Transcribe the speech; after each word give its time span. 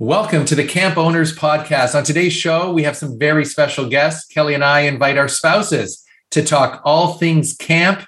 Welcome 0.00 0.44
to 0.44 0.54
the 0.54 0.64
Camp 0.64 0.96
Owners 0.96 1.36
Podcast. 1.36 1.96
On 1.96 2.04
today's 2.04 2.32
show, 2.32 2.72
we 2.72 2.84
have 2.84 2.96
some 2.96 3.18
very 3.18 3.44
special 3.44 3.88
guests. 3.88 4.32
Kelly 4.32 4.54
and 4.54 4.62
I 4.62 4.82
invite 4.82 5.18
our 5.18 5.26
spouses 5.26 6.04
to 6.30 6.40
talk 6.40 6.80
all 6.84 7.14
things 7.14 7.56
camp, 7.56 8.06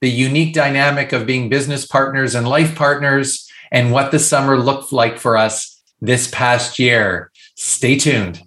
the 0.00 0.10
unique 0.10 0.52
dynamic 0.52 1.12
of 1.12 1.26
being 1.26 1.48
business 1.48 1.86
partners 1.86 2.34
and 2.34 2.48
life 2.48 2.74
partners, 2.74 3.48
and 3.70 3.92
what 3.92 4.10
the 4.10 4.18
summer 4.18 4.58
looked 4.58 4.92
like 4.92 5.16
for 5.16 5.36
us 5.36 5.80
this 6.00 6.28
past 6.32 6.80
year. 6.80 7.30
Stay 7.54 7.96
tuned. 7.96 8.42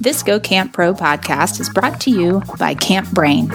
This 0.00 0.22
Go 0.22 0.40
Camp 0.40 0.72
Pro 0.72 0.94
podcast 0.94 1.60
is 1.60 1.68
brought 1.68 2.00
to 2.02 2.10
you 2.10 2.42
by 2.58 2.74
Camp 2.74 3.10
Brain. 3.12 3.48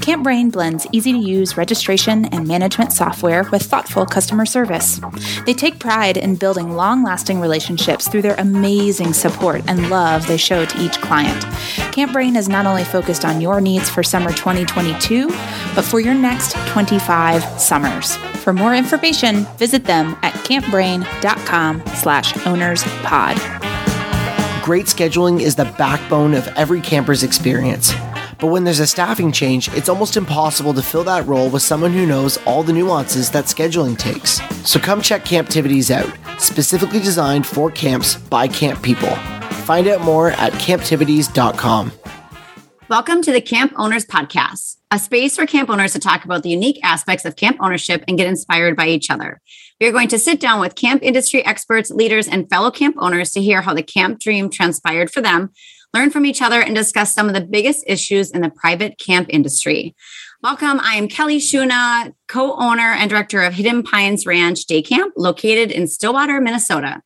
Camp 0.00 0.24
Brain 0.24 0.50
blends 0.50 0.86
easy 0.90 1.12
to 1.12 1.18
use 1.18 1.56
registration 1.56 2.24
and 2.26 2.46
management 2.46 2.92
software 2.92 3.44
with 3.52 3.62
thoughtful 3.62 4.04
customer 4.04 4.44
service. 4.44 5.00
They 5.46 5.54
take 5.54 5.78
pride 5.78 6.16
in 6.16 6.36
building 6.36 6.74
long 6.74 7.04
lasting 7.04 7.40
relationships 7.40 8.08
through 8.08 8.22
their 8.22 8.34
amazing 8.38 9.12
support 9.12 9.62
and 9.68 9.90
love 9.90 10.26
they 10.26 10.36
show 10.36 10.64
to 10.64 10.82
each 10.82 11.00
client. 11.00 11.42
Camp 11.92 12.12
Brain 12.12 12.36
is 12.36 12.48
not 12.48 12.66
only 12.66 12.84
focused 12.84 13.24
on 13.24 13.40
your 13.40 13.60
needs 13.60 13.88
for 13.88 14.02
summer 14.02 14.32
2022, 14.32 15.28
but 15.74 15.82
for 15.82 16.00
your 16.00 16.14
next 16.14 16.56
25 16.68 17.44
summers. 17.60 18.16
For 18.42 18.52
more 18.52 18.74
information, 18.74 19.44
visit 19.56 19.84
them 19.84 20.16
at 20.22 20.34
campbrain.com 20.34 21.82
slash 21.94 22.32
ownerspod. 22.34 23.71
Great 24.62 24.86
scheduling 24.86 25.40
is 25.40 25.56
the 25.56 25.64
backbone 25.76 26.34
of 26.34 26.46
every 26.56 26.80
camper's 26.80 27.24
experience. 27.24 27.92
But 28.38 28.46
when 28.46 28.62
there's 28.62 28.78
a 28.78 28.86
staffing 28.86 29.32
change, 29.32 29.68
it's 29.74 29.88
almost 29.88 30.16
impossible 30.16 30.72
to 30.74 30.82
fill 30.82 31.02
that 31.02 31.26
role 31.26 31.50
with 31.50 31.62
someone 31.62 31.90
who 31.90 32.06
knows 32.06 32.36
all 32.46 32.62
the 32.62 32.72
nuances 32.72 33.28
that 33.32 33.46
scheduling 33.46 33.98
takes. 33.98 34.40
So 34.64 34.78
come 34.78 35.02
check 35.02 35.24
Camptivities 35.24 35.90
out, 35.90 36.16
specifically 36.40 37.00
designed 37.00 37.44
for 37.44 37.72
camps 37.72 38.14
by 38.14 38.46
camp 38.46 38.80
people. 38.84 39.10
Find 39.66 39.88
out 39.88 40.00
more 40.02 40.30
at 40.30 40.52
camptivities.com. 40.52 41.90
Welcome 42.88 43.22
to 43.22 43.32
the 43.32 43.40
Camp 43.40 43.72
Owners 43.74 44.06
Podcast, 44.06 44.76
a 44.92 44.98
space 45.00 45.34
for 45.34 45.44
camp 45.44 45.70
owners 45.70 45.92
to 45.94 45.98
talk 45.98 46.24
about 46.24 46.44
the 46.44 46.50
unique 46.50 46.78
aspects 46.84 47.24
of 47.24 47.34
camp 47.34 47.56
ownership 47.58 48.04
and 48.06 48.16
get 48.16 48.28
inspired 48.28 48.76
by 48.76 48.86
each 48.86 49.10
other. 49.10 49.40
We 49.82 49.88
are 49.88 49.92
going 49.92 50.10
to 50.10 50.18
sit 50.20 50.38
down 50.38 50.60
with 50.60 50.76
camp 50.76 51.02
industry 51.02 51.44
experts, 51.44 51.90
leaders, 51.90 52.28
and 52.28 52.48
fellow 52.48 52.70
camp 52.70 52.94
owners 53.00 53.32
to 53.32 53.42
hear 53.42 53.62
how 53.62 53.74
the 53.74 53.82
camp 53.82 54.20
dream 54.20 54.48
transpired 54.48 55.10
for 55.10 55.20
them, 55.20 55.50
learn 55.92 56.10
from 56.10 56.24
each 56.24 56.40
other, 56.40 56.60
and 56.60 56.72
discuss 56.72 57.12
some 57.12 57.26
of 57.26 57.34
the 57.34 57.40
biggest 57.40 57.82
issues 57.88 58.30
in 58.30 58.42
the 58.42 58.50
private 58.50 58.96
camp 58.96 59.26
industry. 59.28 59.96
Welcome. 60.40 60.78
I 60.80 60.94
am 60.94 61.08
Kelly 61.08 61.38
Shuna, 61.38 62.12
co 62.28 62.54
owner 62.54 62.92
and 62.92 63.10
director 63.10 63.42
of 63.42 63.54
Hidden 63.54 63.82
Pines 63.82 64.24
Ranch 64.24 64.66
Day 64.66 64.82
Camp, 64.82 65.14
located 65.16 65.72
in 65.72 65.88
Stillwater, 65.88 66.40
Minnesota. 66.40 67.02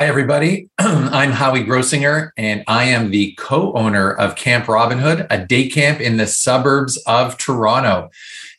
Hi, 0.00 0.06
everybody. 0.06 0.70
I'm 0.78 1.32
Howie 1.32 1.64
Grossinger, 1.64 2.30
and 2.36 2.62
I 2.68 2.84
am 2.84 3.10
the 3.10 3.32
co 3.32 3.72
owner 3.72 4.12
of 4.12 4.36
Camp 4.36 4.68
Robin 4.68 5.00
Hood, 5.00 5.26
a 5.28 5.44
day 5.44 5.68
camp 5.68 6.00
in 6.00 6.18
the 6.18 6.26
suburbs 6.28 6.96
of 6.98 7.36
Toronto. 7.36 8.08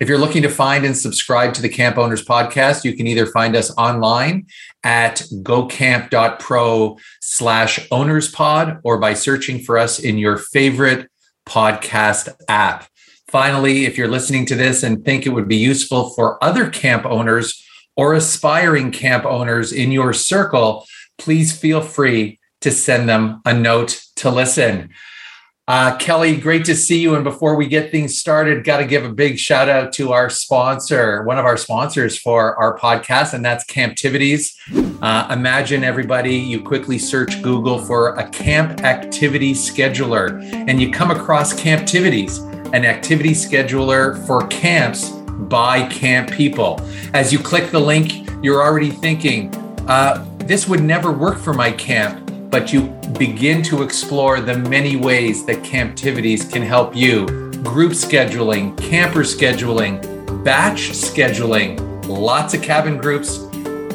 If 0.01 0.09
you're 0.09 0.17
looking 0.17 0.41
to 0.41 0.49
find 0.49 0.83
and 0.83 0.97
subscribe 0.97 1.53
to 1.53 1.61
the 1.61 1.69
Camp 1.69 1.97
Owners 1.97 2.25
podcast, 2.25 2.83
you 2.83 2.93
can 2.93 3.07
either 3.07 3.25
find 3.25 3.55
us 3.55 3.73
online 3.77 4.47
at 4.83 5.21
gocamp.pro 5.43 6.97
slash 7.21 7.87
ownerspod 7.87 8.81
or 8.83 8.97
by 8.97 9.13
searching 9.13 9.61
for 9.61 9.77
us 9.77 9.97
in 9.97 10.17
your 10.17 10.35
favorite 10.35 11.09
podcast 11.47 12.35
app. 12.49 12.85
Finally, 13.29 13.85
if 13.85 13.97
you're 13.97 14.09
listening 14.09 14.45
to 14.47 14.55
this 14.55 14.83
and 14.83 15.05
think 15.05 15.25
it 15.25 15.29
would 15.29 15.47
be 15.47 15.55
useful 15.55 16.09
for 16.09 16.43
other 16.43 16.69
camp 16.69 17.05
owners 17.05 17.65
or 17.95 18.13
aspiring 18.13 18.91
camp 18.91 19.25
owners 19.25 19.71
in 19.71 19.93
your 19.93 20.11
circle, 20.11 20.85
please 21.19 21.57
feel 21.57 21.81
free 21.81 22.39
to 22.61 22.71
send 22.71 23.07
them 23.07 23.41
a 23.45 23.53
note 23.53 24.01
to 24.17 24.29
listen. 24.29 24.89
Uh, 25.69 25.95
Kelly, 25.97 26.35
great 26.35 26.65
to 26.65 26.75
see 26.75 26.99
you. 26.99 27.13
And 27.13 27.23
before 27.23 27.55
we 27.55 27.67
get 27.67 27.91
things 27.91 28.17
started, 28.17 28.63
got 28.63 28.77
to 28.77 28.85
give 28.85 29.05
a 29.05 29.13
big 29.13 29.37
shout 29.37 29.69
out 29.69 29.93
to 29.93 30.11
our 30.13 30.27
sponsor, 30.27 31.23
one 31.25 31.37
of 31.37 31.45
our 31.45 31.57
sponsors 31.57 32.17
for 32.17 32.55
our 32.55 32.75
podcast, 32.79 33.35
and 33.35 33.45
that's 33.45 33.63
Camptivities. 33.65 34.55
Uh, 34.99 35.27
imagine 35.31 35.83
everybody, 35.83 36.35
you 36.35 36.63
quickly 36.63 36.97
search 36.97 37.43
Google 37.43 37.77
for 37.77 38.15
a 38.15 38.27
camp 38.31 38.81
activity 38.81 39.53
scheduler, 39.53 40.41
and 40.67 40.81
you 40.81 40.91
come 40.91 41.11
across 41.11 41.53
Camptivities, 41.53 42.43
an 42.73 42.83
activity 42.83 43.33
scheduler 43.33 44.17
for 44.25 44.47
camps 44.47 45.11
by 45.11 45.87
camp 45.89 46.31
people. 46.31 46.81
As 47.13 47.31
you 47.31 47.37
click 47.37 47.69
the 47.69 47.79
link, 47.79 48.27
you're 48.41 48.63
already 48.63 48.89
thinking, 48.89 49.53
uh, 49.87 50.25
this 50.39 50.67
would 50.67 50.81
never 50.81 51.11
work 51.11 51.37
for 51.37 51.53
my 51.53 51.71
camp, 51.71 52.31
but 52.49 52.73
you 52.73 52.87
begin 53.17 53.61
to 53.63 53.83
explore 53.83 54.41
the 54.41 54.57
many 54.57 54.95
ways 54.95 55.45
that 55.45 55.63
Camptivities 55.63 56.51
can 56.51 56.61
help 56.61 56.95
you. 56.95 57.25
Group 57.63 57.91
scheduling, 57.91 58.75
camper 58.77 59.21
scheduling, 59.21 60.01
batch 60.43 60.89
scheduling, 60.89 61.79
lots 62.07 62.53
of 62.53 62.61
cabin 62.61 62.97
groups 62.97 63.43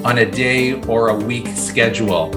on 0.05 0.19
a 0.19 0.31
day 0.31 0.81
or 0.83 1.09
a 1.09 1.17
week 1.17 1.49
schedule. 1.49 2.31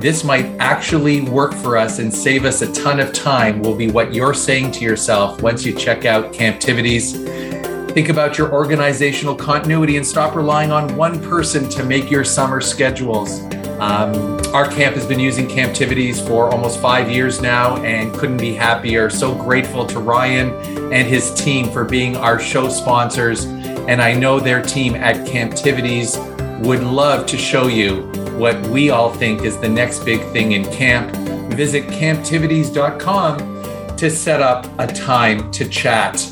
This 0.00 0.24
might 0.24 0.46
actually 0.58 1.20
work 1.20 1.52
for 1.52 1.76
us 1.76 1.98
and 1.98 2.10
save 2.12 2.46
us 2.46 2.62
a 2.62 2.72
ton 2.72 3.00
of 3.00 3.12
time, 3.12 3.60
will 3.60 3.74
be 3.74 3.90
what 3.90 4.14
you're 4.14 4.32
saying 4.32 4.72
to 4.72 4.84
yourself 4.84 5.42
once 5.42 5.66
you 5.66 5.74
check 5.74 6.06
out 6.06 6.32
Camptivities. 6.32 7.49
Think 7.92 8.08
about 8.08 8.38
your 8.38 8.52
organizational 8.52 9.34
continuity 9.34 9.96
and 9.96 10.06
stop 10.06 10.36
relying 10.36 10.70
on 10.70 10.96
one 10.96 11.20
person 11.20 11.68
to 11.70 11.84
make 11.84 12.08
your 12.08 12.22
summer 12.22 12.60
schedules. 12.60 13.40
Um, 13.80 14.38
our 14.54 14.70
camp 14.70 14.94
has 14.94 15.04
been 15.04 15.18
using 15.18 15.48
Camptivities 15.48 16.24
for 16.24 16.52
almost 16.52 16.80
five 16.80 17.10
years 17.10 17.40
now 17.40 17.78
and 17.78 18.14
couldn't 18.14 18.36
be 18.36 18.52
happier. 18.52 19.10
So 19.10 19.34
grateful 19.34 19.84
to 19.86 19.98
Ryan 19.98 20.50
and 20.92 21.08
his 21.08 21.34
team 21.34 21.68
for 21.72 21.84
being 21.84 22.14
our 22.14 22.38
show 22.38 22.68
sponsors. 22.68 23.46
And 23.46 24.00
I 24.00 24.14
know 24.14 24.38
their 24.38 24.62
team 24.62 24.94
at 24.94 25.26
Camptivities 25.26 26.16
would 26.64 26.84
love 26.84 27.26
to 27.26 27.36
show 27.36 27.66
you 27.66 28.02
what 28.38 28.56
we 28.68 28.90
all 28.90 29.12
think 29.12 29.42
is 29.42 29.58
the 29.58 29.68
next 29.68 30.04
big 30.04 30.20
thing 30.32 30.52
in 30.52 30.64
camp. 30.72 31.12
Visit 31.54 31.88
camptivities.com 31.88 33.96
to 33.96 34.10
set 34.10 34.40
up 34.40 34.68
a 34.78 34.86
time 34.86 35.50
to 35.50 35.68
chat. 35.68 36.24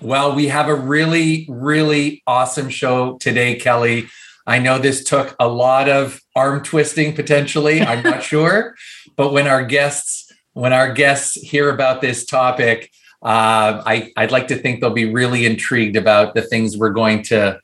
Well, 0.00 0.34
we 0.34 0.48
have 0.48 0.68
a 0.68 0.74
really, 0.74 1.46
really 1.48 2.22
awesome 2.26 2.68
show 2.68 3.18
today, 3.18 3.56
Kelly. 3.56 4.08
I 4.46 4.58
know 4.58 4.78
this 4.78 5.04
took 5.04 5.36
a 5.38 5.48
lot 5.48 5.88
of 5.88 6.20
arm 6.34 6.62
twisting 6.62 7.14
potentially. 7.14 7.82
I'm 7.82 8.02
not 8.02 8.22
sure, 8.32 8.74
but 9.16 9.32
when 9.32 9.46
our 9.46 9.64
guests 9.64 10.32
when 10.52 10.72
our 10.72 10.92
guests 10.92 11.34
hear 11.36 11.70
about 11.70 12.00
this 12.00 12.24
topic, 12.24 12.90
uh, 13.22 13.82
I, 13.86 14.12
I'd 14.16 14.32
like 14.32 14.48
to 14.48 14.56
think 14.56 14.80
they'll 14.80 14.90
be 14.90 15.12
really 15.12 15.46
intrigued 15.46 15.96
about 15.96 16.34
the 16.34 16.42
things 16.42 16.76
we're 16.76 16.90
going 16.90 17.22
to 17.24 17.60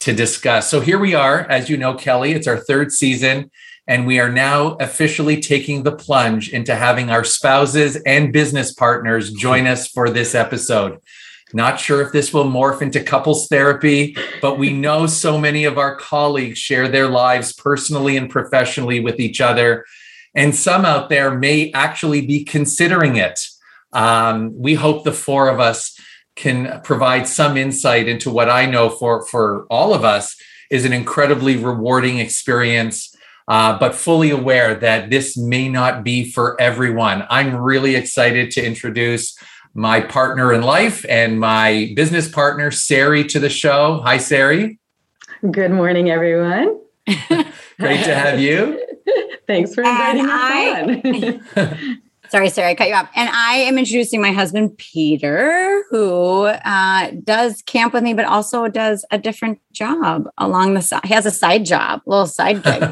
to 0.00 0.12
discuss. 0.12 0.68
So 0.68 0.80
here 0.80 0.98
we 0.98 1.14
are, 1.14 1.40
as 1.48 1.70
you 1.70 1.76
know, 1.76 1.94
Kelly. 1.94 2.32
It's 2.32 2.48
our 2.48 2.58
third 2.58 2.92
season, 2.92 3.50
and 3.86 4.06
we 4.06 4.18
are 4.18 4.30
now 4.30 4.72
officially 4.80 5.40
taking 5.40 5.82
the 5.82 5.92
plunge 5.92 6.52
into 6.52 6.74
having 6.74 7.10
our 7.10 7.24
spouses 7.24 7.96
and 8.04 8.32
business 8.32 8.72
partners 8.72 9.32
join 9.32 9.66
us 9.66 9.88
for 9.88 10.10
this 10.10 10.34
episode. 10.34 10.98
Not 11.54 11.78
sure 11.78 12.02
if 12.02 12.12
this 12.12 12.34
will 12.34 12.44
morph 12.44 12.82
into 12.82 13.02
couples 13.02 13.46
therapy, 13.46 14.16
but 14.42 14.58
we 14.58 14.72
know 14.72 15.06
so 15.06 15.38
many 15.38 15.64
of 15.64 15.78
our 15.78 15.94
colleagues 15.96 16.58
share 16.58 16.88
their 16.88 17.08
lives 17.08 17.52
personally 17.52 18.16
and 18.16 18.28
professionally 18.28 18.98
with 18.98 19.20
each 19.20 19.40
other. 19.40 19.84
And 20.34 20.54
some 20.54 20.84
out 20.84 21.08
there 21.10 21.38
may 21.38 21.70
actually 21.72 22.26
be 22.26 22.44
considering 22.44 23.16
it. 23.16 23.40
Um, 23.92 24.52
we 24.60 24.74
hope 24.74 25.04
the 25.04 25.12
four 25.12 25.48
of 25.48 25.60
us 25.60 25.96
can 26.34 26.80
provide 26.82 27.28
some 27.28 27.56
insight 27.56 28.08
into 28.08 28.30
what 28.30 28.50
I 28.50 28.66
know 28.66 28.90
for, 28.90 29.24
for 29.26 29.66
all 29.70 29.94
of 29.94 30.04
us 30.04 30.36
is 30.70 30.84
an 30.84 30.92
incredibly 30.92 31.56
rewarding 31.56 32.18
experience, 32.18 33.14
uh, 33.46 33.78
but 33.78 33.94
fully 33.94 34.30
aware 34.30 34.74
that 34.74 35.10
this 35.10 35.36
may 35.36 35.68
not 35.68 36.02
be 36.02 36.28
for 36.28 36.60
everyone. 36.60 37.24
I'm 37.30 37.54
really 37.54 37.94
excited 37.94 38.50
to 38.52 38.66
introduce 38.66 39.38
my 39.74 40.00
partner 40.00 40.52
in 40.52 40.62
life 40.62 41.04
and 41.08 41.38
my 41.40 41.92
business 41.96 42.28
partner, 42.28 42.70
Sari, 42.70 43.24
to 43.24 43.40
the 43.40 43.48
show. 43.50 44.00
Hi, 44.04 44.18
Sari. 44.18 44.78
Good 45.50 45.72
morning, 45.72 46.10
everyone. 46.10 46.80
Great 47.76 48.04
to 48.04 48.14
have 48.14 48.40
you. 48.40 48.80
Thanks 49.46 49.74
for 49.74 49.82
inviting 49.82 50.26
us 50.26 51.44
on. 51.56 52.00
Sorry, 52.30 52.48
Sari, 52.48 52.70
I 52.70 52.74
cut 52.74 52.88
you 52.88 52.94
off. 52.94 53.10
And 53.14 53.28
I 53.28 53.56
am 53.56 53.76
introducing 53.76 54.22
my 54.22 54.32
husband, 54.32 54.78
Peter, 54.78 55.84
who 55.90 56.44
uh, 56.44 57.10
does 57.22 57.60
camp 57.62 57.92
with 57.92 58.02
me, 58.02 58.14
but 58.14 58.24
also 58.24 58.66
does 58.68 59.04
a 59.10 59.18
different 59.18 59.60
job 59.72 60.28
along 60.38 60.74
the 60.74 60.82
side. 60.82 61.04
He 61.04 61.12
has 61.12 61.26
a 61.26 61.30
side 61.30 61.66
job, 61.66 62.00
a 62.06 62.10
little 62.10 62.26
side 62.26 62.62
gig. 62.62 62.82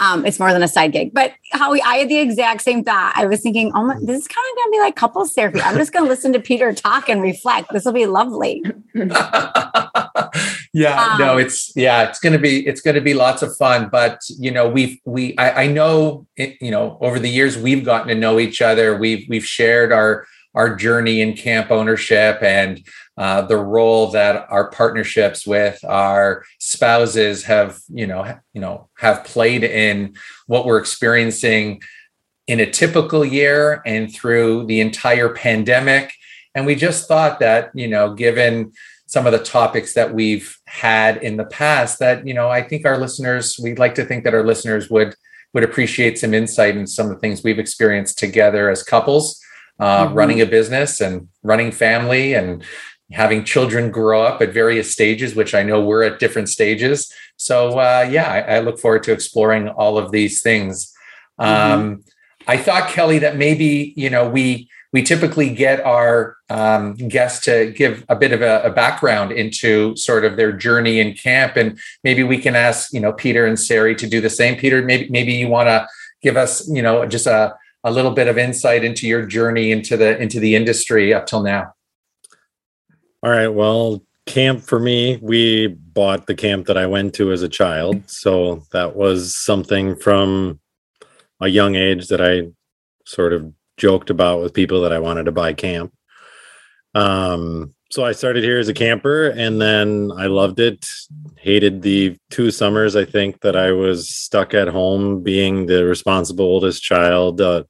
Um, 0.00 0.24
it's 0.24 0.40
more 0.40 0.52
than 0.52 0.62
a 0.62 0.68
side 0.68 0.92
gig. 0.92 1.12
But 1.12 1.34
Howie, 1.52 1.82
I 1.82 1.98
had 1.98 2.08
the 2.08 2.18
exact 2.18 2.62
same 2.62 2.82
thought. 2.82 3.12
I 3.16 3.26
was 3.26 3.42
thinking, 3.42 3.70
oh 3.74 3.84
my, 3.84 3.94
this 4.00 4.22
is 4.22 4.26
kind 4.26 4.46
of 4.50 4.56
going 4.56 4.66
to 4.66 4.70
be 4.72 4.80
like 4.80 4.96
couples 4.96 5.34
therapy. 5.34 5.60
I'm 5.60 5.76
just 5.76 5.92
going 5.92 6.04
to 6.04 6.08
listen 6.08 6.32
to 6.32 6.40
Peter 6.40 6.72
talk 6.72 7.10
and 7.10 7.20
reflect. 7.20 7.70
This 7.70 7.84
will 7.84 7.92
be 7.92 8.06
lovely. 8.06 8.64
yeah, 10.72 11.12
um, 11.12 11.18
no, 11.18 11.36
it's 11.36 11.72
yeah, 11.76 12.08
it's 12.08 12.18
gonna 12.18 12.38
be 12.38 12.66
it's 12.66 12.80
gonna 12.80 13.00
be 13.00 13.14
lots 13.14 13.42
of 13.42 13.56
fun. 13.56 13.88
But 13.90 14.20
you 14.28 14.50
know, 14.50 14.68
we've 14.68 14.98
we 15.04 15.36
I, 15.36 15.64
I 15.64 15.66
know 15.66 16.26
it, 16.36 16.56
you 16.60 16.70
know 16.70 16.98
over 17.00 17.18
the 17.18 17.28
years 17.28 17.58
we've 17.58 17.84
gotten 17.84 18.08
to 18.08 18.14
know 18.14 18.38
each 18.38 18.62
other. 18.62 18.96
We've 18.96 19.26
we've 19.28 19.44
shared 19.44 19.92
our 19.92 20.26
our 20.54 20.74
journey 20.74 21.20
in 21.20 21.34
camp 21.34 21.70
ownership 21.70 22.42
and 22.42 22.84
uh, 23.16 23.42
the 23.42 23.56
role 23.56 24.08
that 24.08 24.46
our 24.50 24.70
partnerships 24.70 25.46
with 25.46 25.82
our 25.84 26.44
spouses 26.58 27.44
have 27.44 27.78
you 27.88 28.06
know 28.06 28.38
you 28.52 28.60
know 28.60 28.88
have 28.98 29.24
played 29.24 29.62
in 29.62 30.14
what 30.46 30.66
we're 30.66 30.78
experiencing 30.78 31.80
in 32.46 32.60
a 32.60 32.70
typical 32.70 33.24
year 33.24 33.82
and 33.86 34.12
through 34.12 34.66
the 34.66 34.80
entire 34.80 35.28
pandemic. 35.28 36.12
And 36.54 36.66
we 36.66 36.74
just 36.74 37.06
thought 37.06 37.38
that 37.40 37.70
you 37.74 37.88
know 37.88 38.14
given 38.14 38.72
some 39.06 39.26
of 39.26 39.32
the 39.32 39.38
topics 39.38 39.94
that 39.94 40.14
we've 40.14 40.56
had 40.66 41.16
in 41.18 41.36
the 41.36 41.44
past 41.44 41.98
that 41.98 42.24
you 42.26 42.32
know 42.32 42.48
i 42.48 42.62
think 42.62 42.86
our 42.86 42.96
listeners 42.96 43.58
we'd 43.60 43.78
like 43.78 43.96
to 43.96 44.04
think 44.04 44.22
that 44.22 44.34
our 44.34 44.44
listeners 44.44 44.88
would 44.88 45.16
would 45.52 45.64
appreciate 45.64 46.16
some 46.16 46.32
insight 46.32 46.76
in 46.76 46.86
some 46.86 47.06
of 47.06 47.12
the 47.12 47.18
things 47.18 47.42
we've 47.42 47.58
experienced 47.58 48.18
together 48.18 48.70
as 48.70 48.84
couples 48.84 49.40
uh, 49.80 50.06
mm-hmm. 50.06 50.14
running 50.14 50.40
a 50.40 50.46
business 50.46 51.00
and 51.00 51.28
running 51.42 51.72
family 51.72 52.34
and 52.34 52.62
having 53.12 53.44
children 53.44 53.90
grow 53.90 54.22
up 54.22 54.40
at 54.40 54.52
various 54.52 54.92
stages 54.92 55.34
which 55.34 55.54
i 55.54 55.62
know 55.62 55.80
we're 55.80 56.02
at 56.02 56.18
different 56.18 56.48
stages 56.48 57.12
so 57.36 57.78
uh, 57.78 58.06
yeah 58.08 58.30
I, 58.30 58.56
I, 58.56 58.60
look 58.60 58.78
forward 58.78 59.02
to 59.04 59.12
exploring 59.12 59.68
all 59.68 59.98
of 59.98 60.12
these 60.12 60.42
things 60.42 60.92
mm-hmm. 61.40 61.80
um, 61.80 62.04
i 62.46 62.56
thought 62.56 62.88
kelly 62.90 63.18
that 63.18 63.36
maybe 63.36 63.92
you 63.96 64.10
know 64.10 64.28
we 64.28 64.68
we 64.92 65.02
typically 65.02 65.54
get 65.54 65.80
our 65.80 66.36
um, 66.48 66.94
guests 66.94 67.44
to 67.44 67.72
give 67.76 68.04
a 68.08 68.16
bit 68.16 68.32
of 68.32 68.42
a, 68.42 68.62
a, 68.64 68.70
background 68.70 69.30
into 69.30 69.94
sort 69.96 70.24
of 70.24 70.36
their 70.36 70.52
journey 70.52 70.98
in 70.98 71.14
camp, 71.14 71.56
and 71.56 71.78
maybe 72.02 72.22
we 72.24 72.38
can 72.38 72.56
ask 72.56 72.92
you 72.92 73.00
know 73.00 73.12
Peter 73.12 73.46
and 73.46 73.58
Sari 73.58 73.94
to 73.94 74.08
do 74.08 74.20
the 74.20 74.30
same. 74.30 74.56
Peter, 74.56 74.82
maybe 74.82 75.08
maybe 75.10 75.32
you 75.32 75.48
want 75.48 75.68
to 75.68 75.86
give 76.22 76.36
us 76.36 76.68
you 76.68 76.82
know 76.82 77.06
just 77.06 77.26
a 77.26 77.54
a 77.84 77.90
little 77.90 78.10
bit 78.10 78.28
of 78.28 78.38
insight 78.38 78.84
into 78.84 79.06
your 79.06 79.26
journey 79.26 79.72
into 79.72 79.96
the 79.96 80.20
into 80.20 80.40
the 80.40 80.54
industry 80.54 81.14
up 81.14 81.26
till 81.26 81.42
now. 81.42 81.72
All 83.22 83.30
right. 83.30 83.48
Well, 83.48 84.02
camp 84.26 84.62
for 84.62 84.78
me, 84.78 85.18
we 85.20 85.68
bought 85.68 86.26
the 86.26 86.34
camp 86.34 86.66
that 86.66 86.78
I 86.78 86.86
went 86.86 87.14
to 87.14 87.32
as 87.32 87.42
a 87.42 87.48
child, 87.48 88.08
so 88.08 88.62
that 88.72 88.96
was 88.96 89.34
something 89.36 89.96
from 89.96 90.60
a 91.40 91.48
young 91.48 91.74
age 91.74 92.08
that 92.08 92.20
I 92.20 92.50
sort 93.06 93.32
of 93.32 93.52
joked 93.76 94.10
about 94.10 94.42
with 94.42 94.54
people 94.54 94.82
that 94.82 94.92
I 94.92 94.98
wanted 94.98 95.24
to 95.24 95.32
buy 95.32 95.54
camp. 95.54 95.92
Um, 96.94 97.74
so 97.90 98.04
I 98.04 98.12
started 98.12 98.44
here 98.44 98.58
as 98.58 98.68
a 98.68 98.74
camper 98.74 99.30
and 99.30 99.60
then 99.60 100.12
I 100.16 100.26
loved 100.26 100.60
it. 100.60 100.88
Hated 101.36 101.82
the 101.82 102.16
two 102.30 102.52
summers, 102.52 102.94
I 102.94 103.04
think, 103.04 103.40
that 103.40 103.56
I 103.56 103.72
was 103.72 104.08
stuck 104.08 104.54
at 104.54 104.68
home 104.68 105.22
being 105.22 105.66
the 105.66 105.84
responsible 105.84 106.44
oldest 106.44 106.84
child 106.84 107.40
uh, 107.40 107.64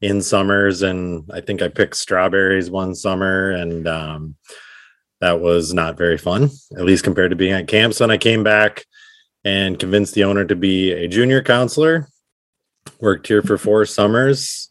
in 0.00 0.22
summers. 0.22 0.80
And 0.80 1.30
I 1.32 1.42
think 1.42 1.60
I 1.60 1.68
picked 1.68 1.96
strawberries 1.96 2.70
one 2.70 2.94
summer 2.94 3.50
and 3.50 3.86
um, 3.86 4.36
that 5.20 5.40
was 5.40 5.74
not 5.74 5.98
very 5.98 6.16
fun, 6.16 6.48
at 6.76 6.84
least 6.84 7.04
compared 7.04 7.30
to 7.30 7.36
being 7.36 7.52
at 7.52 7.68
camp. 7.68 7.92
So 7.92 8.04
when 8.04 8.10
I 8.10 8.18
came 8.18 8.42
back 8.42 8.86
and 9.44 9.78
convinced 9.78 10.14
the 10.14 10.24
owner 10.24 10.46
to 10.46 10.56
be 10.56 10.92
a 10.92 11.08
junior 11.08 11.42
counselor, 11.42 12.08
worked 13.00 13.26
here 13.26 13.42
for 13.42 13.58
four 13.58 13.84
summers, 13.84 14.70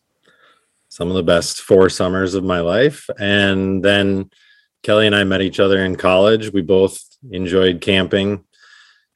some 0.90 1.10
of 1.10 1.16
the 1.16 1.24
best 1.24 1.62
four 1.62 1.88
summers 1.88 2.34
of 2.34 2.44
my 2.44 2.62
life. 2.62 3.08
And 3.20 3.86
then 3.86 4.32
Kelly 4.83 5.07
and 5.07 5.15
I 5.15 5.24
met 5.24 5.41
each 5.41 5.59
other 5.59 5.83
in 5.83 5.95
college. 5.95 6.53
We 6.53 6.62
both 6.62 7.00
enjoyed 7.31 7.81
camping. 7.81 8.44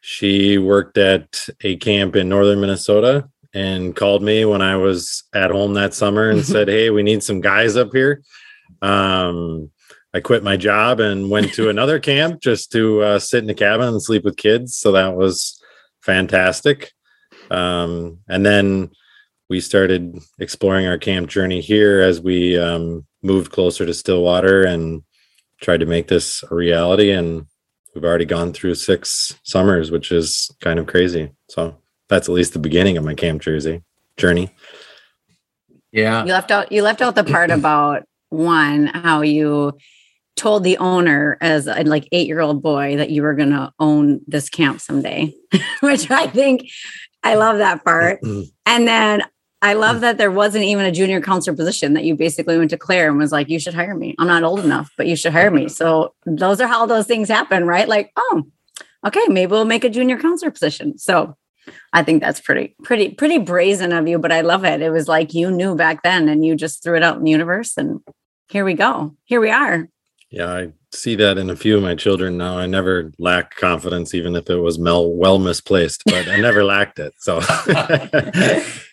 She 0.01 0.57
worked 0.57 0.97
at 0.97 1.47
a 1.61 1.77
camp 1.77 2.15
in 2.15 2.29
northern 2.29 2.59
Minnesota 2.59 3.29
and 3.53 3.95
called 3.95 4.23
me 4.23 4.45
when 4.45 4.61
I 4.61 4.77
was 4.77 5.23
at 5.33 5.51
home 5.51 5.73
that 5.75 5.93
summer 5.93 6.29
and 6.29 6.45
said, 6.45 6.67
Hey, 6.69 6.89
we 6.89 7.03
need 7.03 7.23
some 7.23 7.41
guys 7.41 7.77
up 7.77 7.91
here. 7.93 8.21
Um, 8.81 9.71
I 10.13 10.19
quit 10.19 10.43
my 10.43 10.57
job 10.57 10.99
and 10.99 11.29
went 11.29 11.53
to 11.53 11.69
another 11.69 11.99
camp 11.99 12.41
just 12.41 12.71
to 12.73 13.01
uh, 13.01 13.19
sit 13.19 13.43
in 13.43 13.49
a 13.49 13.55
cabin 13.55 13.87
and 13.89 14.01
sleep 14.01 14.23
with 14.23 14.37
kids. 14.37 14.75
So 14.75 14.91
that 14.93 15.15
was 15.15 15.61
fantastic. 16.01 16.91
Um, 17.49 18.19
and 18.27 18.45
then 18.45 18.91
we 19.49 19.59
started 19.59 20.17
exploring 20.39 20.87
our 20.87 20.97
camp 20.97 21.29
journey 21.29 21.61
here 21.61 21.99
as 21.99 22.21
we 22.21 22.57
um, 22.57 23.05
moved 23.21 23.51
closer 23.51 23.85
to 23.85 23.93
Stillwater 23.93 24.63
and 24.63 25.03
tried 25.61 25.79
to 25.79 25.85
make 25.85 26.07
this 26.07 26.43
a 26.49 26.55
reality. 26.55 27.11
And 27.11 27.45
we've 27.93 28.03
already 28.03 28.25
gone 28.25 28.53
through 28.53 28.75
six 28.75 29.35
summers, 29.43 29.91
which 29.91 30.11
is 30.11 30.49
kind 30.59 30.79
of 30.79 30.87
crazy. 30.87 31.31
So 31.49 31.77
that's 32.09 32.27
at 32.27 32.33
least 32.33 32.53
the 32.53 32.59
beginning 32.59 32.97
of 32.97 33.05
my 33.05 33.13
camp 33.13 33.41
jersey 33.41 33.83
journey. 34.17 34.53
Yeah. 35.91 36.25
You 36.25 36.31
left 36.31 36.51
out 36.51 36.71
you 36.71 36.83
left 36.83 37.01
out 37.01 37.15
the 37.15 37.23
part 37.23 37.51
about 37.51 38.03
one, 38.29 38.87
how 38.87 39.21
you 39.21 39.77
told 40.35 40.63
the 40.63 40.77
owner 40.77 41.37
as 41.41 41.67
a 41.67 41.83
like 41.83 42.07
eight 42.11 42.27
year 42.27 42.39
old 42.39 42.61
boy 42.61 42.97
that 42.97 43.09
you 43.09 43.21
were 43.21 43.35
going 43.35 43.51
to 43.51 43.71
own 43.79 44.21
this 44.27 44.49
camp 44.49 44.81
someday, 44.81 45.33
which 45.81 46.09
I 46.09 46.27
think 46.27 46.69
I 47.23 47.35
love 47.35 47.57
that 47.57 47.83
part. 47.83 48.21
Mm-hmm. 48.21 48.49
and 48.65 48.87
then 48.87 49.21
I 49.61 49.73
love 49.73 49.97
hmm. 49.97 50.01
that 50.01 50.17
there 50.17 50.31
wasn't 50.31 50.65
even 50.65 50.85
a 50.85 50.91
junior 50.91 51.21
counselor 51.21 51.55
position 51.55 51.93
that 51.93 52.03
you 52.03 52.15
basically 52.15 52.57
went 52.57 52.71
to 52.71 52.77
Claire 52.77 53.09
and 53.09 53.17
was 53.17 53.31
like, 53.31 53.49
you 53.49 53.59
should 53.59 53.73
hire 53.73 53.95
me. 53.95 54.15
I'm 54.17 54.27
not 54.27 54.43
old 54.43 54.61
enough, 54.61 54.91
but 54.97 55.07
you 55.07 55.15
should 55.15 55.33
hire 55.33 55.51
me. 55.51 55.69
So 55.69 56.13
those 56.25 56.59
are 56.61 56.67
how 56.67 56.85
those 56.85 57.07
things 57.07 57.29
happen, 57.29 57.65
right? 57.65 57.87
Like, 57.87 58.11
oh, 58.15 58.43
okay, 59.05 59.27
maybe 59.27 59.51
we'll 59.51 59.65
make 59.65 59.83
a 59.83 59.89
junior 59.89 60.17
counselor 60.17 60.51
position. 60.51 60.97
So 60.97 61.35
I 61.93 62.03
think 62.03 62.21
that's 62.21 62.39
pretty, 62.39 62.75
pretty, 62.83 63.09
pretty 63.09 63.37
brazen 63.37 63.91
of 63.91 64.07
you, 64.07 64.17
but 64.17 64.31
I 64.31 64.41
love 64.41 64.65
it. 64.65 64.81
It 64.81 64.89
was 64.89 65.07
like 65.07 65.33
you 65.33 65.51
knew 65.51 65.75
back 65.75 66.01
then 66.03 66.27
and 66.27 66.43
you 66.43 66.55
just 66.55 66.81
threw 66.81 66.97
it 66.97 67.03
out 67.03 67.17
in 67.17 67.23
the 67.23 67.31
universe 67.31 67.77
and 67.77 68.01
here 68.49 68.65
we 68.65 68.73
go. 68.73 69.15
Here 69.25 69.39
we 69.39 69.51
are. 69.51 69.87
Yeah, 70.29 70.47
I 70.47 70.71
see 70.93 71.15
that 71.15 71.38
in 71.38 71.49
a 71.49 71.55
few 71.55 71.77
of 71.77 71.83
my 71.83 71.95
children 71.95 72.38
now. 72.38 72.57
I 72.57 72.65
never 72.65 73.11
lack 73.17 73.55
confidence, 73.55 74.13
even 74.13 74.35
if 74.35 74.49
it 74.49 74.57
was 74.57 74.77
mel- 74.77 75.13
well 75.13 75.39
misplaced, 75.39 76.03
but 76.05 76.27
I 76.27 76.39
never 76.39 76.63
lacked 76.63 76.99
it. 76.99 77.13
So, 77.17 77.39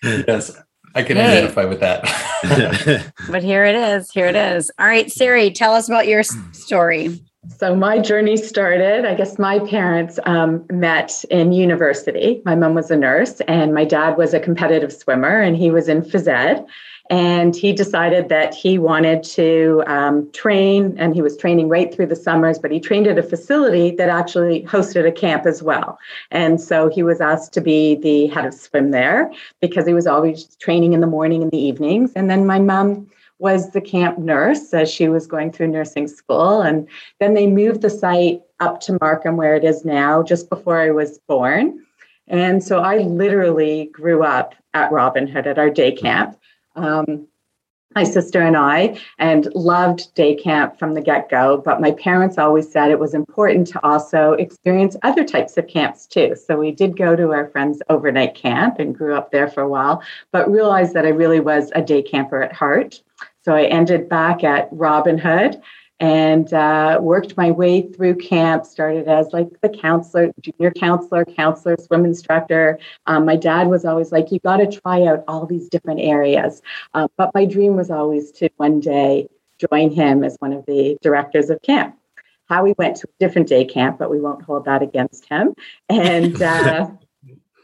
yes, 0.02 0.56
I 0.94 1.02
can 1.02 1.16
hey. 1.16 1.38
identify 1.38 1.64
with 1.64 1.80
that. 1.80 3.12
but 3.30 3.42
here 3.42 3.64
it 3.64 3.74
is. 3.74 4.10
Here 4.10 4.26
it 4.26 4.36
is. 4.36 4.70
All 4.78 4.86
right, 4.86 5.10
Sari, 5.10 5.50
tell 5.50 5.74
us 5.74 5.88
about 5.88 6.06
your 6.06 6.22
story. 6.22 7.20
So, 7.56 7.74
my 7.74 7.98
journey 7.98 8.36
started, 8.36 9.04
I 9.04 9.14
guess 9.14 9.38
my 9.38 9.58
parents 9.60 10.18
um, 10.26 10.66
met 10.70 11.24
in 11.30 11.52
university. 11.52 12.42
My 12.44 12.54
mom 12.54 12.74
was 12.74 12.90
a 12.90 12.96
nurse, 12.96 13.40
and 13.42 13.72
my 13.72 13.84
dad 13.84 14.16
was 14.16 14.34
a 14.34 14.40
competitive 14.40 14.92
swimmer, 14.92 15.40
and 15.40 15.56
he 15.56 15.70
was 15.70 15.88
in 15.88 16.02
phys 16.02 16.28
ed 16.28 16.66
and 17.10 17.56
he 17.56 17.72
decided 17.72 18.28
that 18.28 18.54
he 18.54 18.78
wanted 18.78 19.22
to 19.22 19.82
um, 19.86 20.30
train 20.32 20.94
and 20.98 21.14
he 21.14 21.22
was 21.22 21.36
training 21.36 21.68
right 21.68 21.94
through 21.94 22.06
the 22.06 22.16
summers 22.16 22.58
but 22.58 22.70
he 22.70 22.80
trained 22.80 23.06
at 23.06 23.18
a 23.18 23.22
facility 23.22 23.90
that 23.96 24.08
actually 24.08 24.62
hosted 24.64 25.06
a 25.06 25.12
camp 25.12 25.46
as 25.46 25.62
well. 25.62 25.98
And 26.30 26.60
so 26.60 26.88
he 26.88 27.02
was 27.02 27.20
asked 27.20 27.52
to 27.54 27.60
be 27.60 27.94
the 27.96 28.26
head 28.26 28.44
of 28.44 28.54
swim 28.54 28.90
there 28.90 29.32
because 29.60 29.86
he 29.86 29.94
was 29.94 30.06
always 30.06 30.56
training 30.56 30.92
in 30.92 31.00
the 31.00 31.06
morning 31.06 31.42
and 31.42 31.50
the 31.50 31.58
evenings. 31.58 32.12
And 32.14 32.28
then 32.28 32.46
my 32.46 32.58
mom 32.58 33.08
was 33.38 33.70
the 33.70 33.80
camp 33.80 34.18
nurse 34.18 34.74
as 34.74 34.90
she 34.90 35.08
was 35.08 35.26
going 35.26 35.52
through 35.52 35.68
nursing 35.68 36.08
school. 36.08 36.60
And 36.60 36.88
then 37.20 37.34
they 37.34 37.46
moved 37.46 37.82
the 37.82 37.90
site 37.90 38.42
up 38.60 38.80
to 38.80 38.98
markham 39.00 39.36
where 39.36 39.54
it 39.54 39.62
is 39.62 39.84
now 39.84 40.20
just 40.22 40.50
before 40.50 40.80
i 40.80 40.90
was 40.90 41.18
born. 41.28 41.86
And 42.26 42.62
so 42.62 42.80
i 42.80 42.98
literally 42.98 43.86
grew 43.92 44.24
up 44.24 44.54
at 44.74 44.92
robin 44.92 45.26
hood 45.26 45.46
at 45.46 45.58
our 45.58 45.70
day 45.70 45.92
camp 45.92 46.38
um, 46.78 47.28
my 47.94 48.04
sister 48.04 48.40
and 48.40 48.56
I, 48.56 48.98
and 49.18 49.48
loved 49.54 50.14
day 50.14 50.34
camp 50.34 50.78
from 50.78 50.94
the 50.94 51.00
get 51.00 51.28
go. 51.28 51.56
But 51.58 51.80
my 51.80 51.92
parents 51.92 52.38
always 52.38 52.70
said 52.70 52.90
it 52.90 52.98
was 52.98 53.14
important 53.14 53.66
to 53.68 53.84
also 53.84 54.32
experience 54.32 54.96
other 55.02 55.24
types 55.24 55.56
of 55.56 55.66
camps 55.66 56.06
too. 56.06 56.36
So 56.36 56.58
we 56.58 56.70
did 56.70 56.96
go 56.96 57.16
to 57.16 57.32
our 57.32 57.48
friend's 57.48 57.80
overnight 57.88 58.34
camp 58.34 58.78
and 58.78 58.96
grew 58.96 59.14
up 59.14 59.32
there 59.32 59.48
for 59.48 59.62
a 59.62 59.68
while, 59.68 60.02
but 60.32 60.50
realized 60.50 60.94
that 60.94 61.06
I 61.06 61.10
really 61.10 61.40
was 61.40 61.72
a 61.74 61.82
day 61.82 62.02
camper 62.02 62.42
at 62.42 62.52
heart. 62.52 63.02
So 63.44 63.54
I 63.54 63.64
ended 63.64 64.08
back 64.08 64.44
at 64.44 64.68
Robin 64.70 65.16
Hood 65.18 65.60
and 66.00 66.52
uh, 66.52 66.98
worked 67.00 67.36
my 67.36 67.50
way 67.50 67.82
through 67.82 68.16
camp. 68.16 68.64
Started 68.64 69.08
as 69.08 69.32
like 69.32 69.48
the 69.60 69.68
counselor, 69.68 70.32
junior 70.40 70.70
counselor, 70.70 71.24
counselor, 71.24 71.76
swim 71.78 72.04
instructor. 72.04 72.78
Um, 73.06 73.24
my 73.24 73.36
dad 73.36 73.68
was 73.68 73.84
always 73.84 74.12
like, 74.12 74.30
"You 74.30 74.38
got 74.40 74.58
to 74.58 74.80
try 74.80 75.04
out 75.04 75.24
all 75.26 75.46
these 75.46 75.68
different 75.68 76.00
areas." 76.00 76.62
Uh, 76.94 77.08
but 77.16 77.30
my 77.34 77.44
dream 77.44 77.76
was 77.76 77.90
always 77.90 78.30
to 78.32 78.48
one 78.56 78.80
day 78.80 79.28
join 79.58 79.90
him 79.90 80.22
as 80.22 80.36
one 80.38 80.52
of 80.52 80.64
the 80.66 80.96
directors 81.02 81.50
of 81.50 81.60
camp. 81.62 81.96
How 82.48 82.62
we 82.62 82.74
went 82.78 82.96
to 82.98 83.08
a 83.08 83.12
different 83.18 83.48
day 83.48 83.64
camp, 83.64 83.98
but 83.98 84.10
we 84.10 84.20
won't 84.20 84.42
hold 84.42 84.64
that 84.66 84.82
against 84.82 85.26
him. 85.28 85.54
And 85.88 86.40
uh, 86.40 86.90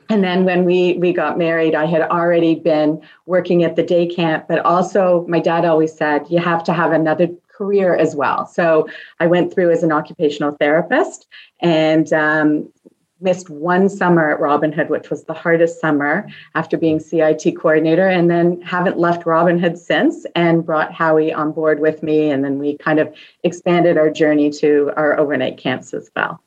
and 0.09 0.23
then 0.23 0.45
when 0.45 0.65
we 0.65 0.99
we 0.99 1.13
got 1.13 1.39
married 1.39 1.75
i 1.75 1.87
had 1.87 2.03
already 2.03 2.55
been 2.55 3.01
working 3.27 3.65
at 3.65 3.75
the 3.75 3.83
day 3.83 4.07
camp 4.07 4.47
but 4.49 4.59
also 4.61 5.25
my 5.29 5.41
dad 5.41 5.65
always 5.65 5.97
said 5.97 6.27
you 6.29 6.39
have 6.39 6.63
to 6.63 6.73
have 6.75 6.93
another 6.93 7.29
career 7.57 7.95
as 7.95 8.15
well. 8.15 8.47
So 8.47 8.89
I 9.21 9.27
went 9.27 9.53
through 9.53 9.71
as 9.71 9.83
an 9.83 9.93
occupational 9.93 10.57
therapist 10.59 11.27
and 11.61 12.13
um, 12.13 12.73
missed 13.21 13.49
one 13.49 13.89
summer 13.89 14.33
at 14.33 14.41
Robin 14.41 14.73
Hood, 14.73 14.91
which 14.91 15.11
was 15.11 15.25
the 15.25 15.35
hardest 15.35 15.81
summer 15.81 16.29
after 16.55 16.77
being 16.77 17.01
CIT 17.01 17.57
coordinator, 17.59 18.09
and 18.09 18.31
then 18.31 18.61
haven't 18.63 18.99
left 18.99 19.27
Robin 19.27 19.59
Hood 19.59 19.79
since 19.79 20.27
and 20.35 20.65
brought 20.65 20.93
Howie 20.93 21.33
on 21.33 21.53
board 21.53 21.81
with 21.81 22.03
me. 22.03 22.31
And 22.31 22.45
then 22.45 22.59
we 22.59 22.77
kind 22.79 22.99
of 22.99 23.13
expanded 23.43 23.97
our 23.97 24.11
journey 24.11 24.51
to 24.51 24.93
our 24.97 25.19
overnight 25.19 25.59
camps 25.59 25.95
as 25.95 26.11
well. 26.15 26.41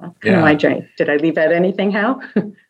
That's 0.00 0.18
kind 0.18 0.32
yeah. 0.32 0.38
of 0.38 0.44
my 0.44 0.54
journey. 0.54 0.88
Did 0.96 1.10
I 1.10 1.16
leave 1.16 1.38
out 1.38 1.52
anything, 1.52 1.90
How? 1.90 2.20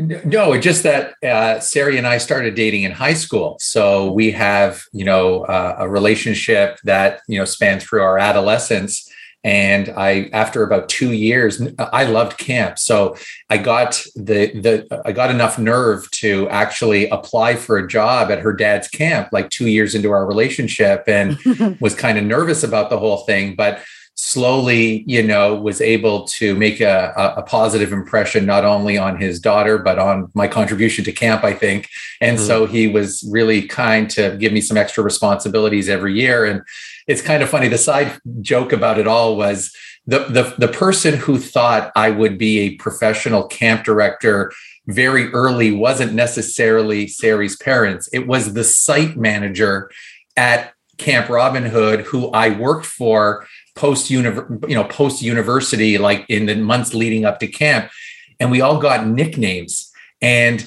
No, 0.00 0.58
just 0.58 0.82
that 0.84 1.14
uh, 1.22 1.60
Sari 1.60 1.98
and 1.98 2.06
I 2.06 2.16
started 2.16 2.54
dating 2.54 2.84
in 2.84 2.92
high 2.92 3.12
school, 3.12 3.58
so 3.60 4.10
we 4.10 4.30
have 4.30 4.82
you 4.92 5.04
know 5.04 5.44
uh, 5.44 5.76
a 5.78 5.88
relationship 5.88 6.78
that 6.84 7.20
you 7.28 7.38
know 7.38 7.44
spans 7.44 7.84
through 7.84 8.02
our 8.02 8.18
adolescence. 8.18 9.08
And 9.42 9.88
I, 9.96 10.28
after 10.34 10.62
about 10.62 10.90
two 10.90 11.12
years, 11.12 11.62
I 11.78 12.04
loved 12.04 12.36
camp, 12.36 12.78
so 12.78 13.16
I 13.48 13.58
got 13.58 14.02
the 14.14 14.52
the 14.58 15.02
I 15.04 15.12
got 15.12 15.30
enough 15.30 15.58
nerve 15.58 16.10
to 16.12 16.48
actually 16.48 17.08
apply 17.08 17.56
for 17.56 17.76
a 17.76 17.86
job 17.86 18.30
at 18.30 18.40
her 18.40 18.54
dad's 18.54 18.88
camp, 18.88 19.28
like 19.32 19.50
two 19.50 19.66
years 19.66 19.94
into 19.94 20.10
our 20.10 20.26
relationship, 20.26 21.04
and 21.06 21.38
was 21.80 21.94
kind 21.94 22.16
of 22.16 22.24
nervous 22.24 22.62
about 22.62 22.90
the 22.90 22.98
whole 22.98 23.18
thing, 23.18 23.54
but 23.54 23.82
slowly, 24.22 25.02
you 25.06 25.22
know, 25.22 25.54
was 25.54 25.80
able 25.80 26.24
to 26.24 26.54
make 26.54 26.80
a, 26.80 27.12
a, 27.36 27.42
positive 27.42 27.90
impression 27.90 28.44
not 28.44 28.66
only 28.66 28.98
on 28.98 29.18
his 29.18 29.40
daughter 29.40 29.78
but 29.78 29.98
on 29.98 30.30
my 30.34 30.46
contribution 30.46 31.02
to 31.04 31.10
camp. 31.10 31.42
I 31.42 31.54
think, 31.54 31.88
and 32.20 32.36
mm-hmm. 32.36 32.46
so 32.46 32.66
he 32.66 32.86
was 32.86 33.26
really 33.30 33.62
kind 33.62 34.10
to 34.10 34.36
give 34.36 34.52
me 34.52 34.60
some 34.60 34.76
extra 34.76 35.02
responsibilities 35.02 35.88
every 35.88 36.12
year. 36.12 36.44
And 36.44 36.62
it's 37.06 37.22
kind 37.22 37.42
of 37.42 37.48
funny. 37.48 37.68
The 37.68 37.78
side 37.78 38.18
joke 38.42 38.72
about 38.72 38.98
it 38.98 39.06
all 39.06 39.36
was 39.36 39.74
the 40.06 40.18
the 40.24 40.54
the 40.58 40.72
person 40.72 41.14
who 41.14 41.38
thought 41.38 41.90
I 41.96 42.10
would 42.10 42.36
be 42.36 42.60
a 42.60 42.76
professional 42.76 43.46
camp 43.46 43.84
director 43.84 44.52
very 44.86 45.32
early 45.32 45.72
wasn't 45.72 46.12
necessarily 46.12 47.06
Sari's 47.06 47.56
parents. 47.56 48.08
It 48.12 48.26
was 48.26 48.52
the 48.52 48.64
site 48.64 49.16
manager 49.16 49.90
at 50.36 50.74
Camp 50.98 51.30
Robin 51.30 51.64
Hood 51.64 52.02
who 52.02 52.30
I 52.30 52.50
worked 52.50 52.86
for 52.86 53.46
post 53.74 54.10
you 54.10 54.22
know 54.22 54.84
post 54.84 55.22
university 55.22 55.98
like 55.98 56.24
in 56.28 56.46
the 56.46 56.56
months 56.56 56.94
leading 56.94 57.24
up 57.24 57.38
to 57.38 57.46
camp 57.46 57.90
and 58.40 58.50
we 58.50 58.62
all 58.62 58.78
got 58.78 59.06
nicknames. 59.06 59.92
And 60.20 60.66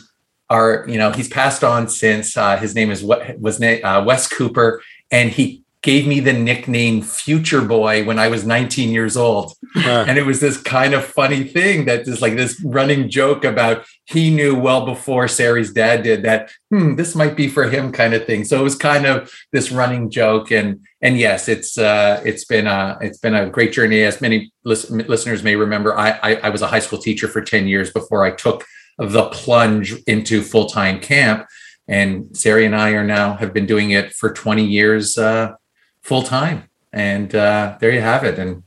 our 0.49 0.85
you 0.87 0.97
know 0.97 1.11
he's 1.11 1.27
passed 1.27 1.63
on 1.63 1.89
since 1.89 2.37
uh, 2.37 2.57
his 2.57 2.75
name 2.75 2.91
is 2.91 3.03
what 3.03 3.39
was 3.39 3.61
uh, 3.61 4.03
Wes 4.05 4.27
Cooper 4.27 4.81
and 5.11 5.31
he 5.31 5.62
gave 5.83 6.07
me 6.07 6.21
the 6.21 6.31
nickname 6.31 7.01
Future 7.01 7.61
Boy 7.61 8.05
when 8.05 8.17
I 8.17 8.29
was 8.29 8.45
19 8.45 8.89
years 8.89 9.17
old. 9.17 9.53
Huh. 9.75 10.05
And 10.07 10.17
it 10.17 10.25
was 10.25 10.39
this 10.39 10.55
kind 10.57 10.93
of 10.93 11.03
funny 11.03 11.43
thing 11.43 11.85
that 11.85 12.07
is 12.07 12.21
like 12.21 12.35
this 12.35 12.59
running 12.63 13.09
joke 13.09 13.43
about 13.43 13.85
he 14.05 14.33
knew 14.33 14.55
well 14.55 14.85
before 14.85 15.27
Sari's 15.27 15.73
dad 15.73 16.01
did 16.01 16.23
that, 16.23 16.51
hmm, 16.69 16.95
this 16.95 17.15
might 17.15 17.35
be 17.35 17.49
for 17.49 17.69
him 17.69 17.91
kind 17.91 18.13
of 18.13 18.25
thing. 18.25 18.45
So 18.45 18.59
it 18.59 18.63
was 18.63 18.75
kind 18.75 19.05
of 19.05 19.29
this 19.51 19.71
running 19.71 20.09
joke. 20.09 20.51
And 20.51 20.79
and 21.01 21.17
yes, 21.17 21.49
it's 21.49 21.77
uh 21.77 22.21
it's 22.25 22.45
been 22.45 22.65
a 22.65 22.97
it's 23.01 23.17
been 23.17 23.35
a 23.35 23.49
great 23.49 23.73
journey. 23.73 24.03
As 24.03 24.21
many 24.21 24.53
listeners 24.63 25.43
may 25.43 25.57
remember, 25.57 25.97
I, 25.97 26.11
I, 26.23 26.35
I 26.35 26.49
was 26.49 26.61
a 26.61 26.67
high 26.67 26.79
school 26.79 26.99
teacher 26.99 27.27
for 27.27 27.41
10 27.41 27.67
years 27.67 27.91
before 27.91 28.23
I 28.23 28.31
took 28.31 28.63
the 28.97 29.25
plunge 29.29 29.95
into 30.07 30.41
full-time 30.43 31.01
camp. 31.01 31.45
And 31.89 32.35
Sari 32.37 32.65
and 32.65 32.75
I 32.75 32.91
are 32.91 33.03
now 33.03 33.35
have 33.35 33.53
been 33.53 33.65
doing 33.65 33.91
it 33.91 34.13
for 34.13 34.31
20 34.31 34.63
years 34.63 35.17
uh, 35.17 35.55
full 36.03 36.23
time. 36.23 36.69
And 36.91 37.33
uh, 37.33 37.77
there 37.79 37.91
you 37.91 38.01
have 38.01 38.23
it. 38.23 38.37
And 38.37 38.63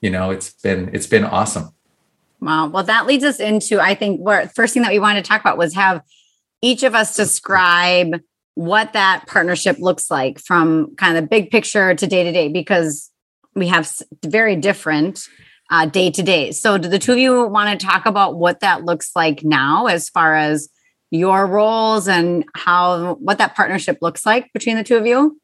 you 0.00 0.10
know, 0.10 0.30
it's 0.30 0.52
been 0.52 0.90
it's 0.92 1.06
been 1.06 1.24
awesome. 1.24 1.70
Wow. 2.40 2.68
Well, 2.68 2.84
that 2.84 3.06
leads 3.06 3.24
us 3.24 3.40
into 3.40 3.80
I 3.80 3.94
think 3.94 4.20
what 4.20 4.54
first 4.54 4.74
thing 4.74 4.82
that 4.82 4.92
we 4.92 4.98
wanted 4.98 5.24
to 5.24 5.28
talk 5.28 5.40
about 5.40 5.58
was 5.58 5.74
have 5.74 6.02
each 6.60 6.82
of 6.82 6.94
us 6.94 7.16
describe 7.16 8.20
what 8.54 8.92
that 8.92 9.24
partnership 9.26 9.78
looks 9.78 10.10
like 10.10 10.40
from 10.40 10.94
kind 10.96 11.16
of 11.16 11.22
the 11.22 11.28
big 11.28 11.50
picture 11.50 11.94
to 11.94 12.06
day 12.06 12.24
to 12.24 12.32
day 12.32 12.48
because 12.48 13.10
we 13.54 13.68
have 13.68 13.90
very 14.24 14.56
different 14.56 15.28
day 15.90 16.10
to 16.10 16.22
day. 16.22 16.50
So, 16.52 16.78
do 16.78 16.88
the 16.88 16.98
two 16.98 17.12
of 17.12 17.18
you 17.18 17.46
want 17.46 17.78
to 17.78 17.86
talk 17.86 18.06
about 18.06 18.36
what 18.36 18.60
that 18.60 18.84
looks 18.84 19.12
like 19.14 19.44
now, 19.44 19.86
as 19.86 20.08
far 20.08 20.34
as 20.34 20.68
your 21.10 21.46
roles 21.46 22.08
and 22.08 22.44
how 22.54 23.14
what 23.14 23.38
that 23.38 23.54
partnership 23.54 23.98
looks 24.00 24.26
like 24.26 24.52
between 24.52 24.76
the 24.76 24.84
two 24.84 24.96
of 24.96 25.06
you? 25.06 25.40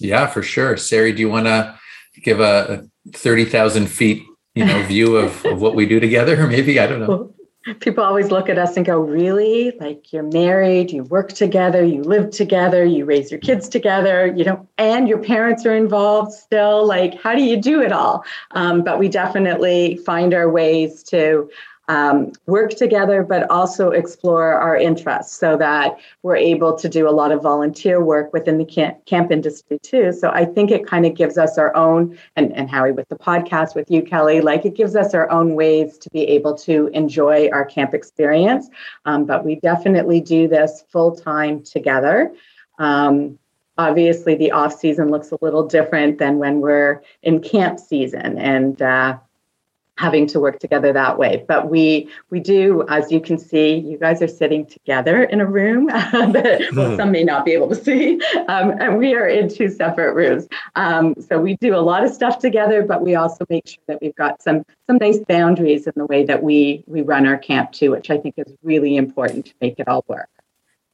Yeah, 0.00 0.26
for 0.26 0.42
sure. 0.42 0.76
Sari, 0.76 1.12
do 1.12 1.20
you 1.20 1.28
want 1.28 1.46
to 1.46 1.78
give 2.22 2.40
a 2.40 2.86
30,000 3.12 3.86
feet, 3.86 4.22
you 4.54 4.64
know, 4.64 4.82
view 4.86 5.16
of, 5.16 5.44
of 5.44 5.60
what 5.60 5.74
we 5.74 5.86
do 5.86 6.00
together? 6.00 6.42
Or 6.42 6.46
maybe, 6.48 6.78
I 6.78 6.86
don't 6.86 7.00
know. 7.00 7.32
People 7.80 8.04
always 8.04 8.30
look 8.30 8.48
at 8.48 8.58
us 8.58 8.76
and 8.76 8.86
go, 8.86 9.00
really? 9.00 9.72
Like 9.80 10.12
you're 10.12 10.22
married, 10.22 10.92
you 10.92 11.02
work 11.02 11.32
together, 11.32 11.84
you 11.84 12.00
live 12.00 12.30
together, 12.30 12.84
you 12.84 13.04
raise 13.04 13.28
your 13.28 13.40
kids 13.40 13.68
together, 13.68 14.32
you 14.36 14.44
know, 14.44 14.68
and 14.78 15.08
your 15.08 15.18
parents 15.18 15.66
are 15.66 15.74
involved 15.74 16.32
still. 16.32 16.86
Like, 16.86 17.20
how 17.20 17.34
do 17.34 17.42
you 17.42 17.60
do 17.60 17.82
it 17.82 17.90
all? 17.90 18.24
Um, 18.52 18.84
but 18.84 19.00
we 19.00 19.08
definitely 19.08 19.96
find 20.06 20.32
our 20.32 20.48
ways 20.48 21.02
to 21.04 21.50
um, 21.88 22.32
work 22.46 22.70
together, 22.70 23.22
but 23.22 23.48
also 23.50 23.90
explore 23.90 24.52
our 24.54 24.76
interests 24.76 25.36
so 25.36 25.56
that 25.56 25.96
we're 26.22 26.36
able 26.36 26.74
to 26.76 26.88
do 26.88 27.08
a 27.08 27.10
lot 27.10 27.30
of 27.30 27.42
volunteer 27.42 28.02
work 28.02 28.32
within 28.32 28.58
the 28.58 28.64
camp, 28.64 29.04
camp 29.06 29.30
industry 29.30 29.78
too. 29.82 30.12
So 30.12 30.30
I 30.30 30.44
think 30.44 30.70
it 30.70 30.86
kind 30.86 31.06
of 31.06 31.14
gives 31.14 31.38
us 31.38 31.58
our 31.58 31.74
own, 31.76 32.18
and, 32.34 32.52
and 32.54 32.68
Howie 32.68 32.92
with 32.92 33.08
the 33.08 33.16
podcast 33.16 33.74
with 33.74 33.90
you, 33.90 34.02
Kelly, 34.02 34.40
like 34.40 34.64
it 34.64 34.74
gives 34.74 34.96
us 34.96 35.14
our 35.14 35.30
own 35.30 35.54
ways 35.54 35.96
to 35.98 36.10
be 36.10 36.24
able 36.24 36.54
to 36.58 36.88
enjoy 36.88 37.48
our 37.52 37.64
camp 37.64 37.94
experience. 37.94 38.68
Um, 39.04 39.24
but 39.24 39.44
we 39.44 39.56
definitely 39.56 40.20
do 40.20 40.48
this 40.48 40.84
full 40.88 41.14
time 41.14 41.62
together. 41.62 42.34
Um, 42.78 43.38
obviously, 43.78 44.34
the 44.34 44.50
off 44.50 44.74
season 44.74 45.10
looks 45.10 45.30
a 45.30 45.38
little 45.40 45.66
different 45.66 46.18
than 46.18 46.38
when 46.38 46.60
we're 46.60 47.02
in 47.22 47.40
camp 47.40 47.78
season. 47.78 48.38
And 48.38 48.82
uh, 48.82 49.18
having 49.96 50.26
to 50.26 50.38
work 50.38 50.58
together 50.58 50.92
that 50.92 51.18
way. 51.18 51.44
But 51.48 51.70
we 51.70 52.08
we 52.30 52.40
do 52.40 52.84
as 52.88 53.10
you 53.10 53.20
can 53.20 53.38
see 53.38 53.76
you 53.76 53.98
guys 53.98 54.22
are 54.22 54.28
sitting 54.28 54.66
together 54.66 55.24
in 55.24 55.40
a 55.40 55.46
room 55.46 55.86
that 55.86 56.60
well, 56.74 56.90
hmm. 56.90 56.96
some 56.96 57.10
may 57.10 57.24
not 57.24 57.44
be 57.44 57.52
able 57.52 57.68
to 57.68 57.74
see 57.74 58.20
um, 58.48 58.70
and 58.80 58.98
we 58.98 59.14
are 59.14 59.26
in 59.26 59.48
two 59.48 59.68
separate 59.68 60.14
rooms. 60.14 60.46
Um, 60.74 61.14
so 61.28 61.40
we 61.40 61.56
do 61.56 61.74
a 61.74 61.78
lot 61.78 62.04
of 62.04 62.12
stuff 62.12 62.38
together 62.38 62.82
but 62.82 63.02
we 63.02 63.14
also 63.14 63.44
make 63.48 63.66
sure 63.66 63.82
that 63.86 63.98
we've 64.00 64.14
got 64.16 64.42
some 64.42 64.64
some 64.86 64.98
nice 64.98 65.18
boundaries 65.18 65.86
in 65.86 65.92
the 65.96 66.06
way 66.06 66.24
that 66.24 66.42
we 66.42 66.84
we 66.86 67.02
run 67.02 67.26
our 67.26 67.38
camp 67.38 67.72
too 67.72 67.90
which 67.90 68.10
i 68.10 68.18
think 68.18 68.34
is 68.36 68.52
really 68.62 68.96
important 68.96 69.46
to 69.46 69.54
make 69.60 69.78
it 69.78 69.88
all 69.88 70.04
work. 70.08 70.28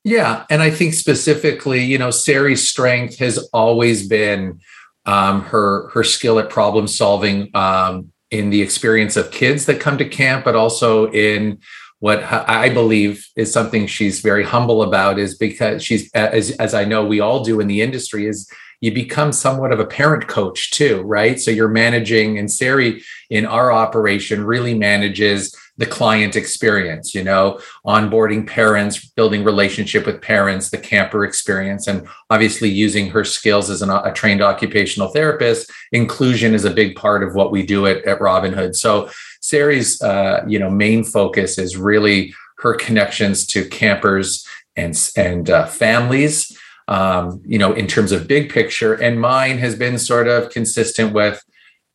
Yeah 0.05 0.45
and 0.51 0.63
i 0.63 0.71
think 0.71 0.95
specifically 0.95 1.83
you 1.83 1.99
know 1.99 2.11
sari's 2.11 2.69
strength 2.69 3.19
has 3.19 3.39
always 3.53 4.07
been 4.09 4.61
um, 5.05 5.43
her 5.43 5.89
her 5.89 6.05
skill 6.05 6.39
at 6.39 6.49
problem 6.49 6.87
solving 6.87 7.51
um, 7.55 8.12
in 8.33 8.51
the 8.51 8.63
experience 8.63 9.17
of 9.17 9.31
kids 9.31 9.67
that 9.67 9.79
come 9.79 9.99
to 9.99 10.09
camp, 10.09 10.45
but 10.45 10.57
also 10.57 11.11
in 11.13 11.59
what 12.01 12.25
I 12.25 12.69
believe 12.69 13.25
is 13.37 13.53
something 13.53 13.87
she's 13.87 14.21
very 14.21 14.43
humble 14.43 14.83
about 14.83 15.21
is 15.21 15.37
because 15.37 15.85
she's 15.85 16.11
as 16.15 16.51
as 16.53 16.75
I 16.75 16.85
know 16.85 17.07
we 17.07 17.21
all 17.21 17.45
do 17.45 17.61
in 17.61 17.69
the 17.69 17.81
industry 17.81 18.27
is 18.27 18.51
you 18.81 18.93
become 18.93 19.31
somewhat 19.31 19.71
of 19.71 19.79
a 19.79 19.87
parent 19.87 20.27
coach 20.27 20.73
too, 20.73 21.03
right? 21.03 21.39
So 21.39 21.53
you're 21.53 21.69
managing 21.69 22.39
and 22.39 22.51
Sari 22.51 23.05
in 23.31 23.47
our 23.47 23.71
operation 23.71 24.45
really 24.45 24.75
manages 24.75 25.55
the 25.79 25.87
client 25.87 26.37
experience, 26.37 27.15
you 27.15 27.25
know, 27.25 27.59
onboarding 27.87 28.47
parents, 28.47 29.09
building 29.11 29.43
relationship 29.43 30.05
with 30.05 30.21
parents, 30.21 30.71
the 30.71 30.79
camper 30.79 31.25
experience, 31.25 31.87
and 31.87 32.07
obviously 32.29 32.69
using 32.69 33.09
her 33.09 33.25
skills 33.25 33.71
as 33.71 33.81
an, 33.81 33.91
a 33.91 34.13
trained 34.13 34.43
occupational 34.43 35.09
therapist. 35.09 35.71
Inclusion 35.93 36.55
is 36.55 36.67
a 36.67 36.71
big 36.71 36.95
part 36.95 37.23
of 37.23 37.35
what 37.35 37.51
we 37.51 37.65
do 37.65 37.87
at, 37.87 38.05
at 38.05 38.21
Robin 38.21 38.53
Hood. 38.53 38.77
So 38.77 39.11
Sari's, 39.41 40.01
uh, 40.03 40.45
you 40.47 40.59
know, 40.59 40.71
main 40.71 41.05
focus 41.05 41.59
is 41.59 41.77
really 41.77 42.35
her 42.59 42.75
connections 42.75 43.47
to 43.47 43.69
campers 43.69 44.47
and 44.77 44.97
and 45.17 45.51
uh, 45.51 45.67
families. 45.67 46.57
Um, 46.89 47.41
you 47.47 47.59
know, 47.59 47.73
in 47.73 47.87
terms 47.87 48.13
of 48.13 48.29
big 48.29 48.51
picture, 48.51 48.95
and 48.95 49.21
mine 49.21 49.59
has 49.59 49.77
been 49.77 49.99
sort 49.99 50.29
of 50.29 50.51
consistent 50.51 51.15
with 51.15 51.43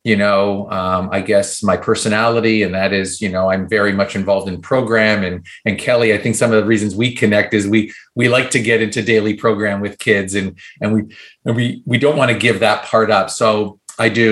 you 0.08 0.16
know 0.16 0.70
um, 0.70 1.10
i 1.12 1.20
guess 1.20 1.62
my 1.62 1.76
personality 1.76 2.62
and 2.62 2.74
that 2.74 2.94
is 2.94 3.20
you 3.20 3.28
know 3.28 3.50
i'm 3.50 3.68
very 3.68 3.92
much 3.92 4.16
involved 4.16 4.48
in 4.48 4.58
program 4.60 5.22
and 5.22 5.46
and 5.66 5.78
kelly 5.78 6.14
i 6.14 6.18
think 6.18 6.34
some 6.34 6.50
of 6.50 6.60
the 6.60 6.66
reasons 6.66 6.96
we 6.96 7.14
connect 7.14 7.52
is 7.52 7.68
we 7.68 7.92
we 8.14 8.26
like 8.26 8.50
to 8.50 8.58
get 8.58 8.80
into 8.80 9.02
daily 9.02 9.34
program 9.34 9.82
with 9.82 9.98
kids 9.98 10.34
and 10.34 10.58
and 10.80 10.94
we 10.94 11.02
and 11.44 11.54
we 11.54 11.82
we 11.84 11.98
don't 11.98 12.16
want 12.16 12.30
to 12.30 12.38
give 12.38 12.60
that 12.60 12.84
part 12.84 13.10
up. 13.10 13.28
So 13.28 13.80
i 13.98 14.08
do 14.08 14.30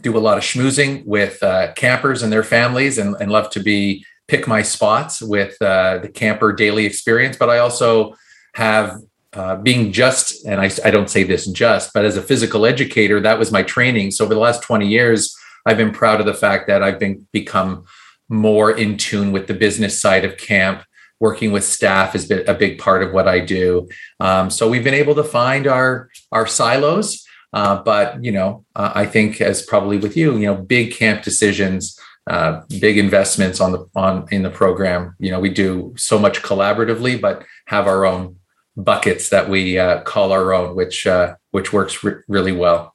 do 0.00 0.16
a 0.16 0.24
lot 0.26 0.36
of 0.36 0.42
schmoozing 0.42 1.04
with 1.04 1.40
uh, 1.42 1.72
campers 1.74 2.22
and 2.22 2.32
their 2.32 2.42
families 2.42 2.98
and, 2.98 3.14
and 3.20 3.30
love 3.30 3.50
to 3.50 3.60
be 3.60 4.04
pick 4.26 4.48
my 4.48 4.62
spots 4.62 5.22
with 5.22 5.60
uh, 5.62 5.98
the 5.98 6.08
camper 6.08 6.52
daily 6.52 6.86
experience 6.86 7.36
but 7.36 7.50
i 7.50 7.58
also 7.58 8.14
have 8.54 9.00
uh, 9.34 9.56
being 9.56 9.92
just, 9.92 10.44
and 10.44 10.60
I, 10.60 10.70
I 10.84 10.90
don't 10.90 11.08
say 11.08 11.22
this 11.22 11.46
just, 11.46 11.92
but 11.94 12.04
as 12.04 12.16
a 12.16 12.22
physical 12.22 12.66
educator, 12.66 13.20
that 13.20 13.38
was 13.38 13.50
my 13.50 13.62
training. 13.62 14.10
So 14.10 14.24
over 14.24 14.34
the 14.34 14.40
last 14.40 14.62
20 14.62 14.86
years, 14.86 15.34
I've 15.64 15.76
been 15.76 15.92
proud 15.92 16.20
of 16.20 16.26
the 16.26 16.34
fact 16.34 16.66
that 16.66 16.82
I've 16.82 16.98
been 16.98 17.26
become 17.32 17.84
more 18.28 18.70
in 18.70 18.96
tune 18.96 19.32
with 19.32 19.46
the 19.46 19.54
business 19.54 20.00
side 20.00 20.24
of 20.24 20.36
camp. 20.36 20.84
Working 21.20 21.52
with 21.52 21.64
staff 21.64 22.12
has 22.12 22.26
been 22.26 22.48
a 22.48 22.54
big 22.54 22.78
part 22.78 23.02
of 23.02 23.12
what 23.12 23.28
I 23.28 23.38
do. 23.38 23.88
Um, 24.18 24.50
so 24.50 24.68
we've 24.68 24.82
been 24.82 24.94
able 24.94 25.14
to 25.14 25.24
find 25.24 25.68
our 25.68 26.10
our 26.32 26.48
silos, 26.48 27.24
uh, 27.52 27.80
but 27.82 28.22
you 28.24 28.32
know, 28.32 28.64
uh, 28.74 28.90
I 28.92 29.06
think 29.06 29.40
as 29.40 29.62
probably 29.62 29.98
with 29.98 30.16
you, 30.16 30.36
you 30.36 30.46
know, 30.46 30.56
big 30.56 30.92
camp 30.92 31.22
decisions, 31.22 31.96
uh, 32.26 32.62
big 32.80 32.98
investments 32.98 33.60
on 33.60 33.70
the 33.70 33.86
on 33.94 34.26
in 34.32 34.42
the 34.42 34.50
program. 34.50 35.14
You 35.20 35.30
know, 35.30 35.38
we 35.38 35.50
do 35.50 35.94
so 35.96 36.18
much 36.18 36.42
collaboratively, 36.42 37.20
but 37.20 37.44
have 37.66 37.86
our 37.86 38.04
own 38.04 38.36
buckets 38.76 39.28
that 39.30 39.48
we 39.48 39.78
uh, 39.78 40.02
call 40.02 40.32
our 40.32 40.52
own, 40.52 40.74
which 40.74 41.06
uh, 41.06 41.36
which 41.50 41.72
works 41.72 42.02
re- 42.02 42.22
really 42.28 42.52
well. 42.52 42.94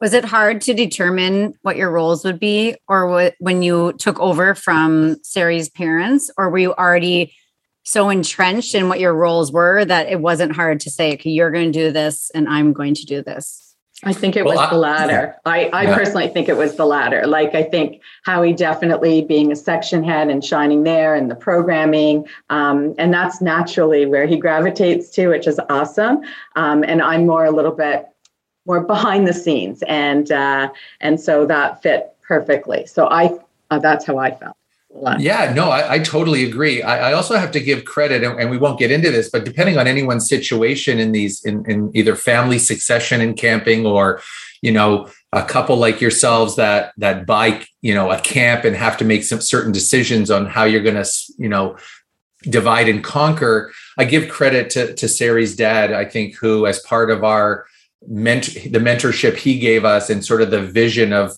Was 0.00 0.14
it 0.14 0.24
hard 0.24 0.60
to 0.62 0.74
determine 0.74 1.54
what 1.62 1.76
your 1.76 1.90
roles 1.90 2.24
would 2.24 2.40
be, 2.40 2.74
or 2.88 3.06
what, 3.08 3.34
when 3.38 3.62
you 3.62 3.92
took 3.94 4.18
over 4.18 4.54
from 4.54 5.16
Sari's 5.22 5.68
parents, 5.68 6.30
or 6.36 6.50
were 6.50 6.58
you 6.58 6.74
already 6.74 7.34
so 7.84 8.08
entrenched 8.08 8.74
in 8.74 8.88
what 8.88 9.00
your 9.00 9.14
roles 9.14 9.52
were 9.52 9.84
that 9.84 10.08
it 10.08 10.20
wasn't 10.20 10.56
hard 10.56 10.80
to 10.80 10.90
say, 10.90 11.14
"Okay, 11.14 11.30
you're 11.30 11.50
going 11.50 11.72
to 11.72 11.78
do 11.78 11.92
this, 11.92 12.30
and 12.34 12.48
I'm 12.48 12.72
going 12.72 12.94
to 12.94 13.06
do 13.06 13.22
this"? 13.22 13.61
I 14.04 14.12
think 14.12 14.34
it 14.34 14.44
well, 14.44 14.56
was 14.56 14.66
I, 14.66 14.70
the 14.70 14.78
latter. 14.78 15.36
I, 15.44 15.66
I 15.66 15.82
yeah. 15.84 15.94
personally 15.96 16.28
think 16.28 16.48
it 16.48 16.56
was 16.56 16.76
the 16.76 16.84
latter. 16.84 17.24
Like, 17.26 17.54
I 17.54 17.62
think 17.62 18.02
Howie 18.24 18.52
definitely 18.52 19.22
being 19.22 19.52
a 19.52 19.56
section 19.56 20.02
head 20.02 20.28
and 20.28 20.44
shining 20.44 20.82
there 20.82 21.14
and 21.14 21.30
the 21.30 21.36
programming. 21.36 22.26
Um, 22.50 22.94
and 22.98 23.14
that's 23.14 23.40
naturally 23.40 24.06
where 24.06 24.26
he 24.26 24.36
gravitates 24.36 25.08
to, 25.10 25.28
which 25.28 25.46
is 25.46 25.60
awesome. 25.68 26.22
Um, 26.56 26.82
and 26.82 27.00
I'm 27.00 27.26
more 27.26 27.44
a 27.44 27.52
little 27.52 27.72
bit 27.72 28.06
more 28.66 28.80
behind 28.80 29.28
the 29.28 29.34
scenes. 29.34 29.82
And, 29.86 30.32
uh, 30.32 30.72
and 31.00 31.20
so 31.20 31.46
that 31.46 31.82
fit 31.82 32.14
perfectly. 32.22 32.86
So 32.86 33.06
I, 33.06 33.30
uh, 33.70 33.78
that's 33.78 34.04
how 34.04 34.18
I 34.18 34.32
felt. 34.32 34.56
Yeah, 35.18 35.52
no, 35.54 35.70
I, 35.70 35.94
I 35.94 35.98
totally 36.00 36.44
agree. 36.44 36.82
I, 36.82 37.10
I, 37.10 37.12
also 37.14 37.36
have 37.36 37.50
to 37.52 37.60
give 37.60 37.84
credit, 37.84 38.22
and, 38.22 38.38
and, 38.38 38.50
we 38.50 38.58
won't 38.58 38.78
get 38.78 38.90
into 38.90 39.10
this, 39.10 39.30
but 39.30 39.44
depending 39.44 39.78
on 39.78 39.86
anyone's 39.86 40.28
situation 40.28 40.98
in 40.98 41.12
these, 41.12 41.42
in, 41.44 41.64
in 41.68 41.90
either 41.94 42.14
family 42.14 42.58
succession 42.58 43.20
in 43.20 43.34
camping, 43.34 43.86
or 43.86 44.20
you 44.62 44.70
know, 44.70 45.08
a 45.32 45.42
couple 45.42 45.76
like 45.76 46.00
yourselves 46.00 46.56
that 46.56 46.92
that 46.98 47.26
buy, 47.26 47.64
you 47.82 47.94
know, 47.94 48.10
a 48.10 48.20
camp 48.20 48.64
and 48.64 48.76
have 48.76 48.96
to 48.98 49.04
make 49.04 49.24
some 49.24 49.40
certain 49.40 49.72
decisions 49.72 50.30
on 50.30 50.46
how 50.46 50.64
you're 50.64 50.82
going 50.82 51.02
to, 51.02 51.10
you 51.36 51.48
know, 51.48 51.76
divide 52.42 52.88
and 52.88 53.02
conquer. 53.02 53.72
I 53.98 54.04
give 54.04 54.28
credit 54.28 54.70
to 54.70 54.94
to 54.94 55.08
Sari's 55.08 55.56
dad. 55.56 55.92
I 55.92 56.04
think 56.04 56.36
who, 56.36 56.66
as 56.66 56.80
part 56.80 57.10
of 57.10 57.24
our 57.24 57.66
ment 58.06 58.44
the 58.54 58.78
mentorship 58.78 59.36
he 59.36 59.58
gave 59.58 59.84
us, 59.84 60.10
and 60.10 60.24
sort 60.24 60.42
of 60.42 60.50
the 60.50 60.62
vision 60.62 61.12
of 61.12 61.36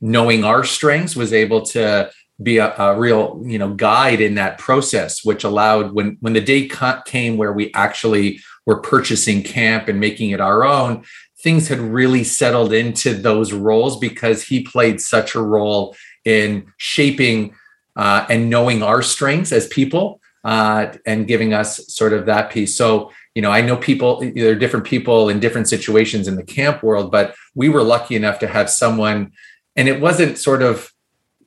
knowing 0.00 0.44
our 0.44 0.64
strengths, 0.64 1.14
was 1.14 1.32
able 1.32 1.62
to 1.66 2.10
be 2.44 2.58
a, 2.58 2.74
a, 2.76 2.98
real 2.98 3.40
you 3.44 3.58
know 3.58 3.74
guide 3.74 4.20
in 4.20 4.34
that 4.34 4.58
process 4.58 5.24
which 5.24 5.44
allowed 5.44 5.92
when 5.92 6.16
when 6.20 6.32
the 6.32 6.40
day 6.40 6.68
came 7.06 7.36
where 7.36 7.52
we 7.52 7.72
actually 7.74 8.40
were 8.66 8.80
purchasing 8.80 9.42
camp 9.42 9.88
and 9.88 9.98
making 9.98 10.30
it 10.30 10.40
our 10.40 10.64
own 10.64 11.04
things 11.38 11.68
had 11.68 11.80
really 11.80 12.24
settled 12.24 12.72
into 12.72 13.14
those 13.14 13.52
roles 13.52 13.98
because 13.98 14.42
he 14.42 14.62
played 14.62 15.00
such 15.00 15.34
a 15.34 15.42
role 15.42 15.94
in 16.24 16.66
shaping 16.78 17.54
uh, 17.96 18.24
and 18.30 18.48
knowing 18.48 18.82
our 18.82 19.02
strengths 19.02 19.52
as 19.52 19.68
people 19.68 20.20
uh, 20.44 20.86
and 21.04 21.28
giving 21.28 21.52
us 21.52 21.94
sort 21.94 22.14
of 22.14 22.26
that 22.26 22.50
piece. 22.50 22.74
So 22.74 23.10
you 23.34 23.42
know 23.42 23.50
i 23.50 23.60
know 23.60 23.76
people 23.76 24.20
there 24.34 24.52
are 24.52 24.54
different 24.54 24.86
people 24.86 25.28
in 25.28 25.40
different 25.40 25.68
situations 25.68 26.28
in 26.28 26.36
the 26.36 26.42
camp 26.42 26.82
world 26.82 27.10
but 27.10 27.34
we 27.54 27.68
were 27.68 27.82
lucky 27.82 28.16
enough 28.16 28.38
to 28.38 28.46
have 28.46 28.70
someone 28.70 29.32
and 29.76 29.88
it 29.88 30.00
wasn't 30.00 30.38
sort 30.38 30.62
of 30.62 30.92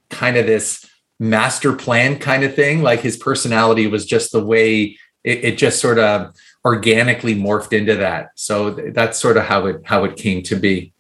kind 0.09 0.37
of 0.37 0.45
this 0.45 0.86
master 1.19 1.73
plan 1.73 2.19
kind 2.19 2.43
of 2.43 2.55
thing. 2.55 2.81
Like 2.81 3.01
his 3.01 3.17
personality 3.17 3.87
was 3.87 4.05
just 4.05 4.31
the 4.31 4.43
way 4.43 4.97
it, 5.23 5.43
it 5.43 5.57
just 5.57 5.79
sort 5.79 5.99
of 5.99 6.35
organically 6.63 7.35
morphed 7.35 7.73
into 7.73 7.95
that. 7.95 8.29
So 8.35 8.71
that's 8.71 9.19
sort 9.19 9.37
of 9.37 9.43
how 9.43 9.65
it 9.67 9.81
how 9.83 10.03
it 10.03 10.15
came 10.15 10.43
to 10.43 10.55
be. 10.55 10.93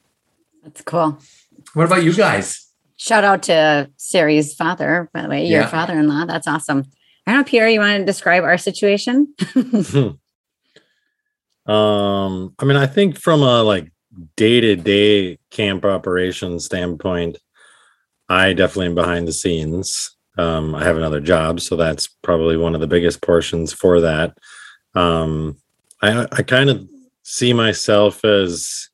That's 0.63 0.81
cool. 0.81 1.17
What 1.73 1.85
about 1.85 2.03
you 2.03 2.13
guys? 2.13 2.67
Shout 2.97 3.23
out 3.23 3.43
to 3.43 3.89
Sari's 3.97 4.55
father, 4.55 5.09
by 5.13 5.21
the 5.21 5.29
way, 5.29 5.45
your 5.45 5.61
yeah. 5.61 5.67
father-in-law. 5.67 6.25
That's 6.25 6.47
awesome. 6.47 6.85
I 7.27 7.31
don't 7.31 7.41
know, 7.41 7.43
Pierre, 7.43 7.69
you 7.69 7.79
want 7.79 7.99
to 7.99 8.05
describe 8.05 8.43
our 8.43 8.57
situation? 8.57 9.33
um, 9.55 10.17
I 11.67 12.65
mean, 12.65 12.75
I 12.75 12.87
think 12.87 13.19
from 13.19 13.41
a 13.41 13.61
like 13.61 13.91
day-to-day 14.35 15.37
camp 15.51 15.85
operation 15.85 16.59
standpoint, 16.59 17.37
I 18.29 18.53
definitely 18.53 18.87
am 18.87 18.95
behind 18.95 19.27
the 19.27 19.33
scenes. 19.33 20.16
Um, 20.37 20.75
I 20.75 20.83
have 20.83 20.97
another 20.97 21.19
job, 21.19 21.61
so 21.61 21.75
that's 21.75 22.07
probably 22.07 22.57
one 22.57 22.75
of 22.75 22.81
the 22.81 22.87
biggest 22.87 23.21
portions 23.21 23.73
for 23.73 24.01
that. 24.01 24.37
Um, 24.93 25.57
I, 26.01 26.27
I 26.31 26.43
kind 26.43 26.69
of 26.69 26.87
see 27.23 27.53
myself 27.53 28.23
as 28.23 28.89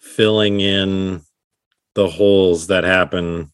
filling 0.00 0.60
in 0.60 1.22
the 1.94 2.08
holes 2.08 2.66
that 2.68 2.84
happen 2.84 3.52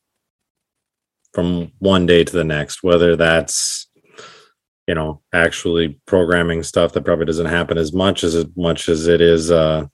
from 1.32 1.72
one 1.78 2.06
day 2.06 2.24
to 2.24 2.32
the 2.32 2.44
next, 2.44 2.82
whether 2.82 3.16
that's 3.16 3.88
you 4.86 4.94
know 4.94 5.22
actually 5.32 5.98
programming 6.06 6.62
stuff 6.62 6.92
that 6.92 7.04
probably 7.04 7.24
doesn't 7.24 7.46
happen 7.46 7.78
as 7.78 7.92
much 7.92 8.22
as 8.22 8.34
as 8.34 8.46
much 8.56 8.88
as 8.88 9.06
it 9.06 9.20
is 9.20 9.50
uh, 9.50 9.86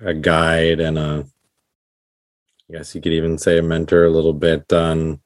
a 0.00 0.14
guide 0.14 0.80
and 0.80 0.98
a 0.98 1.26
I 2.70 2.72
guess 2.78 2.94
you 2.94 3.00
could 3.00 3.12
even 3.12 3.36
say 3.38 3.58
a 3.58 3.62
mentor 3.62 4.04
a 4.04 4.10
little 4.10 4.32
bit 4.32 4.72
on 4.72 5.20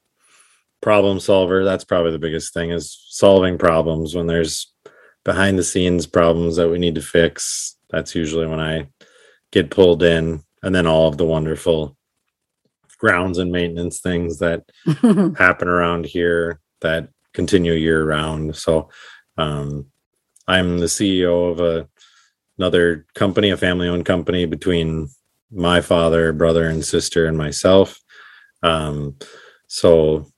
problem 0.81 1.19
solver. 1.19 1.63
That's 1.63 1.83
probably 1.83 2.11
the 2.11 2.19
biggest 2.19 2.53
thing 2.53 2.71
is 2.71 3.05
solving 3.09 3.57
problems 3.57 4.15
when 4.15 4.27
there's 4.27 4.71
behind 5.23 5.57
the 5.57 5.63
scenes 5.63 6.07
problems 6.07 6.55
that 6.55 6.69
we 6.69 6.79
need 6.79 6.95
to 6.95 7.01
fix. 7.01 7.75
That's 7.89 8.15
usually 8.15 8.47
when 8.47 8.59
I 8.59 8.87
get 9.51 9.71
pulled 9.71 10.03
in. 10.03 10.43
And 10.63 10.73
then 10.73 10.87
all 10.87 11.07
of 11.07 11.17
the 11.17 11.25
wonderful 11.25 11.97
grounds 12.97 13.37
and 13.37 13.51
maintenance 13.51 13.99
things 13.99 14.39
that 14.39 14.63
happen 15.37 15.67
around 15.67 16.05
here 16.05 16.59
that 16.81 17.09
continue 17.33 17.73
year 17.73 18.05
round. 18.05 18.55
So 18.55 18.89
um, 19.37 19.87
I'm 20.47 20.79
the 20.79 20.85
CEO 20.85 21.51
of 21.51 21.59
a 21.59 21.87
another 22.57 23.05
company, 23.15 23.51
a 23.51 23.57
family 23.57 23.87
owned 23.87 24.05
company 24.05 24.45
between 24.45 25.07
my 25.49 25.79
father, 25.79 26.33
brother, 26.33 26.67
and 26.67 26.83
sister, 26.83 27.25
and 27.25 27.37
myself. 27.37 27.97
Um, 28.61 29.15
so 29.67 30.29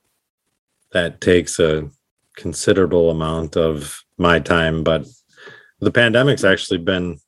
that 0.92 1.20
takes 1.20 1.58
a 1.58 1.88
considerable 2.36 3.10
amount 3.10 3.56
of 3.56 4.02
my 4.18 4.38
time. 4.38 4.82
But 4.82 5.06
the 5.80 5.90
pandemic's 5.90 6.44
actually 6.44 6.78
been, 6.78 7.18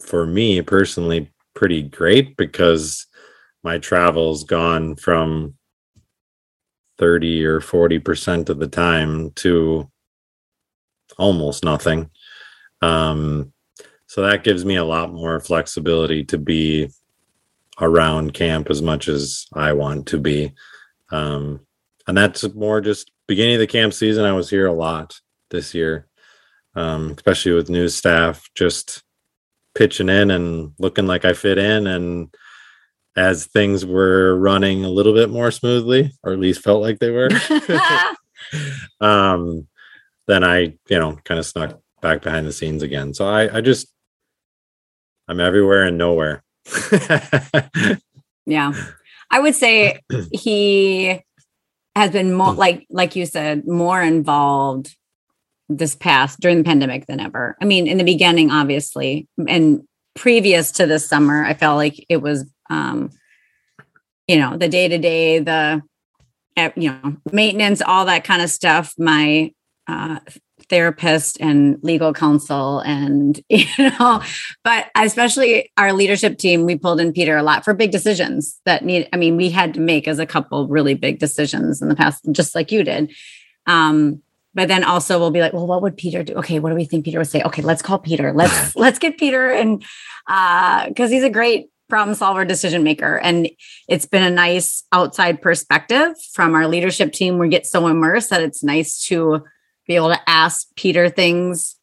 for 0.00 0.26
me 0.26 0.62
personally, 0.62 1.32
pretty 1.54 1.82
great 1.82 2.36
because 2.36 3.06
my 3.62 3.78
travel's 3.78 4.44
gone 4.44 4.96
from 4.96 5.54
30 6.98 7.44
or 7.44 7.60
40% 7.60 8.48
of 8.48 8.58
the 8.58 8.68
time 8.68 9.30
to 9.32 9.90
almost 11.18 11.64
nothing. 11.64 12.10
Um, 12.82 13.52
so 14.06 14.22
that 14.22 14.44
gives 14.44 14.64
me 14.64 14.76
a 14.76 14.84
lot 14.84 15.12
more 15.12 15.40
flexibility 15.40 16.24
to 16.24 16.38
be 16.38 16.88
around 17.80 18.34
camp 18.34 18.70
as 18.70 18.80
much 18.80 19.08
as 19.08 19.46
I 19.52 19.72
want 19.72 20.06
to 20.08 20.18
be. 20.18 20.52
Um, 21.10 21.65
and 22.06 22.16
that's 22.16 22.52
more 22.54 22.80
just 22.80 23.10
beginning 23.26 23.54
of 23.54 23.60
the 23.60 23.66
camp 23.66 23.92
season. 23.92 24.24
I 24.24 24.32
was 24.32 24.50
here 24.50 24.66
a 24.66 24.72
lot 24.72 25.20
this 25.50 25.74
year, 25.74 26.06
um, 26.74 27.12
especially 27.12 27.52
with 27.52 27.70
new 27.70 27.88
staff, 27.88 28.48
just 28.54 29.02
pitching 29.74 30.08
in 30.08 30.30
and 30.30 30.72
looking 30.78 31.06
like 31.06 31.24
I 31.24 31.32
fit 31.32 31.58
in. 31.58 31.86
And 31.86 32.34
as 33.16 33.46
things 33.46 33.84
were 33.84 34.36
running 34.36 34.84
a 34.84 34.90
little 34.90 35.14
bit 35.14 35.30
more 35.30 35.50
smoothly, 35.50 36.12
or 36.22 36.32
at 36.32 36.38
least 36.38 36.62
felt 36.62 36.82
like 36.82 36.98
they 36.98 37.10
were, 37.10 37.30
um, 39.00 39.66
then 40.26 40.44
I, 40.44 40.74
you 40.88 40.98
know, 40.98 41.18
kind 41.24 41.38
of 41.38 41.46
snuck 41.46 41.80
back 42.00 42.22
behind 42.22 42.46
the 42.46 42.52
scenes 42.52 42.82
again. 42.82 43.14
So 43.14 43.26
I, 43.26 43.56
I 43.56 43.60
just, 43.60 43.88
I'm 45.28 45.40
everywhere 45.40 45.84
and 45.84 45.98
nowhere. 45.98 46.44
yeah. 48.46 48.72
I 49.28 49.40
would 49.40 49.56
say 49.56 50.00
he 50.30 51.20
has 51.96 52.10
been 52.10 52.32
more 52.32 52.52
like 52.52 52.86
like 52.90 53.16
you 53.16 53.24
said 53.24 53.66
more 53.66 54.02
involved 54.02 54.94
this 55.68 55.96
past 55.96 56.38
during 56.38 56.58
the 56.58 56.64
pandemic 56.64 57.06
than 57.06 57.18
ever. 57.18 57.56
I 57.60 57.64
mean, 57.64 57.86
in 57.86 57.96
the 57.98 58.04
beginning 58.04 58.50
obviously 58.50 59.26
and 59.48 59.82
previous 60.14 60.70
to 60.72 60.86
this 60.86 61.08
summer, 61.08 61.42
I 61.44 61.54
felt 61.54 61.76
like 61.76 62.04
it 62.08 62.18
was 62.18 62.48
um 62.70 63.10
you 64.28 64.36
know, 64.36 64.56
the 64.56 64.68
day-to-day, 64.68 65.38
the 65.38 65.82
eh, 66.56 66.70
you 66.76 66.90
know, 66.90 67.16
maintenance, 67.32 67.80
all 67.80 68.04
that 68.06 68.24
kind 68.24 68.42
of 68.42 68.50
stuff. 68.50 68.92
My 68.98 69.52
uh 69.88 70.20
therapist 70.68 71.40
and 71.40 71.78
legal 71.82 72.12
counsel 72.12 72.80
and 72.80 73.40
you 73.48 73.66
know 73.78 74.20
but 74.64 74.90
especially 74.96 75.70
our 75.76 75.92
leadership 75.92 76.38
team 76.38 76.64
we 76.64 76.76
pulled 76.76 77.00
in 77.00 77.12
peter 77.12 77.36
a 77.36 77.42
lot 77.42 77.64
for 77.64 77.72
big 77.72 77.92
decisions 77.92 78.60
that 78.64 78.84
need 78.84 79.08
i 79.12 79.16
mean 79.16 79.36
we 79.36 79.48
had 79.50 79.74
to 79.74 79.80
make 79.80 80.08
as 80.08 80.18
a 80.18 80.26
couple 80.26 80.66
really 80.66 80.94
big 80.94 81.18
decisions 81.18 81.80
in 81.80 81.88
the 81.88 81.96
past 81.96 82.26
just 82.32 82.54
like 82.54 82.72
you 82.72 82.84
did. 82.84 83.12
Um 83.66 84.22
but 84.54 84.68
then 84.68 84.84
also 84.84 85.18
we'll 85.18 85.30
be 85.30 85.40
like 85.40 85.52
well 85.52 85.66
what 85.66 85.82
would 85.82 85.96
peter 85.96 86.22
do? 86.22 86.34
Okay 86.34 86.58
what 86.58 86.70
do 86.70 86.76
we 86.76 86.84
think 86.84 87.04
peter 87.04 87.18
would 87.18 87.28
say? 87.28 87.42
Okay 87.42 87.62
let's 87.62 87.82
call 87.82 87.98
peter. 87.98 88.32
Let's 88.32 88.76
let's 88.84 88.98
get 88.98 89.18
peter 89.18 89.50
and 89.50 89.84
uh 90.26 90.88
because 90.88 91.10
he's 91.10 91.24
a 91.24 91.30
great 91.30 91.68
problem 91.88 92.14
solver 92.16 92.44
decision 92.44 92.82
maker. 92.82 93.18
And 93.18 93.48
it's 93.88 94.06
been 94.06 94.24
a 94.24 94.30
nice 94.30 94.84
outside 94.92 95.40
perspective 95.40 96.14
from 96.32 96.54
our 96.54 96.66
leadership 96.66 97.12
team. 97.12 97.38
We 97.38 97.48
get 97.48 97.66
so 97.66 97.86
immersed 97.86 98.30
that 98.30 98.42
it's 98.42 98.64
nice 98.64 99.06
to 99.06 99.44
be 99.86 99.96
able 99.96 100.08
to 100.08 100.20
ask 100.28 100.66
Peter 100.76 101.08
things 101.08 101.76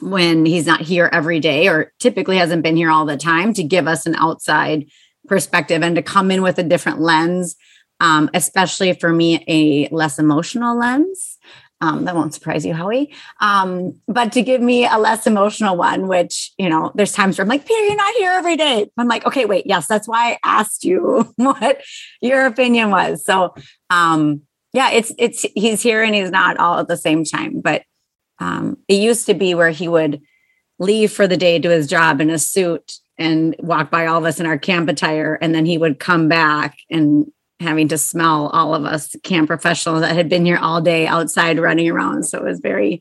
when 0.00 0.44
he's 0.44 0.66
not 0.66 0.80
here 0.80 1.08
every 1.12 1.40
day 1.40 1.68
or 1.68 1.92
typically 2.00 2.36
hasn't 2.36 2.62
been 2.62 2.76
here 2.76 2.90
all 2.90 3.06
the 3.06 3.16
time 3.16 3.54
to 3.54 3.62
give 3.62 3.86
us 3.86 4.06
an 4.06 4.14
outside 4.16 4.86
perspective 5.26 5.82
and 5.82 5.96
to 5.96 6.02
come 6.02 6.30
in 6.30 6.42
with 6.42 6.58
a 6.58 6.62
different 6.62 7.00
lens, 7.00 7.56
um, 8.00 8.28
especially 8.34 8.92
for 8.92 9.12
me, 9.12 9.44
a 9.48 9.88
less 9.94 10.18
emotional 10.18 10.76
lens. 10.76 11.38
Um, 11.80 12.04
that 12.04 12.14
won't 12.14 12.32
surprise 12.32 12.64
you, 12.64 12.72
Howie. 12.72 13.12
Um, 13.40 14.00
but 14.08 14.32
to 14.32 14.42
give 14.42 14.60
me 14.60 14.86
a 14.86 14.96
less 14.96 15.26
emotional 15.26 15.76
one, 15.76 16.08
which, 16.08 16.52
you 16.56 16.68
know, 16.70 16.92
there's 16.94 17.12
times 17.12 17.36
where 17.36 17.42
I'm 17.42 17.48
like, 17.48 17.66
Peter, 17.66 17.84
you're 17.84 17.96
not 17.96 18.14
here 18.14 18.30
every 18.30 18.56
day. 18.56 18.90
I'm 18.96 19.08
like, 19.08 19.26
okay, 19.26 19.44
wait, 19.44 19.66
yes, 19.66 19.86
that's 19.86 20.08
why 20.08 20.32
I 20.32 20.38
asked 20.44 20.84
you 20.84 21.32
what 21.36 21.82
your 22.22 22.46
opinion 22.46 22.90
was. 22.90 23.24
So, 23.24 23.54
um, 23.90 24.42
yeah, 24.74 24.90
it's 24.90 25.12
it's 25.18 25.46
he's 25.54 25.80
here 25.80 26.02
and 26.02 26.14
he's 26.14 26.32
not 26.32 26.58
all 26.58 26.78
at 26.80 26.88
the 26.88 26.96
same 26.96 27.24
time. 27.24 27.60
But 27.60 27.84
um, 28.40 28.76
it 28.88 28.94
used 28.94 29.24
to 29.26 29.34
be 29.34 29.54
where 29.54 29.70
he 29.70 29.88
would 29.88 30.20
leave 30.80 31.12
for 31.12 31.28
the 31.28 31.36
day 31.36 31.60
to 31.60 31.70
his 31.70 31.86
job 31.86 32.20
in 32.20 32.28
a 32.28 32.38
suit 32.38 32.98
and 33.16 33.54
walk 33.60 33.92
by 33.92 34.06
all 34.06 34.18
of 34.18 34.24
us 34.24 34.40
in 34.40 34.46
our 34.46 34.58
camp 34.58 34.88
attire, 34.88 35.38
and 35.40 35.54
then 35.54 35.64
he 35.64 35.78
would 35.78 36.00
come 36.00 36.28
back 36.28 36.76
and 36.90 37.30
having 37.60 37.86
to 37.86 37.96
smell 37.96 38.48
all 38.48 38.74
of 38.74 38.84
us 38.84 39.14
camp 39.22 39.46
professionals 39.46 40.00
that 40.00 40.16
had 40.16 40.28
been 40.28 40.44
here 40.44 40.58
all 40.58 40.80
day 40.80 41.06
outside 41.06 41.60
running 41.60 41.88
around. 41.88 42.24
So 42.24 42.38
it 42.38 42.44
was 42.44 42.58
very, 42.58 43.00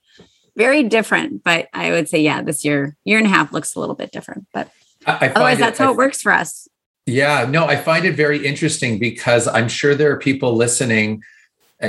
very 0.56 0.84
different. 0.84 1.44
But 1.44 1.70
I 1.74 1.90
would 1.90 2.08
say, 2.08 2.22
yeah, 2.22 2.44
this 2.44 2.64
year, 2.64 2.96
year 3.04 3.18
and 3.18 3.26
a 3.26 3.32
half 3.32 3.52
looks 3.52 3.74
a 3.74 3.80
little 3.80 3.96
bit 3.96 4.12
different. 4.12 4.46
But 4.54 4.70
I, 5.08 5.14
I 5.14 5.30
otherwise, 5.30 5.58
that's 5.58 5.80
how 5.80 5.88
I, 5.88 5.92
it 5.92 5.98
works 5.98 6.22
for 6.22 6.32
us. 6.32 6.68
Yeah, 7.08 7.48
no, 7.50 7.66
I 7.66 7.76
find 7.76 8.06
it 8.06 8.16
very 8.16 8.46
interesting 8.46 9.00
because 9.00 9.48
I'm 9.48 9.68
sure 9.68 9.96
there 9.96 10.12
are 10.12 10.20
people 10.20 10.56
listening 10.56 11.24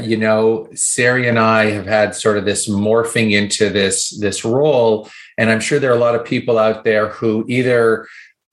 you 0.03 0.17
know 0.17 0.69
sari 0.75 1.29
and 1.29 1.39
i 1.39 1.67
have 1.71 1.87
had 1.87 2.15
sort 2.15 2.37
of 2.37 2.45
this 2.45 2.69
morphing 2.69 3.33
into 3.33 3.71
this 3.71 4.11
this 4.19 4.45
role. 4.45 5.09
And 5.39 5.51
i'm 5.51 5.61
sure 5.61 5.79
there 5.79 5.91
are 5.91 5.97
a 5.97 6.01
lot 6.01 6.15
of 6.15 6.25
people 6.25 6.59
out 6.59 6.85
there 6.85 7.09
who 7.09 7.45
either 7.49 8.07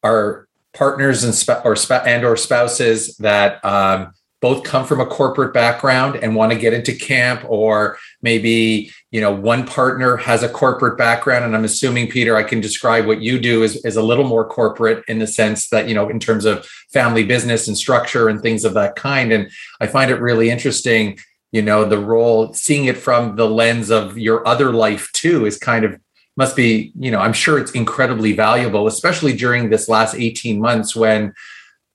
are 0.03 0.47
partners 0.73 1.23
and 1.23 1.33
sp- 1.35 1.63
or 1.65 1.75
sp- 1.75 2.05
and 2.05 2.23
or 2.23 2.37
spouses 2.37 3.17
that 3.17 3.63
um, 3.65 4.13
both 4.41 4.63
come 4.63 4.85
from 4.85 4.99
a 4.99 5.05
corporate 5.05 5.53
background 5.53 6.15
and 6.15 6.35
want 6.35 6.51
to 6.51 6.57
get 6.57 6.73
into 6.73 6.93
camp 6.93 7.45
or 7.47 7.97
maybe 8.21 8.91
you 9.11 9.21
know 9.21 9.31
one 9.31 9.65
partner 9.67 10.17
has 10.17 10.41
a 10.41 10.49
corporate 10.49 10.97
background. 10.97 11.45
And 11.45 11.55
i'm 11.55 11.65
assuming 11.65 12.09
peter 12.09 12.35
i 12.35 12.43
can 12.43 12.59
describe 12.59 13.05
what 13.05 13.21
you 13.21 13.39
do 13.39 13.63
is, 13.63 13.83
is 13.85 13.97
a 13.97 14.03
little 14.03 14.25
more 14.25 14.45
corporate 14.47 15.03
in 15.07 15.19
the 15.19 15.27
sense 15.27 15.69
that 15.69 15.87
you 15.87 15.93
know 15.93 16.09
in 16.09 16.19
terms 16.19 16.45
of 16.45 16.65
family 16.91 17.23
business 17.23 17.67
and 17.67 17.77
structure 17.77 18.27
and 18.27 18.41
things 18.41 18.65
of 18.65 18.73
that 18.73 18.95
kind. 18.95 19.31
And 19.31 19.51
i 19.79 19.87
find 19.87 20.09
it 20.09 20.15
really 20.15 20.49
interesting 20.49 21.19
you 21.51 21.61
know 21.61 21.85
the 21.85 21.99
role 21.99 22.53
seeing 22.53 22.85
it 22.85 22.97
from 22.97 23.35
the 23.35 23.49
lens 23.49 23.89
of 23.89 24.17
your 24.17 24.47
other 24.47 24.71
life 24.71 25.11
too 25.13 25.45
is 25.45 25.57
kind 25.57 25.85
of 25.85 25.99
must 26.37 26.55
be 26.55 26.91
you 26.97 27.11
know 27.11 27.19
i'm 27.19 27.33
sure 27.33 27.59
it's 27.59 27.71
incredibly 27.71 28.33
valuable 28.33 28.87
especially 28.87 29.33
during 29.33 29.69
this 29.69 29.89
last 29.89 30.15
18 30.15 30.59
months 30.59 30.95
when 30.95 31.33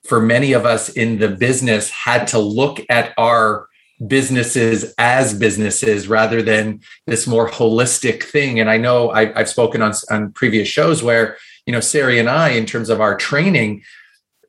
for 0.05 0.21
many 0.21 0.53
of 0.53 0.65
us 0.65 0.89
in 0.89 1.19
the 1.19 1.27
business 1.27 1.89
had 1.89 2.27
to 2.27 2.39
look 2.39 2.79
at 2.89 3.13
our 3.17 3.67
businesses 4.05 4.93
as 4.99 5.33
businesses 5.33 6.07
rather 6.07 6.41
than 6.43 6.79
this 7.07 7.25
more 7.25 7.49
holistic 7.49 8.23
thing. 8.23 8.59
And 8.59 8.69
i 8.69 8.77
know 8.77 9.09
I, 9.09 9.33
have 9.33 9.49
spoken 9.49 9.81
on, 9.81 9.93
on 10.11 10.31
previous 10.33 10.67
shows 10.67 11.01
where 11.01 11.37
you 11.65 11.73
know 11.73 11.79
sari 11.79 12.19
and 12.19 12.29
i 12.29 12.49
in 12.49 12.65
terms 12.65 12.89
of 12.89 13.01
our 13.01 13.17
training 13.17 13.81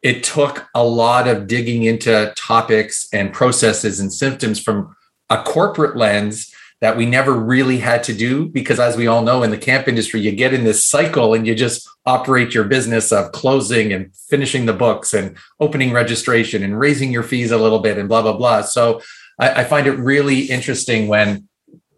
it 0.02 0.22
took 0.22 0.68
a 0.74 0.84
lot 0.84 1.26
of 1.26 1.46
digging 1.48 1.84
into 1.84 2.32
topics 2.36 3.08
and 3.12 3.32
processes 3.32 3.98
and 3.98 4.12
symptoms 4.12 4.60
from 4.60 4.94
a 5.30 5.42
corporate 5.42 5.96
lens 5.96 6.52
that 6.80 6.96
we 6.96 7.06
never 7.06 7.32
really 7.32 7.78
had 7.78 8.04
to 8.04 8.14
do 8.14 8.46
because 8.46 8.78
as 8.78 8.96
we 8.96 9.06
all 9.06 9.22
know 9.22 9.42
in 9.42 9.50
the 9.50 9.58
camp 9.58 9.88
industry 9.88 10.20
you 10.20 10.30
get 10.30 10.54
in 10.54 10.64
this 10.64 10.84
cycle 10.84 11.34
and 11.34 11.46
you 11.46 11.54
just 11.54 11.88
operate 12.06 12.54
your 12.54 12.64
business 12.64 13.10
of 13.10 13.32
closing 13.32 13.92
and 13.92 14.14
finishing 14.14 14.66
the 14.66 14.72
books 14.72 15.12
and 15.12 15.36
opening 15.60 15.92
registration 15.92 16.62
and 16.62 16.78
raising 16.78 17.12
your 17.12 17.22
fees 17.22 17.50
a 17.50 17.58
little 17.58 17.80
bit 17.80 17.98
and 17.98 18.08
blah 18.08 18.22
blah 18.22 18.36
blah. 18.36 18.62
So 18.62 19.00
I, 19.38 19.62
I 19.62 19.64
find 19.64 19.86
it 19.86 19.98
really 19.98 20.42
interesting 20.42 21.08
when 21.08 21.48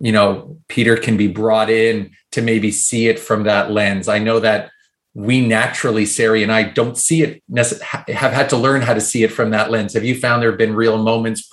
you 0.01 0.13
know 0.13 0.57
peter 0.69 0.97
can 0.97 1.17
be 1.17 1.29
brought 1.29 1.69
in 1.69 2.11
to 2.33 2.41
maybe 2.41 2.71
see 2.71 3.09
it 3.09 3.19
from 3.19 3.45
that 3.45 3.71
lens. 3.71 4.09
I 4.09 4.19
know 4.19 4.41
that 4.41 4.71
we 5.13 5.45
naturally 5.45 6.07
sari 6.07 6.45
and 6.45 6.53
i 6.53 6.63
don't 6.63 6.97
see 6.97 7.25
it 7.25 7.43
have 8.09 8.33
had 8.33 8.49
to 8.49 8.57
learn 8.57 8.81
how 8.81 8.95
to 8.95 9.01
see 9.01 9.25
it 9.25 9.33
from 9.33 9.51
that 9.51 9.71
lens. 9.71 9.95
Have 9.95 10.05
you 10.05 10.15
found 10.15 10.41
there 10.41 10.51
have 10.51 10.59
been 10.59 10.75
real 10.75 11.03
moments 11.03 11.51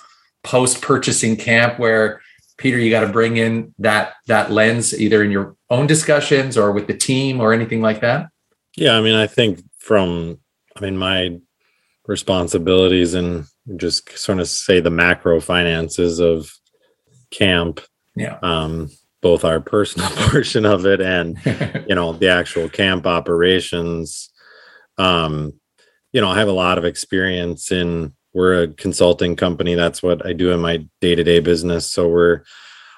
post 0.47 0.81
purchasing 0.81 1.35
camp 1.35 1.77
where 1.77 2.21
Peter, 2.57 2.79
you 2.79 2.89
got 2.89 3.01
to 3.01 3.11
bring 3.11 3.37
in 3.37 3.75
that 3.79 4.13
that 4.27 4.49
lens 4.49 4.97
either 4.97 5.23
in 5.23 5.29
your 5.29 5.55
own 5.69 5.87
discussions 5.87 6.57
or 6.57 6.71
with 6.71 6.87
the 6.87 6.97
team 6.97 7.41
or 7.41 7.53
anything 7.53 7.81
like 7.81 8.01
that? 8.01 8.29
Yeah, 8.75 8.97
I 8.97 9.01
mean, 9.01 9.15
I 9.15 9.27
think 9.27 9.61
from 9.77 10.39
I 10.75 10.81
mean 10.81 10.97
my 10.97 11.37
responsibilities 12.07 13.13
and 13.13 13.45
just 13.75 14.17
sort 14.17 14.39
of 14.39 14.47
say 14.47 14.79
the 14.79 14.89
macro 14.89 15.41
finances 15.41 16.19
of 16.19 16.49
camp. 17.29 17.81
Yeah. 18.15 18.39
Um, 18.41 18.89
both 19.21 19.43
our 19.43 19.59
personal 19.59 20.09
portion 20.29 20.65
of 20.65 20.85
it 20.85 21.01
and 21.01 21.37
you 21.87 21.95
know 21.95 22.13
the 22.13 22.29
actual 22.29 22.69
camp 22.69 23.05
operations. 23.05 24.29
Um, 24.97 25.59
you 26.13 26.21
know, 26.21 26.29
I 26.29 26.39
have 26.39 26.47
a 26.47 26.53
lot 26.53 26.77
of 26.77 26.85
experience 26.85 27.71
in 27.71 28.13
we're 28.37 28.61
a 28.61 28.67
consulting 28.67 29.35
company. 29.35 29.73
That's 29.73 30.03
what 30.03 30.23
I 30.23 30.31
do 30.33 30.51
in 30.51 30.59
my 30.59 30.85
day 31.01 31.15
to 31.15 31.23
day 31.23 31.39
business. 31.39 31.91
So 31.91 32.07
we're 32.07 32.43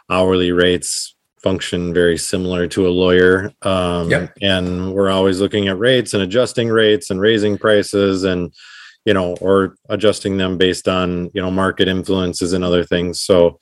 hourly 0.10 0.52
rates 0.52 1.16
function 1.42 1.94
very 1.94 2.18
similar 2.18 2.68
to 2.68 2.86
a 2.86 2.92
lawyer. 2.92 3.50
Um, 3.62 4.12
yep. 4.12 4.34
And 4.42 4.94
we're 4.94 5.10
always 5.10 5.40
looking 5.40 5.70
at 5.70 5.80
rates 5.80 6.14
and 6.14 6.22
adjusting 6.22 6.68
rates 6.68 7.10
and 7.10 7.22
raising 7.22 7.58
prices 7.58 8.26
and, 8.26 8.54
you 9.06 9.14
know, 9.14 9.38
or 9.38 9.78
adjusting 9.88 10.36
them 10.36 10.58
based 10.58 10.90
on, 10.90 11.32
you 11.34 11.42
know, 11.42 11.50
market 11.50 11.88
influences 11.88 12.52
and 12.52 12.66
other 12.66 12.84
things. 12.84 13.22
So 13.22 13.60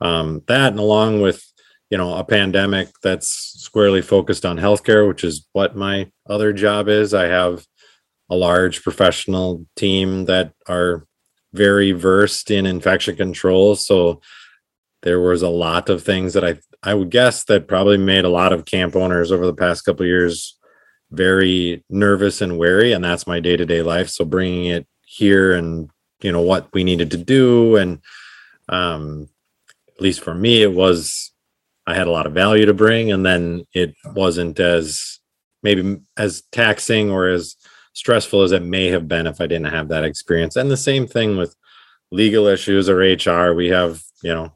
um, 0.00 0.42
that 0.46 0.70
and 0.70 0.78
along 0.78 1.22
with, 1.22 1.42
you 1.90 1.98
know, 1.98 2.14
a 2.14 2.22
pandemic 2.22 2.86
that's 3.02 3.28
squarely 3.28 4.00
focused 4.00 4.46
on 4.46 4.58
healthcare, 4.58 5.08
which 5.08 5.24
is 5.24 5.48
what 5.54 5.74
my 5.74 6.08
other 6.30 6.52
job 6.52 6.88
is. 6.88 7.14
I 7.14 7.24
have 7.24 7.66
a 8.30 8.36
large 8.36 8.84
professional 8.84 9.66
team 9.74 10.26
that 10.26 10.52
are 10.68 11.04
very 11.56 11.92
versed 11.92 12.50
in 12.50 12.66
infection 12.66 13.16
control. 13.16 13.76
So 13.76 14.20
there 15.02 15.20
was 15.20 15.42
a 15.42 15.48
lot 15.48 15.88
of 15.88 16.02
things 16.02 16.34
that 16.34 16.44
I 16.44 16.58
I 16.82 16.94
would 16.94 17.10
guess 17.10 17.44
that 17.44 17.68
probably 17.68 17.96
made 17.96 18.24
a 18.24 18.28
lot 18.28 18.52
of 18.52 18.64
camp 18.64 18.94
owners 18.94 19.32
over 19.32 19.46
the 19.46 19.54
past 19.54 19.84
couple 19.84 20.06
years 20.06 20.56
very 21.10 21.84
nervous 21.88 22.40
and 22.40 22.58
wary, 22.58 22.92
and 22.92 23.04
that's 23.04 23.26
my 23.26 23.40
day 23.40 23.56
to 23.56 23.64
day 23.64 23.82
life. 23.82 24.08
So 24.08 24.24
bringing 24.24 24.66
it 24.66 24.86
here 25.04 25.54
and 25.54 25.90
you 26.22 26.32
know 26.32 26.42
what 26.42 26.68
we 26.72 26.84
needed 26.84 27.10
to 27.12 27.16
do, 27.16 27.76
and 27.76 28.00
um, 28.68 29.28
at 29.88 30.00
least 30.00 30.20
for 30.20 30.34
me, 30.34 30.62
it 30.62 30.72
was 30.72 31.32
I 31.86 31.94
had 31.94 32.08
a 32.08 32.12
lot 32.12 32.26
of 32.26 32.34
value 32.34 32.66
to 32.66 32.74
bring, 32.74 33.12
and 33.12 33.24
then 33.24 33.64
it 33.72 33.94
wasn't 34.04 34.58
as 34.58 35.20
maybe 35.62 36.00
as 36.16 36.42
taxing 36.52 37.10
or 37.10 37.28
as 37.28 37.56
stressful 37.96 38.42
as 38.42 38.52
it 38.52 38.62
may 38.62 38.88
have 38.88 39.08
been 39.08 39.26
if 39.26 39.40
I 39.40 39.46
didn't 39.46 39.72
have 39.72 39.88
that 39.88 40.04
experience. 40.04 40.54
And 40.54 40.70
the 40.70 40.76
same 40.76 41.06
thing 41.06 41.38
with 41.38 41.56
legal 42.10 42.46
issues 42.46 42.90
or 42.90 42.98
HR. 42.98 43.54
We 43.54 43.68
have, 43.68 44.02
you 44.22 44.34
know, 44.34 44.52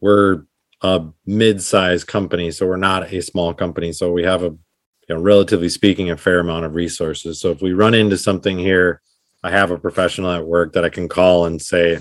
we're 0.00 0.44
a 0.82 1.04
mid-sized 1.26 2.06
company, 2.06 2.52
so 2.52 2.64
we're 2.64 2.76
not 2.76 3.12
a 3.12 3.20
small 3.20 3.52
company. 3.52 3.92
So 3.92 4.12
we 4.12 4.22
have 4.22 4.44
a, 4.44 4.50
you 4.50 5.14
know, 5.14 5.20
relatively 5.20 5.68
speaking, 5.68 6.10
a 6.10 6.16
fair 6.16 6.38
amount 6.38 6.64
of 6.64 6.74
resources. 6.74 7.40
So 7.40 7.50
if 7.50 7.60
we 7.60 7.72
run 7.72 7.92
into 7.92 8.16
something 8.16 8.56
here, 8.56 9.02
I 9.42 9.50
have 9.50 9.72
a 9.72 9.78
professional 9.78 10.30
at 10.30 10.46
work 10.46 10.72
that 10.74 10.84
I 10.84 10.88
can 10.88 11.08
call 11.08 11.46
and 11.46 11.60
say, 11.60 11.98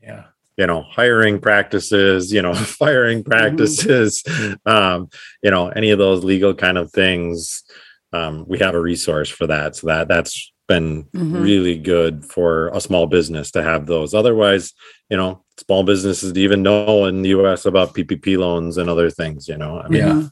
yeah, 0.00 0.26
you 0.56 0.68
know, 0.68 0.82
hiring 0.82 1.40
practices, 1.40 2.32
you 2.32 2.42
know, 2.42 2.54
firing 2.54 3.24
practices, 3.24 4.22
um, 4.66 5.08
you 5.42 5.50
know, 5.50 5.68
any 5.70 5.90
of 5.90 5.98
those 5.98 6.22
legal 6.22 6.54
kind 6.54 6.78
of 6.78 6.92
things 6.92 7.64
um, 8.12 8.44
we 8.48 8.58
have 8.58 8.74
a 8.74 8.80
resource 8.80 9.28
for 9.28 9.46
that. 9.46 9.76
So 9.76 9.86
that 9.88 10.08
that's 10.08 10.52
been 10.66 11.04
Mhm. 11.16 11.42
really 11.42 11.78
good 11.78 12.24
for 12.26 12.68
a 12.68 12.80
small 12.80 13.06
business 13.06 13.50
to 13.52 13.62
have 13.62 13.86
those. 13.86 14.12
Otherwise, 14.12 14.74
you 15.08 15.16
know, 15.16 15.42
small 15.56 15.82
businesses 15.82 16.34
even 16.36 16.62
know 16.62 17.06
in 17.06 17.22
the 17.22 17.30
US 17.30 17.64
about 17.64 17.94
PPP 17.94 18.36
loans 18.36 18.76
and 18.76 18.88
other 18.90 19.08
things, 19.10 19.48
you 19.48 19.56
know. 19.56 19.80
I 19.80 19.88
mean, 19.88 20.00
Yeah. 20.02 20.22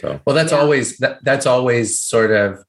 so 0.00 0.20
Well, 0.26 0.34
that's 0.36 0.52
Yeah. 0.52 0.58
always 0.60 0.96
that, 0.98 1.18
that's 1.22 1.46
always 1.46 2.00
sort 2.00 2.30
of, 2.30 2.64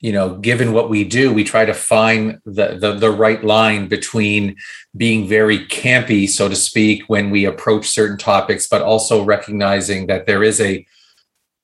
you 0.00 0.12
know, 0.12 0.36
given 0.38 0.72
what 0.72 0.90
we 0.90 1.04
do, 1.04 1.32
we 1.32 1.44
try 1.44 1.64
to 1.64 1.72
find 1.74 2.38
the, 2.44 2.76
the 2.80 2.92
the 2.94 3.10
right 3.10 3.42
line 3.44 3.86
between 3.88 4.56
being 4.96 5.26
very 5.28 5.60
campy, 5.66 6.28
so 6.28 6.48
to 6.48 6.56
speak, 6.56 7.04
when 7.06 7.30
we 7.30 7.44
approach 7.44 7.86
certain 7.88 8.18
topics, 8.18 8.66
but 8.68 8.82
also 8.82 9.22
recognizing 9.22 10.06
that 10.08 10.26
there 10.26 10.42
is 10.42 10.60
a, 10.60 10.84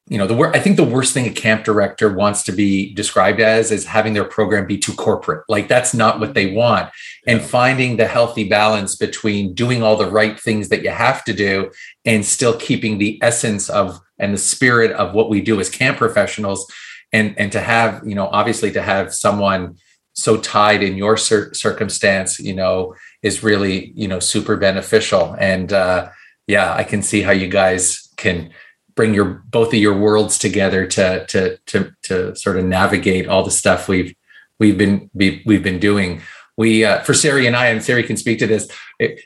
you 0.09 0.19
know, 0.19 0.27
the 0.27 0.35
wor- 0.35 0.55
I 0.55 0.59
think 0.59 0.77
the 0.77 0.85
worst 0.85 1.15
thing 1.15 1.27
a 1.27 1.31
camp 1.31 1.65
director 1.65 2.13
wants 2.13 2.43
to 2.45 2.53
be 2.53 2.93
described 2.95 3.41
as 3.41 3.71
is 3.71 3.87
having 3.87 4.15
their 4.15 4.25
program 4.25 4.67
be 4.67 4.77
too 4.77 4.93
corporate. 4.95 5.45
Like 5.49 5.69
that's 5.69 5.95
not 5.95 6.19
what 6.19 6.35
they 6.35 6.53
want. 6.53 6.91
And 7.27 7.41
finding 7.41 7.97
the 7.97 8.07
healthy 8.07 8.49
balance 8.49 8.97
between 8.97 9.55
doing 9.55 9.83
all 9.83 9.97
the 9.97 10.11
right 10.11 10.39
things 10.39 10.69
that 10.71 10.83
you 10.83 10.91
have 10.91 11.25
to 11.25 11.33
do 11.33 11.71
and 12.05 12.25
still 12.25 12.57
keeping 12.59 12.99
the 12.99 13.19
essence 13.23 13.71
of 13.71 14.01
and 14.19 14.35
the 14.35 14.39
spirit 14.39 14.93
of 14.93 15.15
what 15.15 15.31
we 15.31 15.41
do 15.41 15.61
as 15.61 15.71
camp 15.71 15.99
professionals 15.99 16.71
and 17.13 17.35
and 17.39 17.53
to 17.53 17.61
have 17.61 18.03
you 18.07 18.15
know 18.15 18.29
obviously 18.29 18.71
to 18.73 18.83
have 18.83 19.15
someone 19.15 19.77
so 20.15 20.37
tied 20.37 20.83
in 20.83 20.97
your 20.97 21.17
cir- 21.17 21.53
circumstance 21.55 22.39
you 22.39 22.55
know 22.55 22.95
is 23.23 23.43
really 23.43 23.93
you 23.95 24.09
know 24.09 24.19
super 24.19 24.57
beneficial 24.57 25.35
and 25.39 25.73
uh 25.73 26.09
yeah 26.47 26.75
i 26.75 26.85
can 26.85 27.03
see 27.03 27.21
how 27.21 27.33
you 27.33 27.49
guys 27.49 28.09
can 28.17 28.51
bring 28.95 29.15
your 29.15 29.43
both 29.51 29.69
of 29.69 29.81
your 29.81 29.97
worlds 29.97 30.39
together 30.39 30.87
to 30.87 31.27
to 31.27 31.59
to 31.67 31.93
to 32.03 32.37
sort 32.37 32.59
of 32.59 32.65
navigate 32.65 33.29
all 33.29 33.45
the 33.45 33.51
stuff 33.51 33.89
we've 33.89 34.15
we've 34.59 34.79
been 34.79 35.11
be, 35.17 35.43
we've 35.47 35.63
been 35.63 35.79
doing 35.79 36.23
we 36.57 36.85
uh, 36.85 37.01
for 37.03 37.15
Sari 37.15 37.47
and 37.47 37.57
I, 37.57 37.67
and 37.67 37.83
Sari 37.83 38.03
can 38.03 38.17
speak 38.17 38.39
to 38.41 38.47
this. 38.47 38.69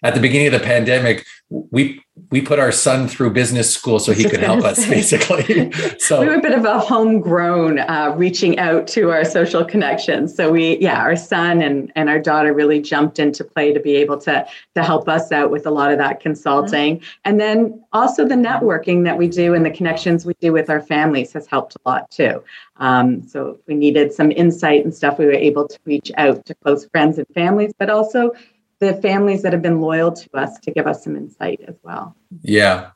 At 0.03 0.15
the 0.15 0.21
beginning 0.21 0.47
of 0.47 0.53
the 0.53 0.61
pandemic, 0.61 1.27
we 1.51 2.01
we 2.31 2.41
put 2.41 2.59
our 2.59 2.73
son 2.73 3.07
through 3.07 3.31
business 3.31 3.73
school 3.73 3.99
so 3.99 4.13
he 4.13 4.29
could 4.29 4.41
help 4.41 4.65
us, 4.65 4.79
say. 4.79 4.91
basically. 4.91 5.73
So 5.99 6.21
we 6.21 6.27
were 6.27 6.35
a 6.35 6.41
bit 6.41 6.53
of 6.53 6.65
a 6.65 6.79
homegrown 6.79 7.79
uh, 7.81 8.15
reaching 8.17 8.59
out 8.59 8.87
to 8.89 9.11
our 9.11 9.25
social 9.25 9.65
connections. 9.65 10.35
So 10.35 10.53
we, 10.53 10.79
yeah, 10.79 11.01
our 11.01 11.17
son 11.17 11.63
and, 11.63 11.91
and 11.97 12.09
our 12.09 12.19
daughter 12.19 12.53
really 12.53 12.81
jumped 12.81 13.19
into 13.19 13.45
play 13.45 13.73
to 13.73 13.81
be 13.81 13.97
able 13.97 14.19
to, 14.19 14.47
to 14.75 14.83
help 14.83 15.09
us 15.09 15.33
out 15.33 15.51
with 15.51 15.67
a 15.67 15.71
lot 15.71 15.91
of 15.91 15.99
that 15.99 16.21
consulting. 16.21 17.03
And 17.25 17.41
then 17.41 17.83
also 17.93 18.27
the 18.27 18.35
networking 18.35 19.05
that 19.05 19.19
we 19.19 19.29
do 19.29 19.55
and 19.55 19.65
the 19.65 19.71
connections 19.71 20.25
we 20.25 20.35
do 20.41 20.53
with 20.53 20.71
our 20.71 20.81
families 20.81 21.33
has 21.33 21.47
helped 21.47 21.77
a 21.77 21.89
lot 21.89 22.11
too. 22.11 22.43
Um, 22.77 23.27
so 23.27 23.49
if 23.49 23.67
we 23.67 23.75
needed 23.75 24.13
some 24.13 24.31
insight 24.33 24.85
and 24.85 24.95
stuff, 24.95 25.19
we 25.19 25.27
were 25.27 25.33
able 25.33 25.67
to 25.67 25.79
reach 25.85 26.13
out 26.17 26.45
to 26.47 26.55
close 26.55 26.87
friends 26.87 27.19
and 27.19 27.27
families, 27.35 27.73
but 27.79 27.91
also 27.91 28.33
the 28.81 28.95
families 28.95 29.43
that 29.43 29.53
have 29.53 29.63
been 29.63 29.81
loyal 29.81 30.13
to 30.13 30.29
us 30.37 30.59
to 30.61 30.71
give 30.71 30.87
us 30.87 31.05
some 31.05 31.17
insight 31.17 31.61
as 31.67 31.77
well. 31.83 32.17
Yeah. 32.43 32.91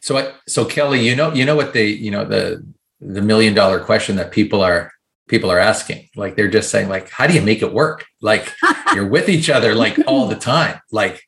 So 0.00 0.18
I, 0.18 0.32
so 0.48 0.64
Kelly, 0.64 1.06
you 1.06 1.14
know, 1.14 1.32
you 1.32 1.44
know 1.44 1.56
what 1.56 1.72
the, 1.72 1.84
you 1.84 2.10
know, 2.10 2.24
the 2.24 2.64
the 3.00 3.22
million 3.22 3.52
dollar 3.52 3.80
question 3.80 4.16
that 4.16 4.30
people 4.30 4.62
are 4.62 4.92
people 5.28 5.50
are 5.50 5.58
asking. 5.58 6.08
Like 6.16 6.36
they're 6.36 6.48
just 6.48 6.70
saying, 6.70 6.88
like, 6.88 7.08
how 7.08 7.26
do 7.26 7.34
you 7.34 7.42
make 7.42 7.62
it 7.62 7.72
work? 7.72 8.04
Like 8.20 8.52
you're 8.94 9.08
with 9.08 9.28
each 9.28 9.50
other 9.50 9.74
like 9.74 9.98
all 10.06 10.26
the 10.28 10.36
time. 10.36 10.80
Like, 10.90 11.22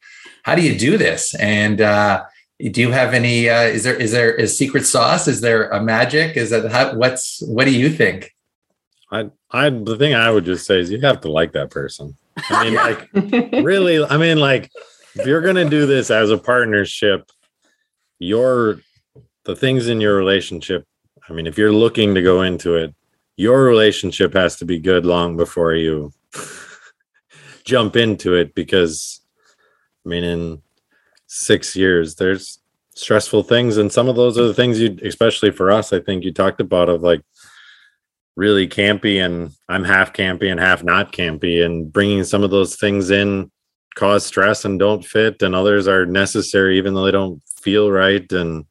how 0.45 0.55
do 0.55 0.63
you 0.63 0.79
do 0.79 0.97
this? 0.99 1.35
And 1.37 1.81
uh 1.81 2.25
do 2.61 2.81
you 2.81 2.93
have 2.93 3.15
any 3.15 3.49
uh 3.49 3.63
is 3.63 3.85
there 3.85 3.97
is 3.97 4.13
there 4.13 4.33
is 4.35 4.57
secret 4.57 4.87
sauce? 4.87 5.27
Is 5.27 5.41
there 5.41 5.69
a 5.71 5.83
magic? 5.83 6.37
Is 6.37 6.51
that 6.51 6.71
how 6.71 6.95
what's 6.95 7.43
what 7.47 7.65
do 7.65 7.77
you 7.77 7.91
think? 7.91 8.33
I 9.11 9.31
I 9.51 9.71
the 9.71 9.97
thing 9.97 10.15
I 10.15 10.31
would 10.31 10.45
just 10.45 10.67
say 10.67 10.81
is 10.81 10.91
you 10.91 11.01
have 11.01 11.21
to 11.23 11.31
like 11.31 11.53
that 11.53 11.71
person. 11.71 12.17
I 12.51 12.65
mean, 12.65 12.75
like 12.75 13.11
really, 13.65 14.05
I 14.05 14.17
mean, 14.17 14.39
like 14.39 14.71
if 15.15 15.27
you're 15.27 15.41
gonna 15.41 15.69
do 15.69 15.87
this 15.87 16.11
as 16.11 16.31
a 16.31 16.39
partnership, 16.39 17.31
your 18.19 18.81
the 19.45 19.57
things 19.57 19.89
in 19.89 20.01
your 20.01 20.17
relationship. 20.17 20.87
I 21.29 21.33
mean, 21.33 21.47
if 21.47 21.57
you're 21.57 21.73
looking 21.73 22.15
to 22.15 22.23
go 22.23 22.43
into 22.43 22.75
it, 22.75 22.95
your 23.37 23.65
relationship 23.65 24.35
has 24.35 24.57
to 24.57 24.65
be 24.65 24.79
good 24.79 25.07
long 25.07 25.37
before 25.37 25.75
you 25.75 26.13
jump 27.65 27.97
into 27.97 28.35
it 28.35 28.55
because 28.55 29.21
I 30.05 30.09
mean, 30.09 30.25
in 30.25 30.63
six 31.27 31.75
years, 31.75 32.17
there's 32.17 32.59
stressful 32.95 33.45
things, 33.45 33.77
and 33.77 33.93
some 33.93 34.09
of 34.09 34.17
those 34.17 34.39
are 34.39 34.47
the 34.47 34.55
things 34.55 34.81
you, 34.81 34.99
especially 35.03 35.51
for 35.51 35.71
us, 35.71 35.93
I 35.93 36.01
think 36.01 36.25
you 36.25 36.33
talked 36.33 36.61
about 36.61 36.89
of 36.89 37.03
like 37.03 37.23
really 38.37 38.67
campy 38.67 39.25
and 39.25 39.53
I'm 39.69 39.85
half 39.85 40.13
campy 40.13 40.51
and 40.51 40.59
half 40.59 40.83
not 40.83 41.13
campy 41.13 41.65
and 41.65 41.93
bringing 41.93 42.25
some 42.25 42.43
of 42.43 42.51
those 42.51 42.77
things 42.77 43.11
in 43.11 43.51
cause 43.95 44.27
stress 44.27 44.65
and 44.65 44.79
don't 44.79 45.05
fit 45.05 45.41
and 45.43 45.55
others 45.55 45.87
are 45.87 46.05
necessary 46.05 46.77
even 46.79 46.95
though 46.95 47.05
they 47.05 47.13
don't 47.13 47.41
feel 47.61 47.91
right 47.91 48.31
and 48.33 48.65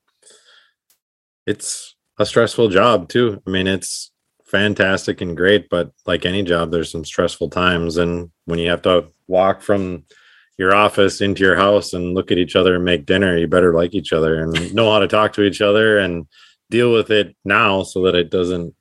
it's 1.45 1.95
a 2.19 2.26
stressful 2.26 2.69
job 2.69 3.08
too. 3.08 3.41
I 3.47 3.49
mean 3.49 3.67
it's 3.67 4.12
fantastic 4.45 5.21
and 5.21 5.36
great 5.36 5.69
but 5.69 5.91
like 6.06 6.26
any 6.26 6.43
job 6.43 6.71
there's 6.71 6.91
some 6.91 7.06
stressful 7.06 7.49
times 7.49 7.97
and 7.97 8.30
when 8.45 8.60
you 8.60 8.69
have 8.69 8.82
to 8.84 9.08
walk 9.28 9.62
from 9.62 10.04
your 10.58 10.76
office 10.76 11.21
into 11.21 11.43
your 11.43 11.56
house 11.56 11.93
and 11.93 12.13
look 12.13 12.32
at 12.32 12.38
each 12.38 12.56
other 12.56 12.76
and 12.76 12.86
make 12.86 13.06
dinner 13.06 13.38
you 13.38 13.47
better 13.47 13.73
like 13.73 13.95
each 13.95 14.13
other 14.13 14.41
and 14.41 14.73
know 14.76 14.91
how 14.91 14.99
to 14.99 15.08
talk 15.08 15.34
to 15.34 15.41
each 15.41 15.62
other 15.62 15.97
and 15.97 16.28
deal 16.69 16.93
with 16.93 17.10
it 17.10 17.36
now 17.43 17.82
so 17.82 18.04
that 18.04 18.13
it 18.13 18.30
doesn't 18.30 18.76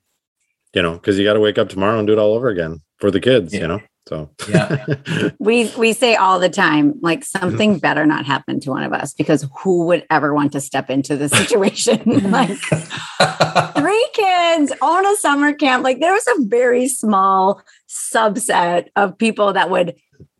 you 0.73 0.81
know, 0.81 0.93
because 0.93 1.17
you 1.17 1.25
got 1.25 1.33
to 1.33 1.39
wake 1.39 1.57
up 1.57 1.69
tomorrow 1.69 1.97
and 1.97 2.07
do 2.07 2.13
it 2.13 2.19
all 2.19 2.33
over 2.33 2.49
again 2.49 2.81
for 2.97 3.11
the 3.11 3.19
kids, 3.19 3.53
Yeah. 3.53 3.61
you 3.61 3.67
know. 3.67 3.81
So 4.07 4.29
Yeah. 4.49 4.85
We 5.39 5.71
we 5.77 5.93
say 5.93 6.15
all 6.15 6.39
the 6.39 6.49
time, 6.49 6.95
like 7.01 7.21
mhm. 7.21 7.25
something 7.39 7.79
better 7.79 8.05
not 8.05 8.25
happen 8.25 8.59
to 8.61 8.69
one 8.69 8.83
of 8.83 8.91
us 8.91 9.13
because 9.13 9.47
who 9.59 9.85
would 9.85 10.05
ever 10.09 10.33
want 10.33 10.51
to 10.53 10.61
step 10.61 10.89
into 10.89 11.15
this 11.15 11.31
situation? 11.31 12.01
like 12.31 12.57
three 13.77 14.09
kids 14.13 14.73
on 14.81 15.05
a 15.05 15.15
summer 15.17 15.53
camp. 15.53 15.83
Like 15.83 15.99
there 15.99 16.13
was 16.13 16.27
a 16.27 16.45
very 16.45 16.87
small 16.87 17.61
subset 17.87 18.87
of 18.95 19.17
people 19.17 19.53
that 19.53 19.69
would 19.69 19.95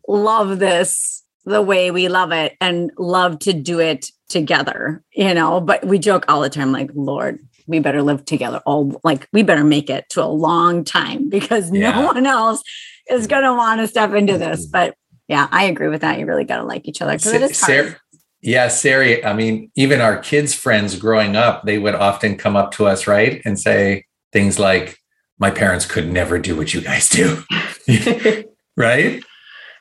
love 0.08 0.58
this 0.58 1.22
the 1.46 1.62
way 1.62 1.90
we 1.90 2.08
love 2.08 2.32
it 2.32 2.56
and 2.60 2.90
love 2.98 3.38
to 3.40 3.52
do 3.52 3.78
it 3.78 4.06
together, 4.28 5.02
you 5.12 5.34
know. 5.34 5.60
But 5.60 5.84
we 5.86 5.98
joke 5.98 6.24
all 6.28 6.40
the 6.40 6.50
time, 6.50 6.72
like, 6.72 6.90
Lord, 6.94 7.38
we 7.66 7.78
better 7.78 8.02
live 8.02 8.24
together. 8.24 8.60
All 8.66 9.00
like 9.04 9.28
we 9.32 9.42
better 9.42 9.64
make 9.64 9.90
it 9.90 10.06
to 10.10 10.22
a 10.22 10.26
long 10.26 10.84
time 10.84 11.28
because 11.28 11.70
Yeah. 11.72 12.00
no 12.00 12.06
one 12.06 12.26
else 12.26 12.62
is 13.10 13.26
mm. 13.26 13.30
gonna 13.30 13.54
want 13.54 13.80
to 13.80 13.86
step 13.86 14.12
into 14.14 14.38
this. 14.38 14.66
But 14.66 14.94
yeah, 15.28 15.48
I 15.50 15.64
agree 15.64 15.88
with 15.88 16.02
that. 16.02 16.18
You 16.18 16.26
really 16.26 16.44
gotta 16.44 16.64
like 16.64 16.86
each 16.86 17.00
other 17.00 17.12
because 17.12 17.32
it 17.32 17.42
is 17.42 17.60
hard. 17.60 17.70
Sarah, 17.70 17.96
yeah, 18.42 18.68
Sari. 18.68 19.24
I 19.24 19.32
mean, 19.32 19.70
even 19.74 20.02
our 20.02 20.18
kids' 20.18 20.54
friends 20.54 20.96
growing 20.96 21.34
up, 21.34 21.64
they 21.64 21.78
would 21.78 21.94
often 21.94 22.36
come 22.36 22.56
up 22.56 22.72
to 22.72 22.86
us, 22.86 23.06
right, 23.06 23.40
and 23.46 23.58
say 23.58 24.04
things 24.32 24.58
like, 24.58 24.98
"My 25.38 25.50
parents 25.50 25.86
could 25.86 26.12
never 26.12 26.38
do 26.38 26.54
what 26.54 26.74
you 26.74 26.82
guys 26.82 27.08
do," 27.08 27.42
right? 28.76 29.22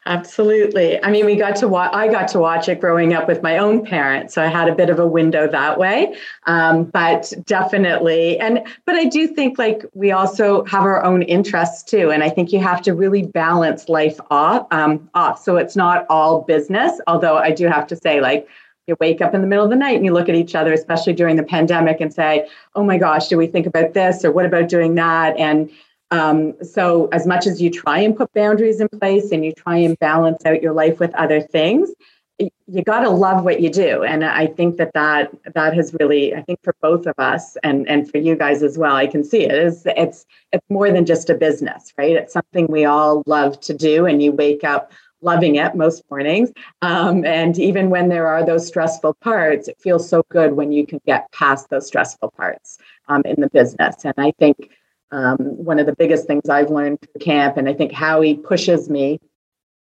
Absolutely. 0.06 1.02
I 1.04 1.10
mean, 1.12 1.26
we 1.26 1.36
got 1.36 1.56
to 1.58 1.68
watch, 1.68 1.94
I 1.94 2.10
got 2.10 2.28
to 2.30 2.40
watch 2.40 2.68
it 2.68 2.82
growing 2.82 3.14
up 3.14 3.28
with 3.28 3.42
my 3.42 3.58
own 3.58 3.86
parents. 3.86 4.34
So 4.34 4.42
I 4.42 4.48
had 4.48 4.68
a 4.68 4.76
bit 4.76 4.90
of 4.90 5.00
a 5.00 5.08
window 5.08 5.48
that 5.48 5.78
way. 5.78 6.16
Um, 6.46 6.84
but 6.84 7.32
definitely. 7.46 8.38
And, 8.40 8.68
but 8.86 8.96
I 8.96 9.06
do 9.06 9.28
think 9.28 9.58
like 9.58 9.86
we 9.94 10.12
also 10.12 10.66
have 10.66 10.84
our 10.84 11.04
own 11.04 11.22
interests 11.22 11.84
too. 11.84 12.12
And 12.12 12.22
I 12.22 12.30
think 12.30 12.52
you 12.52 12.60
have 12.60 12.82
to 12.82 12.94
really 12.94 13.24
balance 13.24 13.88
life 13.88 14.20
off, 14.30 14.68
um, 14.72 15.10
off. 15.14 15.42
So 15.42 15.56
it's 15.56 15.76
not 15.78 16.06
all 16.10 16.42
business. 16.42 17.00
Although 17.08 17.38
I 17.38 17.52
do 17.52 17.68
have 17.68 17.88
to 17.88 17.96
say, 17.96 18.20
like, 18.20 18.48
you 18.88 18.98
wake 19.00 19.22
up 19.22 19.34
in 19.34 19.40
the 19.40 19.48
middle 19.48 19.64
of 19.64 19.70
the 19.70 19.78
night 19.78 19.96
and 19.96 20.04
you 20.04 20.12
look 20.12 20.28
at 20.28 20.36
each 20.36 20.56
other, 20.56 20.74
especially 20.74 21.14
during 21.14 21.38
the 21.38 21.44
pandemic, 21.44 22.02
and 22.02 22.14
say, 22.14 22.50
oh 22.76 22.84
my 22.84 22.98
gosh, 22.98 23.30
do 23.30 23.38
we 23.38 23.48
think 23.48 23.66
about 23.66 23.94
this 23.94 24.26
or 24.26 24.32
what 24.34 24.46
about 24.46 24.68
doing 24.68 24.96
that? 24.96 25.38
And 25.38 25.70
um, 26.14 26.54
so, 26.64 27.08
as 27.08 27.26
much 27.26 27.48
as 27.48 27.60
you 27.60 27.72
try 27.72 27.98
and 27.98 28.16
put 28.16 28.32
boundaries 28.34 28.80
in 28.80 28.88
place 28.88 29.32
and 29.32 29.44
you 29.44 29.52
try 29.52 29.78
and 29.78 29.98
balance 29.98 30.46
out 30.46 30.62
your 30.62 30.74
life 30.74 31.00
with 31.00 31.12
other 31.16 31.42
things, 31.42 31.90
you 32.38 32.84
got 32.84 33.00
to 33.00 33.10
love 33.10 33.44
what 33.44 33.62
you 33.62 33.72
do. 33.72 34.04
And 34.04 34.24
I 34.24 34.46
think 34.46 34.78
that 34.78 34.94
that 34.94 35.32
that 35.56 35.74
has 35.74 35.96
really, 36.00 36.36
I 36.36 36.44
think 36.44 36.60
for 36.62 36.76
both 36.84 37.08
of 37.08 37.16
us 37.18 37.58
and 37.64 37.90
and 37.90 38.10
for 38.12 38.20
you 38.20 38.36
guys 38.36 38.62
as 38.62 38.78
well, 38.78 38.96
I 38.96 39.08
can 39.08 39.24
see 39.24 39.42
it 39.42 39.56
is 39.56 39.88
it's 39.98 40.28
it's 40.52 40.70
more 40.70 40.92
than 40.92 41.08
just 41.08 41.32
a 41.32 41.34
business, 41.34 41.92
right? 41.98 42.16
It's 42.16 42.34
something 42.34 42.68
we 42.68 42.86
all 42.86 43.24
love 43.26 43.60
to 43.62 43.74
do, 43.74 44.06
and 44.06 44.22
you 44.22 44.34
wake 44.34 44.64
up 44.64 44.92
loving 45.22 45.56
it 45.56 45.74
most 45.74 46.04
mornings. 46.12 46.52
Um, 46.84 47.26
and 47.26 47.58
even 47.58 47.90
when 47.90 48.10
there 48.10 48.28
are 48.28 48.46
those 48.46 48.68
stressful 48.68 49.16
parts, 49.16 49.68
it 49.68 49.78
feels 49.80 50.08
so 50.08 50.22
good 50.30 50.54
when 50.54 50.72
you 50.72 50.86
can 50.86 51.02
get 51.08 51.32
past 51.32 51.72
those 51.72 51.88
stressful 51.88 52.32
parts 52.38 52.78
um, 53.08 53.24
in 53.26 53.42
the 53.42 53.50
business. 53.50 54.06
And 54.06 54.14
I 54.18 54.34
think 54.38 54.70
um, 55.14 55.38
one 55.38 55.80
of 55.80 55.86
the 55.86 55.96
biggest 55.96 56.28
things 56.28 56.50
I've 56.50 56.70
learned 56.70 57.00
through 57.02 57.20
camp, 57.20 57.58
and 57.58 57.70
I 57.70 57.74
think 57.74 57.92
Howie 57.92 58.36
pushes 58.36 58.90
me, 58.90 59.20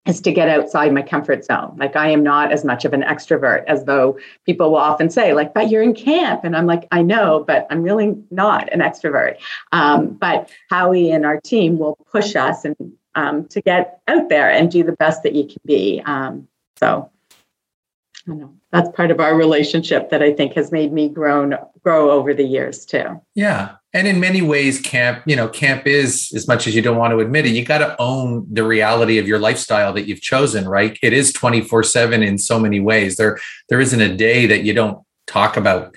is 0.06 0.22
to 0.22 0.32
get 0.32 0.50
outside 0.50 0.94
my 0.94 1.02
comfort 1.02 1.46
zone. 1.46 1.76
Like 1.78 1.96
I 1.96 2.10
am 2.10 2.24
not 2.24 2.52
as 2.52 2.66
much 2.66 2.84
of 2.84 2.94
an 2.94 3.04
extrovert 3.04 3.64
as 3.68 3.84
though 3.86 4.18
people 4.46 4.72
will 4.72 4.78
often 4.78 5.10
say, 5.10 5.34
like, 5.34 5.54
but 5.54 5.70
you're 5.70 5.84
in 5.84 5.94
camp. 5.94 6.44
And 6.44 6.56
I'm 6.56 6.66
like, 6.66 6.88
I 6.92 7.04
know, 7.04 7.44
but 7.46 7.68
I'm 7.70 7.84
really 7.84 8.16
not 8.32 8.72
an 8.74 8.80
extrovert. 8.80 9.38
Um, 9.72 10.08
but 10.14 10.50
Howie 10.70 11.12
and 11.12 11.26
our 11.26 11.40
team 11.40 11.78
will 11.78 11.98
push 12.12 12.36
us 12.36 12.66
and 12.66 12.76
um, 13.14 13.48
to 13.50 13.62
get 13.62 14.02
out 14.08 14.30
there 14.30 14.50
and 14.50 14.72
do 14.72 14.84
the 14.84 14.94
best 14.94 15.24
that 15.24 15.36
you 15.36 15.46
can 15.46 15.62
be. 15.66 16.02
Um, 16.06 16.48
so 16.78 17.12
I 18.26 18.30
don't 18.30 18.40
know. 18.40 18.54
That's 18.72 18.90
part 18.96 19.12
of 19.12 19.20
our 19.20 19.36
relationship 19.36 20.10
that 20.10 20.24
I 20.24 20.34
think 20.34 20.54
has 20.54 20.72
made 20.72 20.94
me 20.94 21.10
grown 21.10 21.56
grow 21.84 22.12
over 22.12 22.34
the 22.34 22.44
years 22.44 22.86
too. 22.86 23.22
Yeah. 23.36 23.76
And 23.94 24.08
in 24.08 24.20
many 24.20 24.42
ways, 24.44 24.80
camp, 24.80 25.24
you 25.26 25.36
know, 25.36 25.48
camp 25.48 25.88
is 25.88 26.32
as 26.36 26.48
much 26.48 26.68
as 26.68 26.76
you 26.76 26.82
don't 26.82 26.98
want 26.98 27.12
to 27.12 27.20
admit 27.20 27.48
it, 27.48 27.50
you 27.50 27.66
got 27.66 27.80
to 27.80 27.96
own 28.00 28.46
the 28.52 28.64
reality 28.64 29.18
of 29.18 29.28
your 29.28 29.40
lifestyle 29.40 29.94
that 29.94 30.08
you've 30.08 30.22
chosen, 30.22 30.68
right? 30.68 30.98
It 31.02 31.12
is 31.12 31.34
24-7 31.34 32.26
in 32.26 32.38
so 32.38 32.60
many 32.60 32.80
ways. 32.80 33.18
There 33.18 33.40
there 33.70 33.82
isn't 33.82 34.00
a 34.00 34.16
day 34.16 34.46
that 34.46 34.64
you 34.64 34.74
don't 34.74 35.04
talk 35.26 35.58
about 35.58 35.96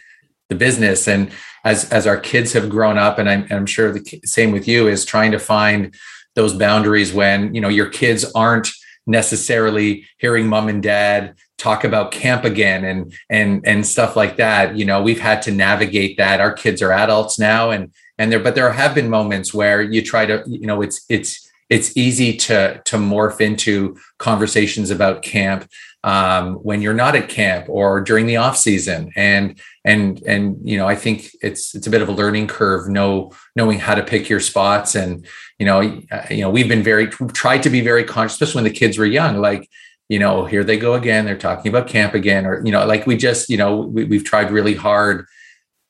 the 0.48 0.54
business. 0.54 1.06
And 1.06 1.30
as 1.64 1.90
as 1.90 2.06
our 2.06 2.18
kids 2.18 2.52
have 2.54 2.70
grown 2.70 2.96
up, 2.96 3.18
and 3.18 3.28
I'm, 3.28 3.46
I'm 3.50 3.66
sure 3.66 3.92
the 3.92 4.20
same 4.24 4.52
with 4.52 4.66
you, 4.66 4.88
is 4.88 5.04
trying 5.04 5.32
to 5.32 5.38
find 5.38 5.94
those 6.34 6.54
boundaries 6.54 7.12
when 7.12 7.54
you 7.54 7.60
know 7.60 7.68
your 7.68 7.88
kids 7.88 8.24
aren't 8.34 8.68
necessarily 9.06 10.06
hearing 10.18 10.46
mom 10.46 10.68
and 10.68 10.82
dad 10.82 11.34
talk 11.58 11.84
about 11.84 12.10
camp 12.10 12.44
again 12.44 12.84
and 12.84 13.12
and 13.30 13.66
and 13.66 13.86
stuff 13.86 14.16
like 14.16 14.36
that. 14.36 14.76
You 14.76 14.84
know 14.84 15.02
we've 15.02 15.20
had 15.20 15.42
to 15.42 15.50
navigate 15.50 16.16
that. 16.18 16.40
Our 16.40 16.52
kids 16.52 16.82
are 16.82 16.92
adults 16.92 17.38
now 17.38 17.70
and 17.70 17.92
and 18.18 18.30
there 18.30 18.40
but 18.40 18.54
there 18.54 18.70
have 18.72 18.94
been 18.94 19.08
moments 19.08 19.54
where 19.54 19.82
you 19.82 20.02
try 20.02 20.26
to 20.26 20.42
you 20.46 20.66
know 20.66 20.82
it's 20.82 21.04
it's 21.08 21.48
it's 21.70 21.96
easy 21.96 22.36
to 22.36 22.82
to 22.84 22.96
morph 22.96 23.40
into 23.40 23.96
conversations 24.18 24.90
about 24.90 25.22
camp 25.22 25.68
um, 26.04 26.54
when 26.56 26.82
you're 26.82 26.94
not 26.94 27.14
at 27.14 27.28
camp 27.28 27.66
or 27.68 28.00
during 28.00 28.26
the 28.26 28.36
off 28.36 28.56
season. 28.56 29.10
And 29.16 29.60
and 29.84 30.22
and 30.26 30.56
you 30.62 30.76
know 30.76 30.86
i 30.86 30.94
think 30.94 31.28
it's 31.42 31.74
it's 31.74 31.88
a 31.88 31.90
bit 31.90 32.02
of 32.02 32.08
a 32.08 32.12
learning 32.12 32.46
curve 32.46 32.88
know 32.88 33.32
knowing 33.56 33.78
how 33.78 33.94
to 33.94 34.02
pick 34.02 34.28
your 34.28 34.40
spots. 34.40 34.94
And 34.94 35.26
you 35.58 35.66
know 35.66 35.80
you 35.80 36.40
know 36.42 36.50
we've 36.50 36.68
been 36.68 36.82
very 36.82 37.06
tried 37.08 37.62
to 37.62 37.70
be 37.70 37.80
very 37.80 38.04
conscious 38.04 38.34
especially 38.34 38.62
when 38.62 38.72
the 38.72 38.78
kids 38.78 38.98
were 38.98 39.06
young 39.06 39.38
like 39.38 39.68
you 40.12 40.18
know, 40.18 40.42
oh, 40.42 40.44
here 40.44 40.62
they 40.62 40.76
go 40.76 40.92
again. 40.92 41.24
They're 41.24 41.38
talking 41.38 41.70
about 41.70 41.88
camp 41.88 42.12
again, 42.12 42.44
or, 42.44 42.62
you 42.66 42.70
know, 42.70 42.84
like 42.84 43.06
we 43.06 43.16
just, 43.16 43.48
you 43.48 43.56
know, 43.56 43.78
we, 43.78 44.18
have 44.18 44.24
tried 44.24 44.50
really 44.50 44.74
hard. 44.74 45.24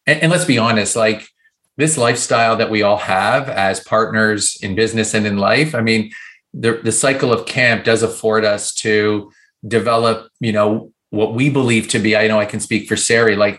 And, 0.07 0.23
and 0.23 0.31
let's 0.31 0.45
be 0.45 0.59
honest, 0.59 0.95
like 0.95 1.27
this 1.77 1.99
lifestyle 1.99 2.55
that 2.55 2.71
we 2.71 2.83
all 2.83 2.99
have 2.99 3.49
as 3.49 3.81
partners 3.81 4.57
in 4.63 4.77
business 4.77 5.13
and 5.13 5.27
in 5.27 5.39
life, 5.39 5.75
I 5.75 5.81
mean, 5.81 6.13
the, 6.55 6.75
the 6.85 6.93
cycle 6.93 7.33
of 7.33 7.47
camp 7.47 7.83
does 7.83 8.05
afford 8.05 8.45
us 8.45 8.73
to 8.75 9.33
develop, 9.67 10.29
you 10.39 10.53
know, 10.53 10.93
what 11.11 11.35
we 11.35 11.51
believe 11.51 11.89
to 11.89 11.99
be, 11.99 12.17
I 12.17 12.29
know 12.29 12.39
I 12.39 12.47
can 12.47 12.61
speak 12.61 12.87
for 12.87 12.95
Sari, 12.95 13.35
like 13.35 13.59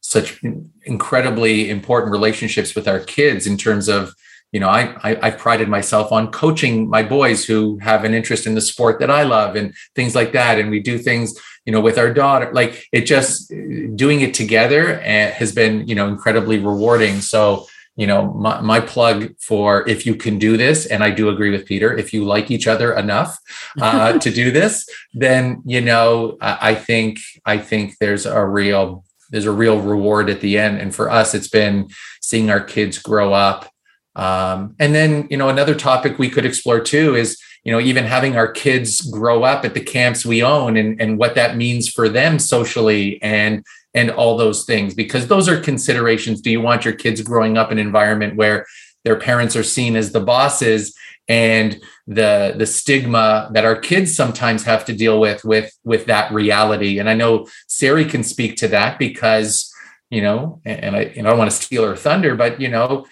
such 0.00 0.40
incredibly 0.84 1.70
important 1.70 2.12
relationships 2.12 2.76
with 2.76 2.86
our 2.86 3.00
kids 3.00 3.48
in 3.48 3.56
terms 3.56 3.88
of 3.88 4.14
you 4.54 4.60
know, 4.60 4.68
I, 4.68 4.94
I 5.02 5.30
have 5.30 5.38
prided 5.38 5.68
myself 5.68 6.12
on 6.12 6.30
coaching 6.30 6.88
my 6.88 7.02
boys 7.02 7.44
who 7.44 7.76
have 7.78 8.04
an 8.04 8.14
interest 8.14 8.46
in 8.46 8.54
the 8.54 8.60
sport 8.60 9.00
that 9.00 9.10
I 9.10 9.24
love 9.24 9.56
and 9.56 9.74
things 9.96 10.14
like 10.14 10.30
that. 10.30 10.60
And 10.60 10.70
we 10.70 10.78
do 10.78 10.96
things, 10.96 11.36
you 11.66 11.72
know, 11.72 11.80
with 11.80 11.98
our 11.98 12.14
daughter. 12.14 12.52
Like 12.52 12.86
it 12.92 13.00
just 13.00 13.52
doing 13.96 14.20
it 14.20 14.32
together 14.32 15.00
eh, 15.02 15.32
has 15.32 15.52
been, 15.52 15.88
you 15.88 15.96
know, 15.96 16.06
incredibly 16.06 16.60
rewarding. 16.60 17.20
So, 17.20 17.66
you 17.96 18.06
know, 18.06 18.32
my, 18.32 18.60
my 18.60 18.78
plug 18.78 19.34
for 19.40 19.88
if 19.88 20.06
you 20.06 20.14
can 20.14 20.38
do 20.38 20.56
this, 20.56 20.86
and 20.86 21.02
I 21.02 21.10
do 21.10 21.30
agree 21.30 21.50
with 21.50 21.66
Peter, 21.66 21.92
if 21.92 22.12
you 22.12 22.24
like 22.24 22.52
each 22.52 22.68
other 22.68 22.92
enough 22.92 23.36
uh, 23.82 24.18
to 24.20 24.30
do 24.30 24.52
this, 24.52 24.88
then 25.14 25.64
you 25.66 25.80
know, 25.80 26.36
I 26.40 26.76
think 26.76 27.18
I 27.44 27.58
think 27.58 27.98
there's 27.98 28.24
a 28.24 28.44
real 28.44 29.04
there's 29.30 29.46
a 29.46 29.52
real 29.52 29.80
reward 29.80 30.30
at 30.30 30.40
the 30.40 30.58
end. 30.58 30.78
And 30.78 30.94
for 30.94 31.10
us, 31.10 31.34
it's 31.34 31.48
been 31.48 31.88
seeing 32.20 32.50
our 32.50 32.60
kids 32.60 32.98
grow 32.98 33.32
up 33.32 33.68
um, 34.16 34.76
and 34.78 34.94
then, 34.94 35.26
you 35.30 35.36
know, 35.36 35.48
another 35.48 35.74
topic 35.74 36.18
we 36.18 36.30
could 36.30 36.46
explore 36.46 36.80
too 36.80 37.16
is, 37.16 37.40
you 37.64 37.72
know, 37.72 37.80
even 37.80 38.04
having 38.04 38.36
our 38.36 38.50
kids 38.50 39.00
grow 39.10 39.42
up 39.42 39.64
at 39.64 39.74
the 39.74 39.80
camps 39.80 40.24
we 40.24 40.42
own 40.42 40.76
and, 40.76 41.00
and 41.00 41.18
what 41.18 41.34
that 41.34 41.56
means 41.56 41.88
for 41.88 42.08
them 42.08 42.38
socially 42.38 43.20
and 43.22 43.64
and 43.96 44.10
all 44.10 44.36
those 44.36 44.64
things, 44.64 44.92
because 44.92 45.28
those 45.28 45.48
are 45.48 45.60
considerations. 45.60 46.40
Do 46.40 46.50
you 46.50 46.60
want 46.60 46.84
your 46.84 46.94
kids 46.94 47.22
growing 47.22 47.56
up 47.56 47.70
in 47.70 47.78
an 47.78 47.86
environment 47.86 48.34
where 48.34 48.66
their 49.04 49.18
parents 49.18 49.54
are 49.54 49.62
seen 49.62 49.94
as 49.94 50.10
the 50.10 50.20
bosses 50.20 50.96
and 51.28 51.80
the 52.06 52.54
the 52.58 52.66
stigma 52.66 53.50
that 53.52 53.64
our 53.64 53.76
kids 53.76 54.14
sometimes 54.14 54.64
have 54.64 54.84
to 54.84 54.92
deal 54.92 55.18
with 55.20 55.42
with 55.44 55.72
with 55.82 56.04
that 56.04 56.30
reality 56.30 56.98
and 56.98 57.08
i 57.08 57.14
know 57.14 57.46
sari 57.66 58.04
can 58.04 58.22
speak 58.22 58.56
to 58.56 58.68
that 58.68 58.98
because 58.98 59.72
you 60.10 60.20
know 60.20 60.60
and 60.66 60.94
i 60.94 61.04
know 61.04 61.28
i 61.28 61.30
don't 61.30 61.38
want 61.38 61.50
to 61.50 61.56
steal 61.56 61.86
her 61.86 61.96
thunder 61.96 62.34
but 62.34 62.60
you 62.60 62.68
know 62.68 63.06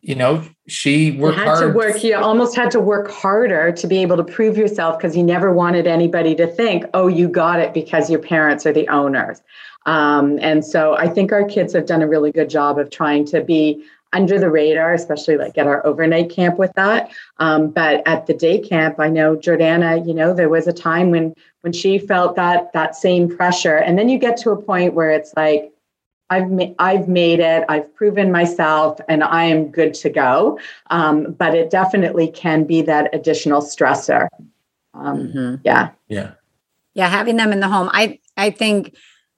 you 0.00 0.14
know, 0.14 0.44
she 0.68 1.12
worked 1.12 1.38
you 1.38 1.44
had 1.44 1.48
hard. 1.48 1.72
to 1.72 1.76
work. 1.76 2.04
You 2.04 2.16
almost 2.16 2.54
had 2.54 2.70
to 2.72 2.80
work 2.80 3.10
harder 3.10 3.72
to 3.72 3.86
be 3.86 3.98
able 3.98 4.16
to 4.16 4.24
prove 4.24 4.56
yourself 4.56 4.98
because 4.98 5.16
you 5.16 5.24
never 5.24 5.52
wanted 5.52 5.86
anybody 5.86 6.34
to 6.36 6.46
think, 6.46 6.84
"Oh, 6.94 7.08
you 7.08 7.28
got 7.28 7.58
it 7.58 7.74
because 7.74 8.08
your 8.08 8.20
parents 8.20 8.64
are 8.64 8.72
the 8.72 8.88
owners." 8.88 9.42
Um, 9.86 10.38
and 10.40 10.64
so, 10.64 10.94
I 10.96 11.08
think 11.08 11.32
our 11.32 11.44
kids 11.44 11.72
have 11.72 11.86
done 11.86 12.02
a 12.02 12.08
really 12.08 12.30
good 12.30 12.48
job 12.48 12.78
of 12.78 12.90
trying 12.90 13.24
to 13.26 13.42
be 13.42 13.84
under 14.12 14.38
the 14.38 14.50
radar, 14.50 14.94
especially 14.94 15.36
like 15.36 15.58
at 15.58 15.66
our 15.66 15.84
overnight 15.84 16.30
camp 16.30 16.58
with 16.58 16.72
that. 16.74 17.10
Um, 17.38 17.68
but 17.68 18.06
at 18.06 18.26
the 18.26 18.34
day 18.34 18.58
camp, 18.58 18.98
I 18.98 19.08
know 19.08 19.36
Jordana. 19.36 20.06
You 20.06 20.14
know, 20.14 20.32
there 20.32 20.48
was 20.48 20.68
a 20.68 20.72
time 20.72 21.10
when 21.10 21.34
when 21.62 21.72
she 21.72 21.98
felt 21.98 22.36
that 22.36 22.72
that 22.72 22.94
same 22.94 23.36
pressure, 23.36 23.76
and 23.76 23.98
then 23.98 24.08
you 24.08 24.18
get 24.18 24.36
to 24.38 24.50
a 24.50 24.62
point 24.62 24.94
where 24.94 25.10
it's 25.10 25.32
like 25.36 25.72
I've 26.30 26.50
ma- 26.50 26.74
I've 26.78 27.08
made 27.08 27.40
it. 27.40 27.64
I've 27.68 27.94
proven 27.94 28.30
myself, 28.30 29.00
and 29.08 29.24
I 29.24 29.44
am 29.44 29.70
good 29.70 29.94
to 29.94 30.10
go. 30.10 30.58
Um, 30.90 31.32
but 31.32 31.54
it 31.54 31.70
definitely 31.70 32.28
can 32.28 32.64
be 32.64 32.82
that 32.82 33.14
additional 33.14 33.62
stressor. 33.62 34.28
Um, 34.94 35.28
mm-hmm. 35.28 35.54
Yeah, 35.64 35.90
yeah, 36.08 36.32
yeah. 36.94 37.08
Having 37.08 37.36
them 37.36 37.52
in 37.52 37.60
the 37.60 37.68
home, 37.68 37.88
I 37.92 38.18
I 38.36 38.50
think 38.50 38.94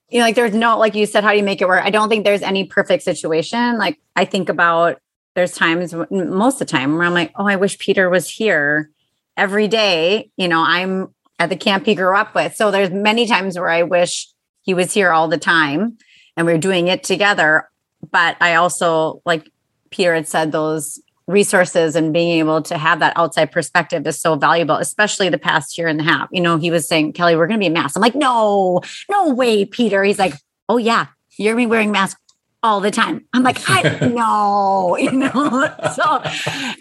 you 0.09 0.19
know, 0.19 0.25
like 0.25 0.35
there's 0.35 0.55
no 0.55 0.79
like 0.79 0.95
you 0.95 1.07
said, 1.07 1.23
how 1.23 1.31
do 1.31 1.37
you 1.37 1.45
make 1.45 1.61
it 1.61 1.69
work? 1.69 1.85
I 1.85 1.91
don't 1.91 2.09
think 2.09 2.25
there's 2.25 2.43
any 2.43 2.65
perfect 2.65 3.05
situation. 3.05 3.79
Like 3.79 3.99
I 4.17 4.25
think 4.25 4.49
about 4.49 5.01
there's 5.35 5.53
times 5.53 5.95
most 6.11 6.55
of 6.55 6.59
the 6.61 6.65
time 6.65 6.97
where 6.97 7.07
I'm 7.07 7.15
like, 7.15 7.33
oh, 7.37 7.47
I 7.47 7.57
wish 7.57 7.79
Peter 7.79 8.11
was 8.11 8.29
here 8.29 8.91
every 9.37 9.69
day. 9.69 10.31
You 10.37 10.49
know, 10.49 10.63
I'm 10.67 11.15
at 11.39 11.51
the 11.51 11.57
camp 11.57 11.87
he 11.87 11.95
grew 11.95 12.17
up 12.17 12.35
with, 12.35 12.57
so 12.57 12.73
there's 12.73 12.91
many 12.91 13.29
times 13.29 13.57
where 13.57 13.71
I 13.71 13.85
wish 13.85 14.29
he 14.63 14.75
was 14.75 14.93
here 14.93 15.13
all 15.13 15.29
the 15.29 15.39
time 15.39 15.97
and 16.37 16.47
we 16.47 16.53
are 16.53 16.59
doing 16.59 16.89
it 16.89 17.03
together. 17.03 17.69
But 18.11 18.37
I 18.41 18.55
also, 18.55 19.23
like 19.25 19.51
Peter 19.91 20.15
had 20.15 20.29
said, 20.29 20.53
those 20.53 21.01
resources 21.27 21.95
and 21.97 22.13
being 22.13 22.39
able 22.39 22.61
to 22.63 22.77
have 22.77 22.99
that 23.01 23.13
outside 23.17 23.53
perspective 23.53 24.07
is 24.07 24.21
so 24.21 24.35
valuable, 24.35 24.77
especially 24.77 25.29
the 25.29 25.39
past 25.39 25.79
year 25.79 25.87
and 25.87 26.01
a 26.01 26.05
half. 26.05 26.29
You 26.33 26.41
know, 26.41 26.57
he 26.59 26.71
was 26.71 26.89
saying, 26.89 27.13
Kelly, 27.13 27.37
we're 27.37 27.47
going 27.47 27.61
to 27.61 27.63
be 27.63 27.69
a 27.69 27.71
mask. 27.71 27.97
I'm 27.97 28.03
like, 28.03 28.15
no, 28.15 28.81
no 29.09 29.33
way, 29.33 29.65
Peter. 29.65 30.03
He's 30.03 30.19
like, 30.19 30.35
oh, 30.69 30.77
yeah, 30.77 31.07
you're 31.37 31.55
going 31.55 31.65
to 31.65 31.69
be 31.69 31.71
wearing 31.71 31.93
masks 31.93 32.21
all 32.63 32.81
the 32.81 32.91
time. 32.91 33.25
I'm 33.33 33.43
like, 33.43 33.59
I 33.69 33.83
know, 34.09 34.97
you 35.01 35.13
know. 35.13 35.75
so, 35.95 36.03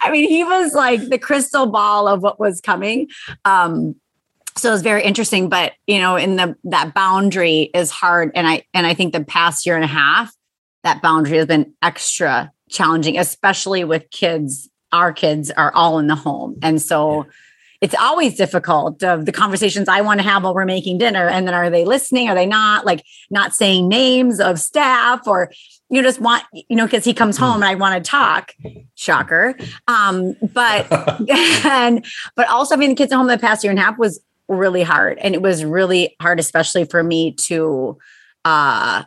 I 0.02 0.10
mean, 0.12 0.28
he 0.28 0.44
was 0.44 0.74
like 0.74 1.02
the 1.10 1.20
crystal 1.20 1.68
ball 1.68 2.08
of 2.08 2.22
what 2.22 2.40
was 2.40 2.62
coming. 2.62 3.08
Um, 3.46 3.96
so 4.62 4.74
it's 4.74 4.84
very 4.84 5.04
interesting 5.04 5.50
but 5.50 5.74
you 5.88 6.00
know 6.00 6.16
in 6.16 6.36
the 6.36 6.56
that 6.64 6.94
boundary 6.94 7.70
is 7.74 7.92
hard. 7.92 8.32
And 8.36 8.48
i 8.48 8.64
and 8.74 8.86
i 8.86 8.94
think 8.94 9.14
the 9.14 9.24
past 9.24 9.66
year 9.66 9.76
and 9.76 9.84
a 9.84 9.88
half 9.88 10.34
that 10.84 11.02
boundary 11.02 11.38
has 11.38 11.48
been 11.48 11.74
extra 11.82 12.52
challenging 12.70 13.18
especially 13.18 13.84
with 13.84 14.10
kids 14.12 14.70
our 14.92 15.14
kids 15.14 15.52
are 15.52 15.72
all 15.74 16.00
in 16.00 16.08
the 16.08 16.16
home. 16.16 16.58
And 16.62 16.82
so 16.82 17.24
yeah. 17.24 17.32
it's 17.82 17.96
always 17.96 18.36
difficult. 18.36 19.04
Of 19.04 19.26
the 19.26 19.32
conversations 19.32 19.88
i 19.88 20.02
want 20.02 20.20
to 20.20 20.28
have 20.28 20.44
while 20.44 20.54
we're 20.54 20.66
making 20.66 20.98
dinner 20.98 21.28
and 21.28 21.48
then 21.48 21.54
are 21.54 21.70
they 21.70 21.86
listening? 21.86 22.30
Are 22.30 22.36
they 22.36 22.46
not? 22.46 22.86
Like 22.86 23.04
not 23.30 23.54
saying 23.54 23.88
names 23.88 24.40
of 24.40 24.60
staff 24.60 25.28
or 25.28 25.52
you 25.90 26.02
just 26.04 26.20
want 26.20 26.44
you 26.54 26.76
know 26.76 26.86
because 26.86 27.04
he 27.04 27.14
comes 27.14 27.38
home 27.38 27.56
and 27.56 27.66
i 27.66 27.76
want 27.76 28.04
to 28.04 28.10
talk. 28.10 28.54
Shocker. 28.96 29.56
Um 29.88 30.36
but 30.42 30.88
and 31.66 32.06
but 32.36 32.48
also 32.50 32.76
having 32.76 32.90
the 32.90 32.96
kids 32.96 33.12
at 33.12 33.18
home 33.18 33.28
the 33.28 33.38
past 33.38 33.64
year 33.64 33.72
and 33.72 33.80
a 33.80 33.84
half 33.84 33.98
was 33.98 34.20
really 34.50 34.84
hard. 34.84 35.18
And 35.20 35.34
it 35.34 35.42
was 35.42 35.64
really 35.64 36.16
hard, 36.22 36.40
especially 36.40 36.86
for 36.86 37.04
me 37.04 37.34
to 37.48 37.98
uh 38.46 39.04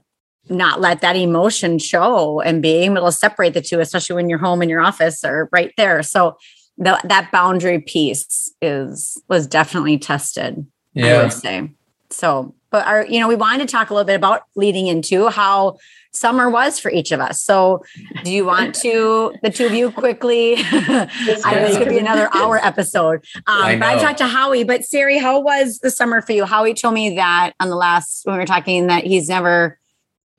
not 0.49 0.81
let 0.81 1.01
that 1.01 1.17
emotion 1.17 1.79
show 1.79 2.41
and 2.41 2.63
being 2.63 2.97
able 2.97 3.07
to 3.07 3.13
separate 3.13 3.55
the 3.55 3.61
two, 3.61 3.81
especially 3.81 4.17
when 4.17 4.29
you're 4.29 4.39
home 4.39 4.63
in 4.63 4.69
your 4.69 4.81
office 4.81 5.25
or 5.25 5.49
right 5.53 5.73
there. 5.77 6.03
So 6.03 6.37
the, 6.79 7.01
that 7.05 7.31
boundary 7.31 7.81
piece 7.81 8.53
is 8.61 9.21
was 9.29 9.47
definitely 9.47 9.99
tested. 9.99 10.67
Yeah. 10.95 11.19
I 11.19 11.23
would 11.23 11.33
say. 11.33 11.71
So, 12.11 12.55
but 12.73 12.87
our, 12.87 13.07
you 13.07 13.21
know, 13.21 13.29
we 13.29 13.37
wanted 13.37 13.69
to 13.69 13.71
talk 13.71 13.91
a 13.91 13.95
little 13.95 14.07
bit 14.07 14.17
about 14.17 14.43
leading 14.57 14.89
into 14.89 15.29
how 15.29 15.77
summer 16.13 16.51
was 16.51 16.79
for 16.79 16.91
each 16.91 17.13
of 17.13 17.21
us. 17.21 17.41
So, 17.41 17.85
do 18.25 18.33
you 18.33 18.45
want 18.45 18.75
to, 18.77 19.35
the 19.43 19.51
two 19.51 19.67
of 19.67 19.73
you, 19.73 19.91
quickly? 19.91 20.55
I 20.59 21.09
know 21.55 21.69
this 21.69 21.79
could 21.79 21.89
be 21.89 21.99
another 21.99 22.29
hour 22.35 22.59
episode. 22.59 23.25
Um, 23.47 23.63
I 23.63 23.77
but 23.77 23.89
I 23.89 23.99
talked 23.99 24.19
to 24.19 24.27
Howie. 24.27 24.65
But 24.65 24.85
Sari, 24.85 25.19
how 25.19 25.41
was 25.41 25.79
the 25.79 25.91
summer 25.91 26.23
for 26.23 26.33
you? 26.33 26.45
Howie 26.45 26.75
told 26.75 26.95
me 26.95 27.17
that 27.17 27.53
on 27.61 27.69
the 27.69 27.77
last 27.77 28.25
when 28.25 28.35
we 28.35 28.41
were 28.41 28.47
talking 28.47 28.87
that 28.89 29.05
he's 29.05 29.29
never, 29.29 29.79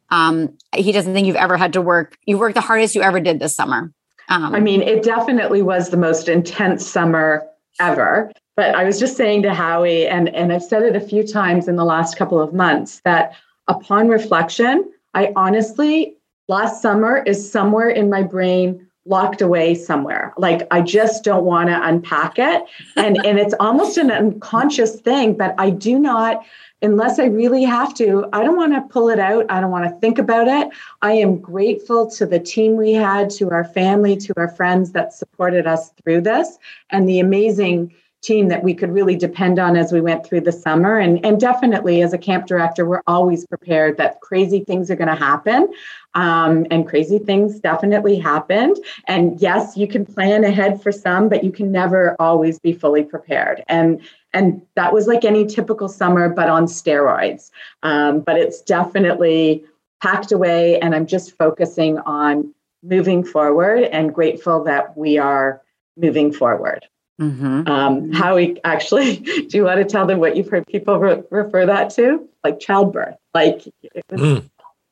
um, 0.09 0.57
he 0.75 0.91
doesn't 0.91 1.13
think 1.13 1.27
you've 1.27 1.35
ever 1.35 1.55
had 1.55 1.73
to 1.73 1.81
work. 1.81 2.17
You 2.25 2.37
worked 2.37 2.55
the 2.55 2.61
hardest 2.61 2.95
you 2.95 3.01
ever 3.01 3.19
did 3.19 3.39
this 3.39 3.55
summer. 3.55 3.91
Um, 4.29 4.55
I 4.55 4.59
mean, 4.59 4.81
it 4.81 5.03
definitely 5.03 5.61
was 5.61 5.89
the 5.89 5.97
most 5.97 6.29
intense 6.29 6.87
summer 6.87 7.45
ever. 7.79 8.31
But 8.55 8.75
I 8.75 8.83
was 8.83 8.99
just 8.99 9.17
saying 9.17 9.43
to 9.43 9.53
Howie, 9.53 10.07
and, 10.07 10.29
and 10.29 10.53
I've 10.53 10.63
said 10.63 10.83
it 10.83 10.95
a 10.95 11.01
few 11.01 11.25
times 11.25 11.67
in 11.67 11.75
the 11.75 11.85
last 11.85 12.17
couple 12.17 12.39
of 12.39 12.53
months, 12.53 13.01
that 13.03 13.33
upon 13.67 14.09
reflection, 14.09 14.91
I 15.13 15.33
honestly, 15.35 16.15
last 16.47 16.81
summer 16.81 17.23
is 17.25 17.51
somewhere 17.51 17.89
in 17.89 18.09
my 18.09 18.21
brain 18.23 18.87
locked 19.05 19.41
away 19.41 19.75
somewhere. 19.75 20.33
Like 20.37 20.65
I 20.71 20.81
just 20.81 21.23
don't 21.23 21.43
want 21.43 21.67
to 21.67 21.87
unpack 21.87 22.39
it. 22.39 22.63
And 22.95 23.17
and 23.25 23.37
it's 23.37 23.53
almost 23.59 23.97
an 23.97 24.09
unconscious 24.09 25.01
thing, 25.01 25.35
but 25.35 25.55
I 25.57 25.71
do 25.71 25.99
not 25.99 26.45
unless 26.83 27.17
I 27.17 27.25
really 27.25 27.63
have 27.63 27.93
to, 27.95 28.27
I 28.33 28.43
don't 28.43 28.57
want 28.57 28.73
to 28.73 28.81
pull 28.93 29.09
it 29.09 29.17
out. 29.17 29.45
I 29.49 29.61
don't 29.61 29.71
want 29.71 29.85
to 29.85 29.99
think 30.01 30.19
about 30.19 30.49
it. 30.49 30.67
I 31.01 31.13
am 31.13 31.37
grateful 31.37 32.11
to 32.11 32.25
the 32.25 32.41
team 32.41 32.75
we 32.75 32.91
had, 32.91 33.29
to 33.31 33.49
our 33.51 33.63
family, 33.63 34.17
to 34.17 34.33
our 34.35 34.49
friends 34.49 34.91
that 34.91 35.13
supported 35.13 35.65
us 35.65 35.91
through 36.03 36.21
this, 36.21 36.57
and 36.89 37.07
the 37.07 37.21
amazing 37.21 37.93
team 38.23 38.47
that 38.47 38.63
we 38.63 38.73
could 38.73 38.91
really 38.91 39.15
depend 39.15 39.59
on 39.59 39.75
as 39.75 39.91
we 39.91 40.01
went 40.01 40.25
through 40.25 40.41
the 40.41 40.51
summer. 40.51 40.97
And, 40.97 41.23
and 41.25 41.39
definitely, 41.39 42.01
as 42.01 42.13
a 42.13 42.17
camp 42.17 42.47
director, 42.47 42.85
we're 42.85 43.03
always 43.05 43.45
prepared 43.45 43.97
that 43.97 44.21
crazy 44.21 44.63
things 44.63 44.89
are 44.89 44.95
going 44.95 45.09
to 45.09 45.15
happen. 45.15 45.71
Um, 46.15 46.65
and 46.69 46.87
crazy 46.87 47.19
things 47.19 47.59
definitely 47.59 48.17
happened. 48.17 48.77
And 49.07 49.39
yes, 49.41 49.75
you 49.75 49.87
can 49.87 50.05
plan 50.05 50.43
ahead 50.43 50.81
for 50.81 50.91
some, 50.91 51.27
but 51.27 51.43
you 51.43 51.51
can 51.51 51.71
never 51.71 52.15
always 52.19 52.59
be 52.59 52.71
fully 52.71 53.03
prepared. 53.03 53.63
And 53.67 54.01
and 54.35 54.61
that 54.75 54.93
was 54.93 55.05
like 55.05 55.23
any 55.25 55.45
typical 55.45 55.87
summer, 55.87 56.27
but 56.27 56.49
on 56.49 56.65
steroids. 56.65 57.51
Um, 57.83 58.21
but 58.21 58.35
it's 58.37 58.61
definitely 58.61 59.63
packed 60.01 60.31
away, 60.31 60.79
and 60.79 60.95
I'm 60.95 61.05
just 61.05 61.37
focusing 61.37 61.99
on 61.99 62.53
moving 62.83 63.23
forward 63.23 63.83
and 63.83 64.13
grateful 64.13 64.63
that 64.65 64.97
we 64.97 65.17
are 65.17 65.61
moving 65.97 66.33
forward. 66.33 66.85
Mm-hmm. 67.21 67.67
Um, 67.67 68.11
Howie 68.11 68.59
actually, 68.63 69.17
do 69.49 69.57
you 69.57 69.63
want 69.63 69.79
to 69.79 69.85
tell 69.85 70.05
them 70.05 70.19
what 70.19 70.35
you've 70.35 70.49
heard 70.49 70.65
people 70.67 70.99
re- 70.99 71.23
refer 71.29 71.65
that 71.65 71.89
to? 71.91 72.27
Like 72.43 72.59
childbirth, 72.59 73.15
like, 73.33 73.63
mm. 74.11 74.49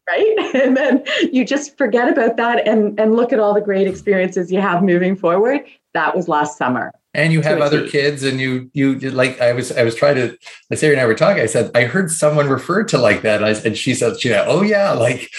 right? 0.08 0.38
And 0.56 0.76
then 0.76 1.04
you 1.32 1.46
just 1.46 1.78
forget 1.78 2.10
about 2.10 2.38
that 2.38 2.68
and, 2.68 3.00
and 3.00 3.16
look 3.16 3.34
at 3.34 3.40
all 3.40 3.54
the 3.54 3.62
great 3.62 3.88
experiences 3.88 4.52
you 4.52 4.62
have 4.62 4.84
moving 4.84 5.16
forward. 5.16 5.62
That 5.94 6.16
was 6.16 6.28
last 6.28 6.58
summer. 6.58 6.94
And 7.14 7.34
you 7.34 7.42
have 7.42 7.60
other 7.60 7.90
kids, 7.90 8.24
and 8.24 8.40
you 8.40 8.72
you 8.74 8.98
like 8.98 9.42
I 9.42 9.52
was 9.52 9.70
I 9.74 9.84
was 9.84 9.96
trying 9.96 10.16
to. 10.16 10.38
Sarah 10.74 10.94
and 10.94 11.02
I 11.02 11.06
were 11.06 11.14
talking. 11.14 11.44
I 11.44 11.46
said 11.46 11.70
I 11.76 11.84
heard 11.84 12.10
someone 12.10 12.48
referred 12.48 12.88
to 12.90 12.98
like 12.98 13.24
that, 13.24 13.44
and, 13.44 13.46
I, 13.46 13.60
and 13.66 13.78
she 13.78 13.94
said, 13.94 14.22
"She 14.22 14.30
said, 14.30 14.46
oh 14.48 14.62
yeah, 14.62 14.92
like 14.94 15.30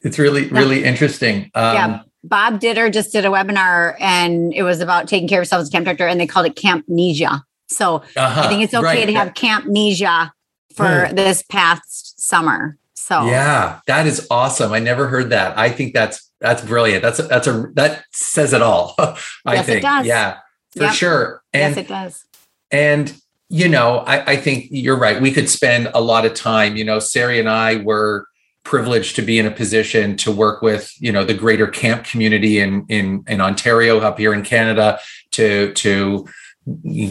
it's 0.00 0.18
really 0.18 0.48
really 0.48 0.82
interesting." 0.82 1.50
Um, 1.54 1.74
yeah, 1.74 2.00
Bob 2.28 2.60
Ditter 2.60 2.92
just 2.92 3.12
did 3.12 3.24
a 3.24 3.28
webinar 3.28 3.94
and 4.00 4.52
it 4.52 4.62
was 4.62 4.80
about 4.80 5.08
taking 5.08 5.28
care 5.28 5.40
of 5.40 5.42
yourself 5.42 5.62
as 5.62 5.68
a 5.68 5.72
camp 5.72 5.84
director 5.84 6.06
and 6.06 6.20
they 6.20 6.26
called 6.26 6.46
it 6.46 6.56
campnesia. 6.56 7.44
So 7.68 8.02
uh-huh, 8.16 8.42
I 8.42 8.48
think 8.48 8.62
it's 8.62 8.74
okay 8.74 8.86
right. 8.86 9.06
to 9.06 9.12
have 9.14 9.34
campnesia 9.34 10.32
for 10.74 11.06
hmm. 11.06 11.14
this 11.14 11.42
past 11.42 12.20
summer. 12.20 12.78
So 12.94 13.24
yeah, 13.26 13.80
that 13.86 14.06
is 14.06 14.26
awesome. 14.30 14.72
I 14.72 14.80
never 14.80 15.06
heard 15.06 15.30
that. 15.30 15.56
I 15.56 15.70
think 15.70 15.94
that's 15.94 16.30
that's 16.40 16.62
brilliant. 16.62 17.02
That's 17.02 17.18
a, 17.18 17.22
that's 17.22 17.46
a 17.46 17.70
that 17.74 18.04
says 18.12 18.52
it 18.52 18.62
all. 18.62 18.94
I 18.98 19.54
yes, 19.54 19.66
think. 19.66 19.82
Yeah, 19.82 20.38
for 20.72 20.84
yep. 20.84 20.94
sure. 20.94 21.42
And, 21.52 21.76
yes, 21.76 21.84
it 21.84 21.88
does. 21.88 22.24
And 22.70 23.14
you 23.48 23.68
know, 23.68 23.98
I, 23.98 24.32
I 24.32 24.36
think 24.36 24.66
you're 24.70 24.98
right. 24.98 25.20
We 25.20 25.30
could 25.30 25.48
spend 25.48 25.88
a 25.94 26.00
lot 26.00 26.26
of 26.26 26.34
time. 26.34 26.76
You 26.76 26.84
know, 26.84 26.98
Sari 26.98 27.38
and 27.38 27.48
I 27.48 27.76
were 27.76 28.26
privileged 28.66 29.14
to 29.14 29.22
be 29.22 29.38
in 29.38 29.46
a 29.46 29.50
position 29.50 30.16
to 30.16 30.32
work 30.32 30.60
with 30.60 30.92
you 30.98 31.12
know 31.12 31.24
the 31.24 31.32
greater 31.32 31.68
camp 31.68 32.04
community 32.04 32.58
in 32.58 32.84
in 32.88 33.22
in 33.28 33.40
Ontario 33.40 34.00
up 34.00 34.18
here 34.18 34.34
in 34.34 34.42
Canada 34.42 34.98
to 35.30 35.72
to 35.74 36.26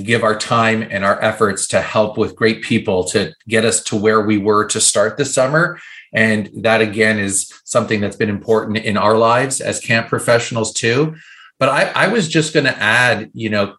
give 0.03 0.21
our 0.21 0.37
time 0.37 0.85
and 0.91 1.05
our 1.05 1.17
efforts 1.23 1.65
to 1.65 1.79
help 1.79 2.17
with 2.17 2.35
great 2.35 2.61
people 2.61 3.05
to 3.05 3.33
get 3.47 3.63
us 3.63 3.81
to 3.81 3.95
where 3.95 4.19
we 4.19 4.37
were 4.37 4.65
to 4.65 4.81
start 4.81 5.15
the 5.15 5.23
summer. 5.23 5.79
And 6.13 6.49
that 6.57 6.81
again 6.81 7.19
is 7.19 7.53
something 7.63 8.01
that's 8.01 8.17
been 8.17 8.29
important 8.29 8.79
in 8.79 8.97
our 8.97 9.17
lives 9.17 9.61
as 9.61 9.79
camp 9.79 10.09
professionals 10.09 10.73
too. 10.73 11.15
But 11.57 11.69
i, 11.69 11.83
I 12.03 12.07
was 12.09 12.27
just 12.27 12.53
going 12.53 12.65
to 12.65 12.77
add 12.77 13.31
you 13.33 13.49
know 13.49 13.77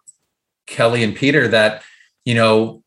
kelly 0.65 1.03
and 1.03 1.15
peter 1.15 1.47
that 1.47 1.83
you 2.25 2.33
know 2.33 2.83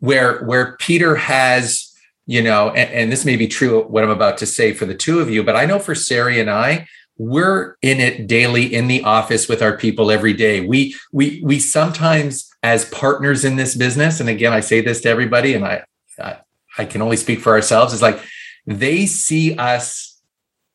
where 0.00 0.44
where 0.44 0.76
peter 0.76 1.16
has 1.16 1.91
you 2.32 2.42
know, 2.42 2.70
and, 2.70 2.90
and, 2.92 3.12
this 3.12 3.26
may 3.26 3.36
be 3.36 3.46
true 3.46 3.82
what 3.82 4.02
I'm 4.02 4.08
about 4.08 4.38
to 4.38 4.46
say 4.46 4.72
for 4.72 4.86
the 4.86 4.94
two 4.94 5.20
of 5.20 5.28
you, 5.28 5.44
but 5.44 5.54
I 5.54 5.66
know 5.66 5.78
for 5.78 5.94
Sari 5.94 6.40
and 6.40 6.48
I, 6.48 6.86
we're 7.18 7.76
in 7.82 8.00
it 8.00 8.26
daily 8.26 8.64
in 8.74 8.88
the 8.88 9.04
office 9.04 9.50
with 9.50 9.60
our 9.60 9.76
people 9.76 10.10
every 10.10 10.32
day. 10.32 10.62
We 10.62 10.96
we 11.12 11.42
we 11.44 11.58
sometimes 11.58 12.50
as 12.62 12.86
partners 12.86 13.44
in 13.44 13.56
this 13.56 13.74
business, 13.74 14.18
and 14.18 14.30
again, 14.30 14.54
I 14.54 14.60
say 14.60 14.80
this 14.80 15.02
to 15.02 15.10
everybody, 15.10 15.52
and 15.52 15.62
I 15.62 15.84
I, 16.18 16.38
I 16.78 16.84
can 16.86 17.02
only 17.02 17.18
speak 17.18 17.40
for 17.40 17.52
ourselves, 17.52 17.92
is 17.92 18.00
like 18.00 18.18
they 18.66 19.04
see 19.04 19.54
us 19.56 20.18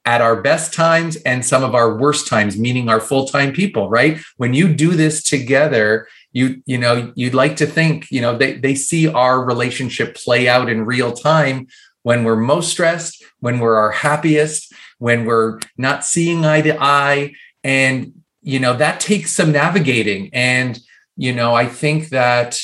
at 0.05 0.21
our 0.21 0.39
best 0.39 0.75
times 0.75 1.15
and 1.25 1.43
some 1.43 1.63
of 1.63 1.73
our 1.73 1.97
worst 1.97 2.27
times, 2.27 2.55
meaning 2.55 2.87
our 2.87 3.01
full-time 3.01 3.51
people, 3.51 3.89
right? 3.89 4.19
When 4.37 4.53
you 4.53 4.73
do 4.73 4.91
this 4.91 5.23
together, 5.23 6.07
you 6.37 6.61
you 6.65 6.77
know 6.77 7.11
you'd 7.15 7.33
like 7.43 7.55
to 7.57 7.65
think 7.65 8.09
you 8.11 8.21
know 8.21 8.37
they 8.37 8.53
they 8.53 8.75
see 8.75 9.07
our 9.07 9.43
relationship 9.43 10.15
play 10.15 10.47
out 10.47 10.69
in 10.69 10.85
real 10.85 11.11
time 11.11 11.67
when 12.03 12.23
we're 12.23 12.35
most 12.53 12.69
stressed 12.71 13.23
when 13.39 13.59
we're 13.59 13.77
our 13.77 13.91
happiest 13.91 14.73
when 14.99 15.25
we're 15.25 15.59
not 15.77 16.03
seeing 16.03 16.45
eye 16.45 16.61
to 16.61 16.75
eye. 16.81 17.33
And 17.63 18.13
you 18.41 18.59
know 18.59 18.73
that 18.75 18.99
takes 18.99 19.31
some 19.31 19.51
navigating. 19.51 20.29
And 20.33 20.79
you 21.17 21.33
know 21.33 21.55
i 21.55 21.65
think 21.65 22.09
that 22.09 22.57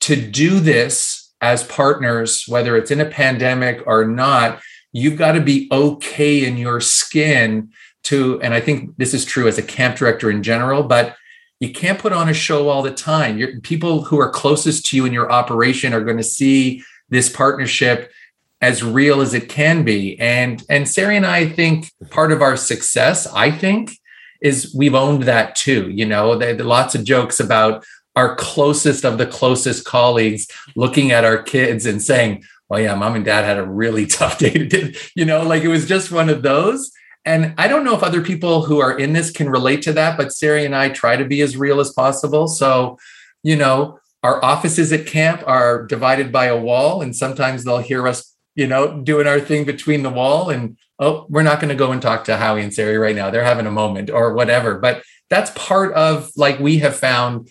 to 0.00 0.16
do 0.16 0.60
this 0.60 1.32
as 1.40 1.64
partners 1.64 2.44
whether 2.46 2.76
it's 2.76 2.90
in 2.90 3.00
a 3.00 3.06
pandemic 3.06 3.82
or 3.86 4.04
not 4.04 4.60
you've 4.92 5.16
got 5.16 5.32
to 5.32 5.40
be 5.40 5.68
okay 5.70 6.44
in 6.44 6.56
your 6.56 6.80
skin 6.80 7.70
to 8.02 8.40
and 8.42 8.52
i 8.52 8.60
think 8.60 8.94
this 8.96 9.14
is 9.14 9.24
true 9.24 9.48
as 9.48 9.56
a 9.56 9.62
camp 9.62 9.96
director 9.96 10.30
in 10.30 10.42
general 10.42 10.82
but 10.82 11.16
you 11.60 11.72
can't 11.72 11.98
put 11.98 12.12
on 12.12 12.28
a 12.28 12.34
show 12.34 12.68
all 12.68 12.82
the 12.82 12.90
time. 12.90 13.38
Your 13.38 13.60
people 13.60 14.04
who 14.04 14.20
are 14.20 14.30
closest 14.30 14.86
to 14.86 14.96
you 14.96 15.06
in 15.06 15.12
your 15.12 15.30
operation 15.32 15.94
are 15.94 16.04
going 16.04 16.18
to 16.18 16.22
see 16.22 16.82
this 17.08 17.28
partnership 17.28 18.12
as 18.60 18.82
real 18.82 19.20
as 19.20 19.34
it 19.34 19.48
can 19.48 19.84
be. 19.84 20.18
And 20.18 20.62
and 20.68 20.88
Sari 20.88 21.16
and 21.16 21.26
I 21.26 21.48
think 21.48 21.90
part 22.10 22.32
of 22.32 22.42
our 22.42 22.56
success, 22.56 23.26
I 23.26 23.50
think, 23.50 23.92
is 24.40 24.74
we've 24.74 24.94
owned 24.94 25.24
that 25.24 25.56
too. 25.56 25.90
You 25.90 26.06
know, 26.06 26.30
lots 26.30 26.94
of 26.94 27.04
jokes 27.04 27.40
about 27.40 27.84
our 28.14 28.34
closest 28.36 29.04
of 29.04 29.18
the 29.18 29.26
closest 29.26 29.84
colleagues 29.84 30.46
looking 30.74 31.12
at 31.12 31.24
our 31.24 31.42
kids 31.42 31.86
and 31.86 32.02
saying, 32.02 32.44
"Well, 32.68 32.80
yeah, 32.80 32.94
mom 32.94 33.14
and 33.14 33.24
dad 33.24 33.44
had 33.44 33.58
a 33.58 33.66
really 33.66 34.06
tough 34.18 34.38
day 34.38 34.50
to 34.50 34.66
do." 34.66 34.92
You 35.14 35.24
know, 35.24 35.42
like 35.42 35.62
it 35.62 35.68
was 35.68 35.88
just 35.88 36.12
one 36.12 36.28
of 36.28 36.42
those. 36.42 36.92
And 37.26 37.54
I 37.58 37.66
don't 37.66 37.84
know 37.84 37.96
if 37.96 38.04
other 38.04 38.22
people 38.22 38.62
who 38.62 38.78
are 38.78 38.96
in 38.96 39.12
this 39.12 39.32
can 39.32 39.50
relate 39.50 39.82
to 39.82 39.92
that, 39.94 40.16
but 40.16 40.32
Sari 40.32 40.64
and 40.64 40.74
I 40.74 40.88
try 40.88 41.16
to 41.16 41.24
be 41.24 41.42
as 41.42 41.56
real 41.56 41.80
as 41.80 41.92
possible. 41.92 42.46
So, 42.46 42.98
you 43.42 43.56
know, 43.56 43.98
our 44.22 44.42
offices 44.44 44.92
at 44.92 45.06
camp 45.06 45.42
are 45.46 45.84
divided 45.84 46.30
by 46.30 46.46
a 46.46 46.56
wall, 46.56 47.02
and 47.02 47.14
sometimes 47.14 47.64
they'll 47.64 47.78
hear 47.78 48.06
us, 48.06 48.34
you 48.54 48.66
know, 48.66 49.02
doing 49.02 49.26
our 49.26 49.40
thing 49.40 49.64
between 49.64 50.04
the 50.04 50.10
wall. 50.10 50.50
And 50.50 50.78
oh, 50.98 51.26
we're 51.28 51.42
not 51.42 51.60
going 51.60 51.68
to 51.68 51.74
go 51.74 51.92
and 51.92 52.00
talk 52.00 52.24
to 52.24 52.36
Howie 52.36 52.62
and 52.62 52.72
Sari 52.72 52.96
right 52.96 53.14
now. 53.14 53.30
They're 53.30 53.44
having 53.44 53.66
a 53.66 53.72
moment 53.72 54.08
or 54.08 54.32
whatever. 54.32 54.78
But 54.78 55.02
that's 55.28 55.50
part 55.56 55.92
of 55.94 56.30
like 56.36 56.60
we 56.60 56.78
have 56.78 56.96
found 56.96 57.50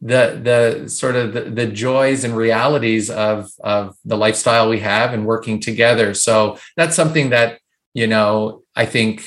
the 0.00 0.40
the 0.42 0.88
sort 0.88 1.16
of 1.16 1.32
the, 1.32 1.42
the 1.42 1.66
joys 1.66 2.22
and 2.24 2.36
realities 2.36 3.10
of 3.10 3.50
of 3.60 3.96
the 4.04 4.16
lifestyle 4.16 4.68
we 4.68 4.80
have 4.80 5.12
and 5.12 5.26
working 5.26 5.60
together. 5.60 6.14
So 6.14 6.58
that's 6.76 6.94
something 6.94 7.30
that 7.30 7.60
you 7.92 8.06
know 8.06 8.62
I 8.80 8.86
think 8.86 9.22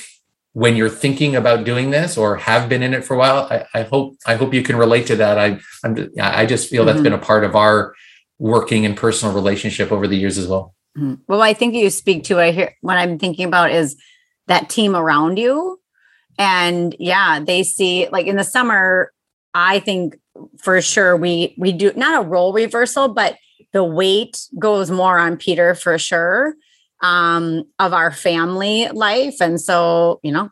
when 0.52 0.74
you're 0.74 0.88
thinking 0.88 1.36
about 1.36 1.64
doing 1.64 1.90
this 1.90 2.18
or 2.18 2.36
have 2.36 2.68
been 2.68 2.82
in 2.82 2.92
it 2.92 3.04
for 3.04 3.14
a 3.14 3.18
while, 3.18 3.46
I, 3.48 3.66
I 3.72 3.82
hope 3.84 4.16
I 4.26 4.34
hope 4.34 4.52
you 4.52 4.64
can 4.64 4.74
relate 4.74 5.06
to 5.06 5.16
that. 5.16 5.38
I 5.38 5.60
I'm, 5.84 6.10
I 6.20 6.44
just 6.44 6.68
feel 6.68 6.84
that's 6.84 6.96
mm-hmm. 6.96 7.04
been 7.04 7.12
a 7.12 7.18
part 7.18 7.44
of 7.44 7.54
our 7.54 7.94
working 8.40 8.84
and 8.84 8.96
personal 8.96 9.32
relationship 9.32 9.92
over 9.92 10.08
the 10.08 10.16
years 10.16 10.38
as 10.38 10.48
well. 10.48 10.74
Mm-hmm. 10.98 11.22
Well, 11.28 11.40
I 11.40 11.54
think 11.54 11.74
you 11.74 11.88
speak 11.88 12.24
to 12.24 12.40
I 12.40 12.50
hear 12.50 12.74
what 12.80 12.98
I'm 12.98 13.16
thinking 13.16 13.46
about 13.46 13.70
is 13.70 13.96
that 14.48 14.68
team 14.68 14.96
around 14.96 15.38
you. 15.38 15.80
And 16.36 16.96
yeah, 16.98 17.38
they 17.38 17.62
see 17.62 18.08
like 18.10 18.26
in 18.26 18.34
the 18.34 18.44
summer, 18.56 19.12
I 19.54 19.78
think 19.78 20.18
for 20.58 20.80
sure 20.82 21.16
we 21.16 21.54
we 21.56 21.70
do 21.70 21.92
not 21.94 22.24
a 22.24 22.28
role 22.28 22.52
reversal, 22.52 23.06
but 23.06 23.36
the 23.72 23.84
weight 23.84 24.36
goes 24.58 24.90
more 24.90 25.16
on 25.16 25.36
Peter 25.36 25.76
for 25.76 25.96
sure 25.96 26.54
um, 27.02 27.64
of 27.78 27.92
our 27.92 28.10
family 28.10 28.88
life. 28.88 29.40
And 29.40 29.60
so, 29.60 30.20
you 30.22 30.32
know, 30.32 30.50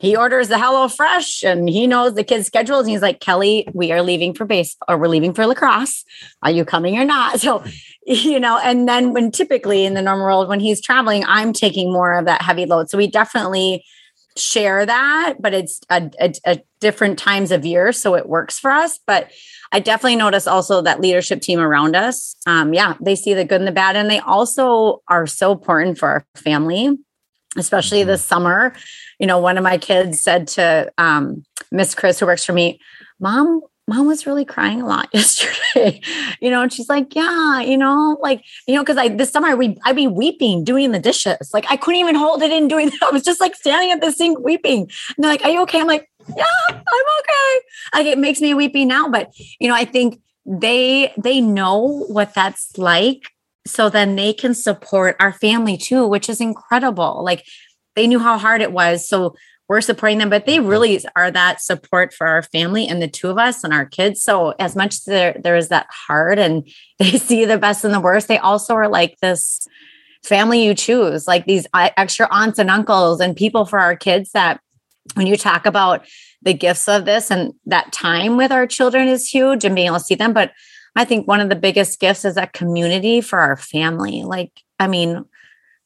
he 0.00 0.16
orders 0.16 0.48
the 0.48 0.58
Hello 0.58 0.88
Fresh 0.88 1.42
and 1.42 1.68
he 1.68 1.86
knows 1.86 2.14
the 2.14 2.24
kids' 2.24 2.46
schedules. 2.46 2.82
And 2.82 2.90
he's 2.90 3.02
like, 3.02 3.20
Kelly, 3.20 3.68
we 3.74 3.92
are 3.92 4.02
leaving 4.02 4.32
for 4.32 4.46
base 4.46 4.74
or 4.88 4.96
we're 4.96 5.08
leaving 5.08 5.34
for 5.34 5.46
lacrosse. 5.46 6.04
Are 6.42 6.50
you 6.50 6.64
coming 6.64 6.98
or 6.98 7.04
not? 7.04 7.40
So, 7.50 7.64
you 8.06 8.40
know, 8.40 8.58
and 8.58 8.88
then 8.88 9.12
when 9.12 9.30
typically 9.30 9.84
in 9.84 9.94
the 9.94 10.00
normal 10.00 10.24
world, 10.24 10.48
when 10.48 10.58
he's 10.58 10.80
traveling, 10.80 11.22
I'm 11.26 11.52
taking 11.52 11.92
more 11.92 12.14
of 12.14 12.24
that 12.24 12.42
heavy 12.42 12.64
load. 12.64 12.88
So 12.88 12.96
we 12.96 13.06
definitely 13.06 13.84
share 14.36 14.86
that, 14.86 15.36
but 15.40 15.54
it's 15.54 15.80
a, 15.90 16.10
a, 16.20 16.32
a, 16.46 16.60
different 16.80 17.18
times 17.18 17.50
of 17.52 17.66
year, 17.66 17.92
so 17.92 18.14
it 18.14 18.26
works 18.26 18.58
for 18.58 18.70
us. 18.70 18.98
But 19.06 19.30
I 19.70 19.80
definitely 19.80 20.16
notice 20.16 20.46
also 20.46 20.80
that 20.82 21.00
leadership 21.00 21.42
team 21.42 21.60
around 21.60 21.94
us. 21.94 22.34
Um, 22.46 22.72
yeah, 22.72 22.94
they 23.00 23.16
see 23.16 23.34
the 23.34 23.44
good 23.44 23.60
and 23.60 23.68
the 23.68 23.72
bad, 23.72 23.96
and 23.96 24.08
they 24.08 24.20
also 24.20 25.02
are 25.08 25.26
so 25.26 25.52
important 25.52 25.98
for 25.98 26.08
our 26.08 26.26
family, 26.34 26.96
especially 27.56 28.00
mm-hmm. 28.00 28.08
this 28.08 28.24
summer. 28.24 28.74
You 29.18 29.26
know, 29.26 29.38
one 29.38 29.58
of 29.58 29.64
my 29.64 29.76
kids 29.76 30.20
said 30.20 30.48
to 30.48 30.90
um, 30.96 31.44
Miss 31.70 31.94
Chris, 31.94 32.18
who 32.18 32.26
works 32.26 32.44
for 32.44 32.52
me, 32.52 32.80
"Mom, 33.18 33.60
mom 33.90 34.06
was 34.06 34.24
really 34.24 34.44
crying 34.44 34.80
a 34.80 34.86
lot 34.86 35.08
yesterday 35.12 36.00
you 36.40 36.48
know 36.48 36.62
and 36.62 36.72
she's 36.72 36.88
like 36.88 37.12
yeah 37.16 37.60
you 37.60 37.76
know 37.76 38.16
like 38.22 38.42
you 38.68 38.74
know 38.74 38.82
because 38.82 38.96
i 38.96 39.08
this 39.08 39.30
summer 39.30 39.56
we 39.56 39.76
i'd 39.84 39.96
be 39.96 40.06
weeping 40.06 40.62
doing 40.62 40.92
the 40.92 40.98
dishes. 40.98 41.50
Like 41.52 41.66
i 41.68 41.76
couldn't 41.76 42.00
even 42.00 42.14
hold 42.14 42.40
it 42.42 42.52
in 42.52 42.68
doing 42.68 42.90
that. 42.90 43.02
I 43.08 43.10
was 43.10 43.24
just 43.24 43.40
like 43.40 43.56
standing 43.56 43.90
at 43.90 44.00
the 44.00 44.12
sink 44.12 44.38
weeping. 44.38 44.82
And 44.82 45.18
they're 45.18 45.32
like 45.32 45.44
are 45.44 45.50
you 45.50 45.62
okay? 45.62 45.80
I'm 45.80 45.88
like 45.88 46.08
yeah 46.28 46.44
i'm 46.70 47.08
okay. 47.20 47.52
Like 47.94 48.06
it 48.06 48.18
makes 48.18 48.40
me 48.40 48.54
weepy 48.54 48.84
now 48.84 49.08
but 49.08 49.32
you 49.58 49.68
know 49.68 49.74
i 49.74 49.84
think 49.84 50.20
they 50.46 51.12
they 51.16 51.40
know 51.40 52.04
what 52.08 52.32
that's 52.34 52.78
like 52.78 53.22
so 53.66 53.90
then 53.90 54.16
they 54.16 54.32
can 54.32 54.54
support 54.54 55.16
our 55.18 55.32
family 55.32 55.76
too 55.76 56.06
which 56.06 56.28
is 56.28 56.40
incredible. 56.40 57.24
Like 57.24 57.44
they 57.96 58.06
knew 58.06 58.20
how 58.20 58.38
hard 58.38 58.60
it 58.60 58.72
was 58.72 59.08
so 59.08 59.34
we're 59.70 59.80
supporting 59.80 60.18
them, 60.18 60.28
but 60.28 60.46
they 60.46 60.58
really 60.58 61.00
are 61.14 61.30
that 61.30 61.62
support 61.62 62.12
for 62.12 62.26
our 62.26 62.42
family 62.42 62.88
and 62.88 63.00
the 63.00 63.06
two 63.06 63.30
of 63.30 63.38
us 63.38 63.62
and 63.62 63.72
our 63.72 63.86
kids. 63.86 64.20
So 64.20 64.50
as 64.58 64.74
much 64.74 64.94
as 64.94 65.04
there, 65.04 65.40
there 65.40 65.54
is 65.54 65.68
that 65.68 65.86
hard 65.88 66.40
and 66.40 66.68
they 66.98 67.12
see 67.12 67.44
the 67.44 67.56
best 67.56 67.84
and 67.84 67.94
the 67.94 68.00
worst, 68.00 68.26
they 68.26 68.38
also 68.38 68.74
are 68.74 68.88
like 68.88 69.16
this 69.22 69.68
family 70.24 70.64
you 70.64 70.74
choose, 70.74 71.28
like 71.28 71.46
these 71.46 71.68
extra 71.72 72.26
aunts 72.32 72.58
and 72.58 72.68
uncles 72.68 73.20
and 73.20 73.36
people 73.36 73.64
for 73.64 73.78
our 73.78 73.94
kids 73.94 74.32
that 74.32 74.60
when 75.14 75.28
you 75.28 75.36
talk 75.36 75.66
about 75.66 76.04
the 76.42 76.52
gifts 76.52 76.88
of 76.88 77.04
this 77.04 77.30
and 77.30 77.52
that 77.66 77.92
time 77.92 78.36
with 78.36 78.50
our 78.50 78.66
children 78.66 79.06
is 79.06 79.28
huge 79.28 79.64
and 79.64 79.76
being 79.76 79.86
able 79.86 79.98
to 79.98 80.04
see 80.04 80.16
them. 80.16 80.32
But 80.32 80.50
I 80.96 81.04
think 81.04 81.28
one 81.28 81.38
of 81.38 81.48
the 81.48 81.54
biggest 81.54 82.00
gifts 82.00 82.24
is 82.24 82.34
that 82.34 82.54
community 82.54 83.20
for 83.20 83.38
our 83.38 83.56
family. 83.56 84.24
Like, 84.24 84.50
I 84.80 84.88
mean, 84.88 85.26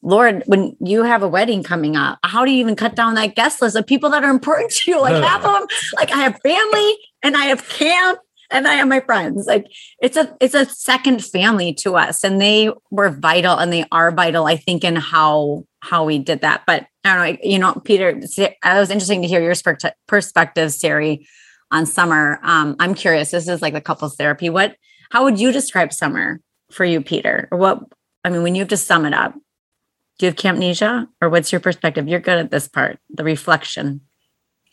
Lord, 0.05 0.43
when 0.45 0.77
you 0.79 1.03
have 1.03 1.23
a 1.23 1.27
wedding 1.27 1.63
coming 1.63 1.95
up, 1.95 2.19
how 2.23 2.45
do 2.45 2.51
you 2.51 2.59
even 2.59 2.75
cut 2.75 2.95
down 2.95 3.15
that 3.15 3.35
guest 3.35 3.59
list 3.61 3.75
of 3.75 3.87
people 3.87 4.11
that 4.11 4.23
are 4.23 4.29
important 4.29 4.71
to 4.71 4.91
you? 4.91 5.01
Like 5.01 5.21
half 5.21 5.43
of 5.45 5.51
them, 5.51 5.67
like 5.95 6.11
I 6.11 6.19
have 6.19 6.39
family 6.41 6.97
and 7.23 7.35
I 7.35 7.45
have 7.45 7.67
camp 7.69 8.19
and 8.51 8.67
I 8.67 8.75
have 8.75 8.87
my 8.87 8.99
friends. 8.99 9.47
Like 9.47 9.65
it's 9.99 10.15
a 10.15 10.35
it's 10.39 10.53
a 10.53 10.65
second 10.65 11.25
family 11.25 11.73
to 11.75 11.95
us, 11.95 12.23
and 12.23 12.39
they 12.39 12.69
were 12.91 13.09
vital 13.09 13.57
and 13.57 13.73
they 13.73 13.85
are 13.91 14.11
vital. 14.11 14.45
I 14.45 14.57
think 14.57 14.83
in 14.83 14.95
how 14.95 15.65
how 15.81 16.05
we 16.05 16.19
did 16.19 16.41
that. 16.41 16.63
But 16.67 16.85
I 17.03 17.15
don't 17.15 17.33
know, 17.33 17.39
you 17.43 17.59
know, 17.59 17.73
Peter. 17.83 18.09
It 18.09 18.55
was 18.63 18.91
interesting 18.91 19.23
to 19.23 19.27
hear 19.27 19.41
your 19.41 19.55
perspective, 20.07 20.71
Sari, 20.71 21.27
on 21.71 21.85
summer. 21.85 22.39
Um, 22.43 22.75
I'm 22.79 22.93
curious. 22.93 23.31
This 23.31 23.47
is 23.47 23.61
like 23.61 23.73
the 23.73 23.81
couples 23.81 24.15
therapy. 24.15 24.49
What? 24.49 24.75
How 25.11 25.23
would 25.23 25.39
you 25.39 25.51
describe 25.51 25.93
summer 25.93 26.39
for 26.71 26.85
you, 26.85 27.01
Peter? 27.01 27.47
Or 27.51 27.57
what? 27.57 27.79
I 28.23 28.29
mean, 28.29 28.43
when 28.43 28.55
you 28.55 28.61
have 28.61 28.69
to 28.69 28.77
sum 28.77 29.05
it 29.05 29.13
up, 29.13 29.35
do 30.17 30.25
you 30.25 30.29
have 30.29 30.37
campnesia 30.37 31.07
or 31.21 31.29
what's 31.29 31.51
your 31.51 31.61
perspective? 31.61 32.07
You're 32.07 32.19
good 32.19 32.37
at 32.37 32.51
this 32.51 32.67
part, 32.67 32.99
the 33.09 33.23
reflection. 33.23 34.01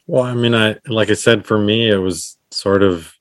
Well, 0.06 0.24
I 0.24 0.34
mean, 0.34 0.54
I 0.54 0.76
like 0.86 1.10
I 1.10 1.14
said, 1.14 1.46
for 1.46 1.58
me, 1.58 1.88
it 1.88 1.98
was 1.98 2.36
sort 2.50 2.82
of 2.82 3.14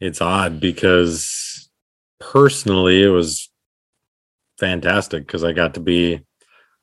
it's 0.00 0.20
odd 0.20 0.60
because 0.60 1.68
personally 2.20 3.02
it 3.02 3.08
was 3.08 3.50
fantastic 4.58 5.26
because 5.26 5.44
I 5.44 5.52
got 5.52 5.74
to 5.74 5.80
be 5.80 6.20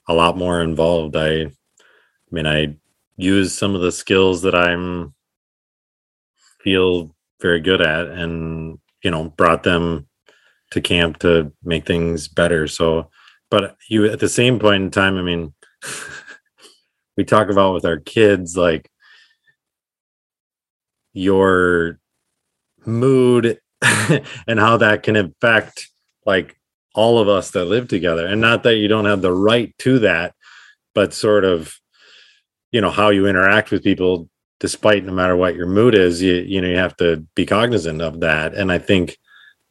a 0.08 0.14
lot 0.14 0.38
more 0.38 0.62
involved. 0.62 1.16
I 1.16 1.42
I 1.42 2.32
mean, 2.32 2.48
I 2.48 2.76
used 3.18 3.54
some 3.54 3.76
of 3.76 3.82
the 3.82 3.92
skills 3.92 4.42
that 4.42 4.56
I'm 4.56 5.14
feel 6.62 7.16
very 7.42 7.62
good 7.62 7.82
at 7.82 8.08
and 8.08 8.80
you 9.04 9.12
know 9.12 9.30
brought 9.30 9.64
them 9.64 10.08
to 10.72 10.82
camp 10.82 11.20
to 11.20 11.52
make 11.64 11.86
things 11.86 12.28
better. 12.28 12.68
So 12.68 13.10
but 13.56 13.78
you 13.88 14.06
at 14.06 14.20
the 14.20 14.28
same 14.28 14.60
point 14.60 14.84
in 14.84 14.92
time 14.92 15.18
i 15.18 15.22
mean 15.22 15.54
we 17.18 17.24
talk 17.24 17.50
about 17.50 17.74
with 17.74 17.86
our 17.86 18.00
kids 18.00 18.58
like 18.58 18.92
your 21.14 21.98
mood 22.86 23.62
and 24.48 24.60
how 24.60 24.76
that 24.76 25.04
can 25.04 25.16
affect 25.16 25.88
like 26.26 26.58
all 26.94 27.18
of 27.18 27.30
us 27.30 27.52
that 27.52 27.66
live 27.66 27.88
together. 27.88 28.26
And 28.26 28.42
not 28.42 28.64
that 28.64 28.76
you 28.76 28.88
don't 28.88 29.06
have 29.06 29.22
the 29.22 29.32
right 29.32 29.74
to 29.80 30.00
that 30.00 30.36
but 30.94 31.14
sort 31.14 31.46
of 31.46 31.80
you 32.74 32.82
know 32.82 32.92
how 32.92 33.10
you 33.10 33.26
interact 33.26 33.72
with 33.72 33.84
people 33.84 34.30
despite 34.60 35.06
no 35.06 35.14
matter 35.14 35.38
what 35.38 35.56
your 35.56 35.68
mood 35.68 35.96
is 35.96 36.22
you 36.22 36.34
you 36.34 36.60
know 36.60 36.68
you 36.68 36.78
have 36.78 36.98
to 36.98 37.26
be 37.36 37.46
cognizant 37.46 38.02
of 38.02 38.20
that. 38.20 38.54
And 38.54 38.70
i 38.70 38.80
think 38.80 39.18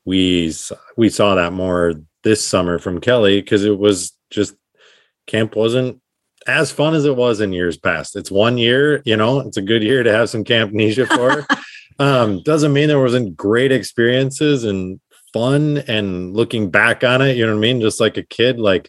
we 0.07 0.53
we 0.97 1.11
saw 1.11 1.35
that 1.35 1.53
more 1.53 1.95
this 2.25 2.45
summer 2.45 2.79
from 2.79 3.01
Kelly 3.01 3.41
because 3.41 3.65
it 3.65 3.79
was 3.79 4.13
just 4.31 4.55
camp 5.27 5.55
wasn't 5.55 6.01
as 6.47 6.73
fun 6.73 6.95
as 6.95 7.05
it 7.05 7.17
was 7.17 7.41
in 7.41 7.53
years 7.53 7.77
past. 7.77 8.17
It's 8.17 8.31
one 8.31 8.59
year, 8.59 9.03
you 9.05 9.17
know, 9.17 9.41
it's 9.41 9.57
a 9.57 9.63
good 9.63 9.83
year 9.83 10.03
to 10.03 10.13
have 10.13 10.29
some 10.29 10.45
campnesia 10.45 11.07
for. 11.15 11.47
um, 11.99 12.43
doesn't 12.43 12.73
mean 12.73 12.89
there 12.89 13.01
wasn't 13.01 13.37
great 13.37 13.73
experiences 13.73 14.65
and 14.65 15.01
fun 15.33 15.79
and 15.89 16.35
looking 16.35 16.71
back 16.71 17.05
on 17.05 17.23
it, 17.23 17.37
you 17.37 17.47
know 17.47 17.53
what 17.53 17.59
I 17.59 17.61
mean? 17.61 17.81
Just 17.81 18.01
like 18.01 18.17
a 18.17 18.23
kid, 18.23 18.59
like 18.59 18.89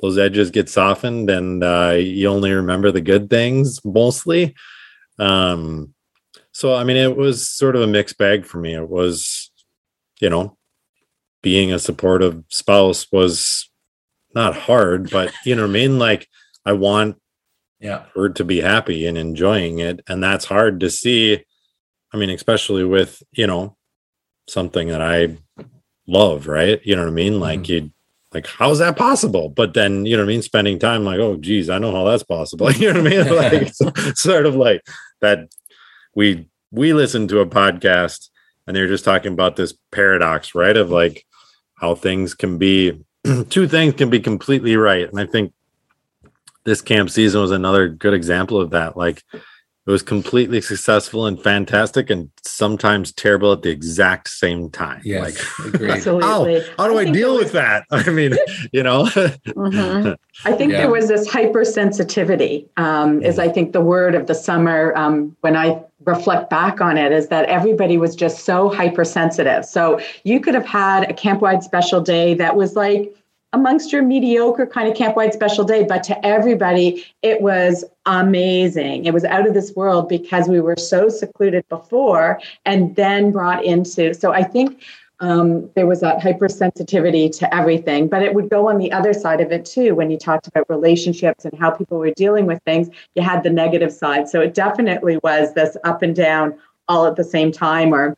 those 0.00 0.18
edges 0.18 0.50
get 0.50 0.68
softened 0.68 1.30
and 1.30 1.62
uh, 1.62 1.96
you 1.98 2.28
only 2.28 2.52
remember 2.52 2.90
the 2.90 3.00
good 3.00 3.30
things 3.30 3.84
mostly. 3.84 4.54
Um, 5.18 5.94
so 6.52 6.74
I 6.74 6.84
mean, 6.84 6.96
it 6.96 7.16
was 7.16 7.48
sort 7.48 7.76
of 7.76 7.82
a 7.82 7.86
mixed 7.86 8.18
bag 8.18 8.46
for 8.46 8.58
me. 8.58 8.74
It 8.74 8.88
was, 8.88 9.50
you 10.20 10.30
know, 10.30 10.55
being 11.46 11.72
a 11.72 11.78
supportive 11.78 12.42
spouse 12.48 13.06
was 13.12 13.70
not 14.34 14.56
hard, 14.56 15.08
but 15.10 15.32
you 15.44 15.54
know 15.54 15.62
what 15.62 15.68
I 15.68 15.74
mean? 15.74 15.96
Like 15.96 16.26
I 16.64 16.72
want 16.72 17.18
yeah 17.78 18.06
her 18.16 18.30
to 18.30 18.42
be 18.42 18.60
happy 18.60 19.06
and 19.06 19.16
enjoying 19.16 19.78
it. 19.78 20.00
And 20.08 20.20
that's 20.20 20.46
hard 20.46 20.80
to 20.80 20.90
see. 20.90 21.44
I 22.12 22.16
mean, 22.16 22.30
especially 22.30 22.82
with, 22.82 23.22
you 23.30 23.46
know, 23.46 23.76
something 24.48 24.88
that 24.88 25.00
I 25.00 25.36
love, 26.08 26.48
right? 26.48 26.84
You 26.84 26.96
know 26.96 27.02
what 27.02 27.10
I 27.10 27.14
mean? 27.14 27.38
Like 27.38 27.60
mm-hmm. 27.60 27.72
you 27.84 27.92
like 28.34 28.48
how's 28.48 28.80
that 28.80 28.96
possible? 28.96 29.48
But 29.48 29.72
then, 29.72 30.04
you 30.04 30.16
know 30.16 30.24
what 30.24 30.30
I 30.30 30.34
mean, 30.34 30.42
spending 30.42 30.80
time 30.80 31.04
like, 31.04 31.20
oh 31.20 31.36
geez, 31.36 31.70
I 31.70 31.78
know 31.78 31.92
how 31.92 32.02
that's 32.02 32.24
possible. 32.24 32.72
you 32.72 32.92
know 32.92 33.04
what 33.04 33.12
I 33.12 33.18
mean? 33.22 33.34
Like 33.36 33.72
sort 34.18 34.46
of 34.46 34.56
like 34.56 34.82
that 35.20 35.48
we 36.12 36.48
we 36.72 36.92
listened 36.92 37.28
to 37.28 37.38
a 37.38 37.46
podcast 37.46 38.30
and 38.66 38.74
they're 38.74 38.88
just 38.88 39.04
talking 39.04 39.32
about 39.32 39.54
this 39.54 39.74
paradox, 39.92 40.56
right? 40.56 40.76
Of 40.76 40.90
like 40.90 41.24
how 41.76 41.94
things 41.94 42.34
can 42.34 42.58
be 42.58 43.04
two 43.48 43.66
things 43.68 43.94
can 43.94 44.10
be 44.10 44.20
completely 44.20 44.76
right. 44.76 45.08
And 45.08 45.20
i 45.20 45.26
think 45.26 45.52
this 46.66 46.82
camp 46.82 47.08
season 47.10 47.40
was 47.40 47.52
another 47.52 47.88
good 47.88 48.12
example 48.12 48.60
of 48.60 48.70
that. 48.70 48.96
Like 48.96 49.22
it 49.86 49.90
was 49.90 50.02
completely 50.02 50.60
successful 50.60 51.26
and 51.26 51.42
fantastic 51.42 52.10
and 52.10 52.30
sometimes 52.42 53.12
terrible 53.12 53.52
at 53.52 53.62
the 53.62 53.70
exact 53.70 54.28
same 54.28 54.70
time 54.70 55.00
yes, 55.04 55.22
like 55.22 55.90
Absolutely. 55.90 56.60
How, 56.60 56.84
how 56.84 56.88
do 56.88 56.98
i, 56.98 57.02
I 57.02 57.10
deal 57.10 57.34
was, 57.34 57.44
with 57.44 57.52
that 57.52 57.84
i 57.90 58.08
mean 58.10 58.34
you 58.72 58.82
know 58.82 59.04
mm-hmm. 59.04 60.12
i 60.48 60.52
think 60.52 60.72
yeah. 60.72 60.78
there 60.78 60.90
was 60.90 61.08
this 61.08 61.28
hypersensitivity 61.28 62.68
um, 62.76 63.22
is 63.22 63.38
i 63.38 63.48
think 63.48 63.72
the 63.72 63.80
word 63.80 64.14
of 64.14 64.26
the 64.26 64.34
summer 64.34 64.92
um, 64.96 65.36
when 65.40 65.56
i 65.56 65.82
reflect 66.06 66.48
back 66.48 66.80
on 66.80 66.96
it 66.96 67.12
is 67.12 67.28
that 67.28 67.46
everybody 67.46 67.98
was 67.98 68.14
just 68.14 68.44
so 68.44 68.68
hypersensitive. 68.68 69.64
So 69.64 70.00
you 70.24 70.40
could 70.40 70.54
have 70.54 70.66
had 70.66 71.10
a 71.10 71.12
camp 71.12 71.42
wide 71.42 71.62
special 71.62 72.00
day 72.00 72.34
that 72.34 72.56
was 72.56 72.76
like 72.76 73.14
amongst 73.52 73.92
your 73.92 74.02
mediocre 74.02 74.66
kind 74.66 74.88
of 74.88 74.96
camp 74.96 75.16
wide 75.16 75.32
special 75.32 75.64
day, 75.64 75.84
but 75.84 76.02
to 76.04 76.26
everybody, 76.26 77.04
it 77.22 77.40
was 77.40 77.84
amazing. 78.04 79.06
It 79.06 79.14
was 79.14 79.24
out 79.24 79.46
of 79.46 79.54
this 79.54 79.74
world 79.74 80.08
because 80.08 80.48
we 80.48 80.60
were 80.60 80.76
so 80.76 81.08
secluded 81.08 81.66
before 81.68 82.40
and 82.64 82.94
then 82.96 83.32
brought 83.32 83.64
into. 83.64 84.12
So 84.14 84.32
I 84.32 84.42
think 84.42 84.82
um, 85.20 85.70
there 85.74 85.86
was 85.86 86.00
that 86.00 86.18
hypersensitivity 86.18 87.36
to 87.38 87.54
everything. 87.54 88.08
But 88.08 88.22
it 88.22 88.34
would 88.34 88.50
go 88.50 88.68
on 88.68 88.78
the 88.78 88.92
other 88.92 89.14
side 89.14 89.40
of 89.40 89.50
it 89.50 89.64
too. 89.64 89.94
When 89.94 90.10
you 90.10 90.18
talked 90.18 90.46
about 90.46 90.68
relationships 90.68 91.44
and 91.44 91.58
how 91.58 91.70
people 91.70 91.98
were 91.98 92.10
dealing 92.10 92.46
with 92.46 92.62
things, 92.64 92.88
you 93.14 93.22
had 93.22 93.42
the 93.42 93.50
negative 93.50 93.92
side. 93.92 94.28
So 94.28 94.40
it 94.40 94.54
definitely 94.54 95.18
was 95.22 95.54
this 95.54 95.76
up 95.84 96.02
and 96.02 96.14
down 96.14 96.58
all 96.88 97.06
at 97.06 97.16
the 97.16 97.24
same 97.24 97.50
time, 97.50 97.92
or 97.92 98.16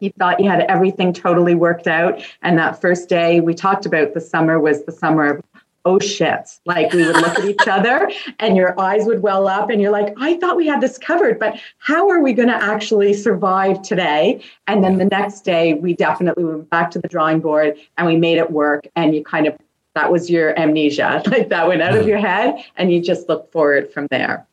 you 0.00 0.12
thought 0.18 0.40
you 0.40 0.48
had 0.48 0.60
everything 0.62 1.12
totally 1.12 1.54
worked 1.54 1.86
out. 1.86 2.22
And 2.42 2.58
that 2.58 2.80
first 2.80 3.08
day 3.08 3.40
we 3.40 3.54
talked 3.54 3.86
about 3.86 4.14
the 4.14 4.20
summer 4.20 4.58
was 4.60 4.84
the 4.84 4.92
summer 4.92 5.34
of 5.34 5.44
oh 5.84 5.98
shit. 5.98 6.50
Like 6.66 6.92
we 6.92 7.06
would 7.06 7.16
look 7.16 7.38
at 7.38 7.44
each 7.44 7.66
other 7.66 8.10
and 8.38 8.56
your 8.56 8.78
eyes 8.78 9.06
would 9.06 9.22
well 9.22 9.48
up 9.48 9.70
and 9.70 9.80
you're 9.80 9.92
like, 9.92 10.14
I 10.18 10.36
thought 10.36 10.56
we 10.56 10.66
had 10.66 10.80
this 10.80 10.98
covered, 10.98 11.38
but 11.38 11.58
how 11.78 12.10
are 12.10 12.20
we 12.20 12.32
going 12.32 12.48
to 12.48 12.54
actually 12.54 13.14
survive 13.14 13.82
today? 13.82 14.42
And 14.66 14.84
then 14.84 14.98
the 14.98 15.06
next 15.06 15.42
day, 15.42 15.74
we 15.74 15.94
definitely 15.94 16.44
went 16.44 16.68
back 16.68 16.90
to 16.92 16.98
the 16.98 17.08
drawing 17.08 17.40
board 17.40 17.78
and 17.96 18.06
we 18.06 18.16
made 18.16 18.38
it 18.38 18.50
work. 18.50 18.86
And 18.96 19.14
you 19.14 19.24
kind 19.24 19.46
of 19.46 19.56
that 19.94 20.12
was 20.12 20.30
your 20.30 20.56
amnesia. 20.58 21.22
Like 21.26 21.48
that 21.48 21.66
went 21.66 21.82
out 21.82 21.96
of 21.96 22.02
hmm. 22.02 22.08
your 22.08 22.18
head 22.18 22.62
and 22.76 22.92
you 22.92 23.02
just 23.02 23.28
look 23.28 23.50
forward 23.50 23.92
from 23.92 24.06
there. 24.10 24.47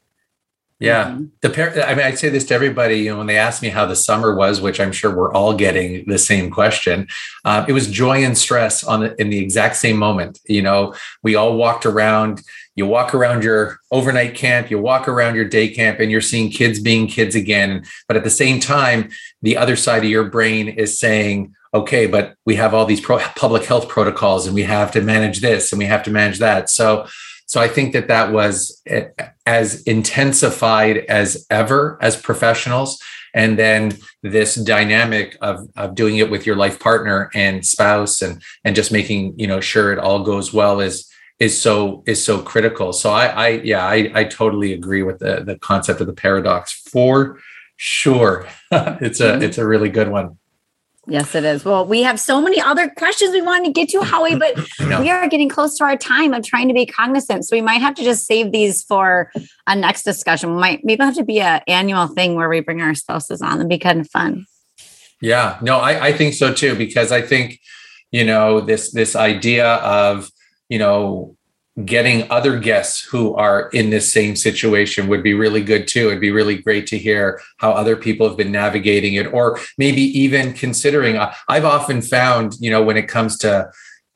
Yeah. 0.80 1.06
Mm-hmm. 1.06 1.26
The 1.42 1.50
par- 1.50 1.84
I 1.84 1.96
mean, 1.96 2.06
I 2.06 2.12
say 2.16 2.28
this 2.30 2.44
to 2.46 2.54
everybody, 2.54 3.00
you 3.00 3.12
know, 3.12 3.18
when 3.20 3.28
they 3.28 3.38
ask 3.38 3.62
me 3.62 3.70
how 3.70 3.86
the 3.86 3.96
summer 3.96 4.36
was, 4.36 4.60
which 4.60 4.80
I'm 4.82 4.92
sure 4.92 5.16
we're 5.16 5.34
all 5.34 5.54
getting 5.54 6.06
the 6.06 6.18
same 6.18 6.52
question. 6.52 7.08
Uh, 7.46 7.66
it 7.68 7.72
was 7.72 7.90
joy 7.90 8.26
and 8.26 8.38
stress 8.38 8.84
on 8.84 9.00
the, 9.00 9.22
in 9.22 9.30
the 9.30 9.40
exact 9.40 9.78
same 9.78 9.96
moment. 9.96 10.40
You 10.48 10.62
know, 10.62 10.94
we 11.24 11.36
all 11.36 11.56
walked 11.56 11.86
around, 11.86 12.42
you 12.76 12.86
walk 12.86 13.16
around 13.16 13.44
your 13.46 13.80
overnight 13.90 14.36
camp, 14.36 14.70
you 14.70 14.78
walk 14.78 15.08
around 15.08 15.36
your 15.36 15.46
day 15.46 15.70
camp 15.70 16.02
and 16.02 16.12
you're 16.12 16.20
seeing 16.20 16.52
kids 16.52 16.82
being 16.82 17.08
kids 17.08 17.36
again. 17.36 17.86
But 18.10 18.18
at 18.18 18.26
the 18.26 18.30
same 18.30 18.60
time, 18.60 19.10
the 19.42 19.56
other 19.56 19.78
side 19.78 20.04
of 20.04 20.10
your 20.10 20.26
brain 20.26 20.68
is 20.68 21.00
saying, 21.00 21.56
okay, 21.74 22.06
but 22.06 22.36
we 22.46 22.56
have 22.56 22.74
all 22.74 22.86
these 22.86 23.02
pro- 23.02 23.20
public 23.20 23.64
health 23.64 23.88
protocols 23.88 24.46
and 24.46 24.54
we 24.54 24.64
have 24.64 24.92
to 24.92 25.02
manage 25.02 25.40
this 25.40 25.72
and 25.72 25.80
we 25.80 25.86
have 25.86 26.04
to 26.04 26.12
manage 26.12 26.40
that. 26.40 26.70
So, 26.70 27.08
so 27.46 27.62
I 27.62 27.70
think 27.70 27.94
that 27.94 28.08
that 28.10 28.32
was 28.32 28.82
eh, 28.88 29.08
as 29.46 29.84
intensified 29.84 30.98
as 30.98 31.46
ever 31.50 31.98
as 32.02 32.16
professionals. 32.16 33.02
And 33.34 33.60
then 33.60 33.98
this 34.24 34.56
dynamic 34.56 35.38
of, 35.42 35.68
of 35.76 35.94
doing 35.94 36.18
it 36.18 36.32
with 36.32 36.46
your 36.46 36.56
life 36.56 36.80
partner 36.80 37.30
and 37.36 37.66
spouse 37.66 38.22
and, 38.22 38.42
and 38.64 38.76
just 38.76 38.92
making, 38.92 39.38
you 39.38 39.46
know, 39.46 39.60
sure 39.60 39.92
it 39.92 40.00
all 40.00 40.24
goes 40.24 40.54
well 40.54 40.80
is, 40.80 41.12
is 41.38 41.60
so, 41.60 42.02
is 42.08 42.24
so 42.24 42.42
critical. 42.42 42.94
So 42.94 43.12
I, 43.12 43.26
I 43.26 43.48
yeah, 43.50 43.86
I, 43.86 44.10
I 44.16 44.24
totally 44.24 44.74
agree 44.74 45.04
with 45.04 45.20
the, 45.20 45.44
the 45.44 45.60
concept 45.60 46.00
of 46.00 46.08
the 46.08 46.14
paradox 46.14 46.72
for 46.72 47.40
sure. 47.76 48.48
it's 48.72 49.20
a, 49.20 49.34
mm-hmm. 49.34 49.44
it's 49.44 49.58
a 49.58 49.68
really 49.68 49.90
good 49.90 50.08
one. 50.10 50.38
Yes, 51.08 51.36
it 51.36 51.44
is. 51.44 51.64
Well, 51.64 51.86
we 51.86 52.02
have 52.02 52.20
so 52.20 52.42
many 52.42 52.60
other 52.60 52.90
questions 52.90 53.32
we 53.32 53.42
want 53.42 53.66
to 53.66 53.72
get 53.72 53.90
to, 53.90 54.02
Howie, 54.02 54.36
but 54.36 54.58
we 55.00 55.10
are 55.10 55.28
getting 55.28 55.50
close 55.50 55.78
to 55.78 55.84
our 55.84 55.96
time 55.96 56.34
of 56.34 56.44
trying 56.44 56.68
to 56.68 56.74
be 56.74 56.86
cognizant. 56.86 57.46
So 57.46 57.56
we 57.56 57.62
might 57.62 57.82
have 57.82 57.94
to 57.96 58.04
just 58.04 58.26
save 58.26 58.52
these 58.52 58.84
for 58.84 59.32
a 59.68 59.76
next 59.76 60.04
discussion. 60.04 60.54
We 60.54 60.60
might 60.60 60.80
maybe 60.84 61.04
have 61.04 61.16
to 61.16 61.24
be 61.24 61.42
an 61.42 61.62
annual 61.68 62.08
thing 62.08 62.36
where 62.36 62.50
we 62.50 62.60
bring 62.60 62.82
our 62.82 62.96
spouses 62.96 63.42
on 63.42 63.60
and 63.60 63.70
be 63.70 63.78
kind 63.78 64.00
of 64.00 64.10
fun. 64.10 64.46
Yeah, 65.22 65.58
no, 65.62 65.78
I, 65.78 66.08
I 66.08 66.14
think 66.14 66.34
so 66.34 66.54
too, 66.54 66.76
because 66.76 67.12
I 67.12 67.22
think, 67.22 67.60
you 68.12 68.26
know, 68.26 68.60
this 68.62 68.92
this 68.92 69.16
idea 69.16 69.76
of, 69.76 70.32
you 70.70 70.80
know, 70.80 71.38
getting 71.84 72.30
other 72.32 72.58
guests 72.58 73.02
who 73.04 73.36
are 73.36 73.70
in 73.70 73.90
this 73.90 74.12
same 74.12 74.36
situation 74.36 75.08
would 75.08 75.22
be 75.22 75.34
really 75.34 75.62
good 75.62 75.88
too. 75.88 76.08
It'd 76.08 76.22
be 76.22 76.32
really 76.32 76.58
great 76.58 76.88
to 76.88 76.98
hear 76.98 77.42
how 77.58 77.72
other 77.72 77.98
people 77.98 78.28
have 78.28 78.38
been 78.38 78.52
navigating 78.52 79.16
it, 79.16 79.34
or 79.34 79.60
maybe 79.78 80.02
even 80.18 80.54
considering. 80.54 81.18
Uh, 81.18 81.34
I've 81.50 81.66
often 81.66 82.02
found, 82.02 82.56
you 82.60 82.72
know, 82.72 82.82
when 82.82 82.96
it 82.96 83.10
comes 83.10 83.38
to 83.40 83.70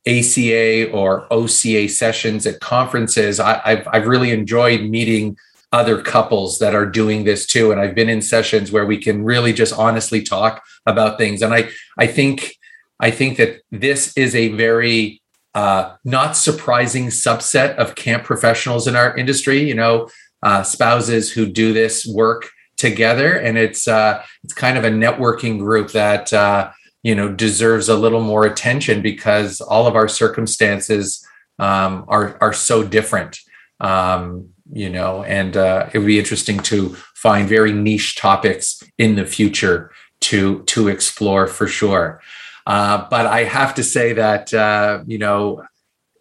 ACA 0.08 0.90
or 0.92 1.28
OCA 1.32 1.90
sessions 1.90 2.46
at 2.46 2.62
conferences, 2.62 3.42
I, 3.42 3.76
have 3.76 3.88
I've 3.92 4.08
really 4.08 4.32
enjoyed 4.32 4.82
meeting 4.82 5.36
other 5.74 6.02
couples 6.02 6.60
that 6.60 6.74
are 6.74 6.86
doing 6.86 7.26
this 7.26 7.46
too. 7.46 7.72
And 7.72 7.80
I've 7.80 7.94
been 7.94 8.10
in 8.10 8.22
sessions 8.22 8.72
where 8.72 8.86
we 8.86 8.98
can 8.98 9.24
really 9.24 9.54
just 9.54 9.78
honestly 9.78 10.22
talk 10.22 10.64
about 10.86 11.18
things. 11.18 11.42
And 11.42 11.54
I 11.54 11.70
I 11.98 12.08
think 12.08 12.56
I 13.02 13.12
think 13.12 13.38
that 13.38 13.62
this 13.70 14.16
is 14.18 14.34
a 14.34 14.50
very 14.50 15.22
uh, 15.60 15.98
not 16.06 16.38
surprising 16.38 17.08
subset 17.08 17.76
of 17.76 17.96
camp 17.96 18.24
professionals 18.24 18.88
in 18.88 18.96
our 18.96 19.18
industry. 19.18 19.68
You 19.68 19.76
know, 19.76 20.10
uh, 20.42 20.64
spouses 20.64 21.34
who 21.34 21.46
do 21.46 21.74
this 21.74 22.06
work 22.06 22.50
together, 22.78 23.36
and 23.46 23.58
it's 23.58 23.86
uh, 23.86 24.24
it's 24.44 24.54
kind 24.54 24.78
of 24.78 24.86
a 24.86 24.90
networking 24.90 25.60
group 25.60 25.92
that 25.92 26.32
uh, 26.32 26.72
you 27.04 27.14
know 27.14 27.28
deserves 27.46 27.90
a 27.90 27.98
little 28.04 28.22
more 28.22 28.46
attention 28.46 29.02
because 29.02 29.60
all 29.60 29.86
of 29.86 29.96
our 29.96 30.08
circumstances 30.08 31.26
um, 31.60 32.06
are 32.08 32.38
are 32.40 32.54
so 32.54 32.82
different. 32.82 33.38
Um, 33.82 34.50
you 34.72 34.90
know, 34.90 35.24
and 35.24 35.58
uh, 35.58 35.90
it 35.92 35.98
would 35.98 36.08
be 36.08 36.20
interesting 36.20 36.60
to 36.72 36.96
find 37.16 37.50
very 37.50 37.74
niche 37.74 38.16
topics 38.16 38.82
in 38.98 39.16
the 39.16 39.26
future 39.26 39.92
to 40.22 40.64
to 40.74 40.88
explore 40.88 41.48
for 41.48 41.68
sure. 41.68 42.22
Uh, 42.70 43.08
but 43.10 43.26
I 43.26 43.46
have 43.46 43.74
to 43.76 43.84
say 43.84 44.14
that 44.14 44.54
uh, 44.54 45.04
you 45.08 45.18
know 45.18 45.64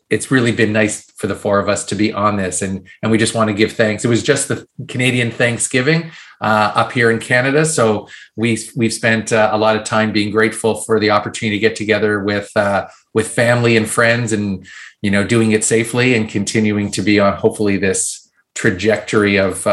it's 0.09 0.31
really 0.31 0.51
been 0.51 0.73
nice 0.73 1.05
for 1.11 1.27
the 1.27 1.35
four 1.35 1.59
of 1.59 1.69
us 1.69 1.85
to 1.85 1.95
be 1.95 2.11
on 2.11 2.37
this, 2.37 2.63
and 2.63 2.89
and 3.03 3.13
we 3.13 3.19
just 3.19 3.35
want 3.35 3.49
to 3.49 3.55
give 3.55 3.73
thanks. 3.73 4.03
It 4.03 4.09
was 4.09 4.23
just 4.23 4.49
the 4.49 4.67
Canadian 4.89 5.31
Thanksgiving 5.31 6.11
uh, 6.41 6.73
up 6.75 6.93
here 6.93 7.11
in 7.11 7.21
Canada, 7.21 7.67
so 7.67 8.09
we 8.35 8.59
we've 8.75 8.95
spent 8.95 9.31
uh, 9.31 9.51
a 9.53 9.59
lot 9.59 9.77
of 9.77 9.85
time 9.85 10.11
being 10.11 10.31
grateful 10.31 10.77
for 10.77 10.99
the 10.99 11.11
opportunity 11.11 11.59
to 11.59 11.61
get 11.61 11.77
together 11.77 12.25
with 12.25 12.51
uh, 12.57 12.89
with 13.13 13.29
family 13.29 13.77
and 13.77 13.87
friends, 13.91 14.33
and 14.33 14.67
you 15.03 15.11
know 15.11 15.25
doing 15.27 15.53
it 15.53 15.65
safely 15.65 16.15
and 16.15 16.31
continuing 16.31 16.91
to 16.93 17.03
be 17.03 17.21
on 17.21 17.35
hopefully 17.35 17.77
this 17.77 18.27
trajectory 18.55 19.37
of 19.37 19.67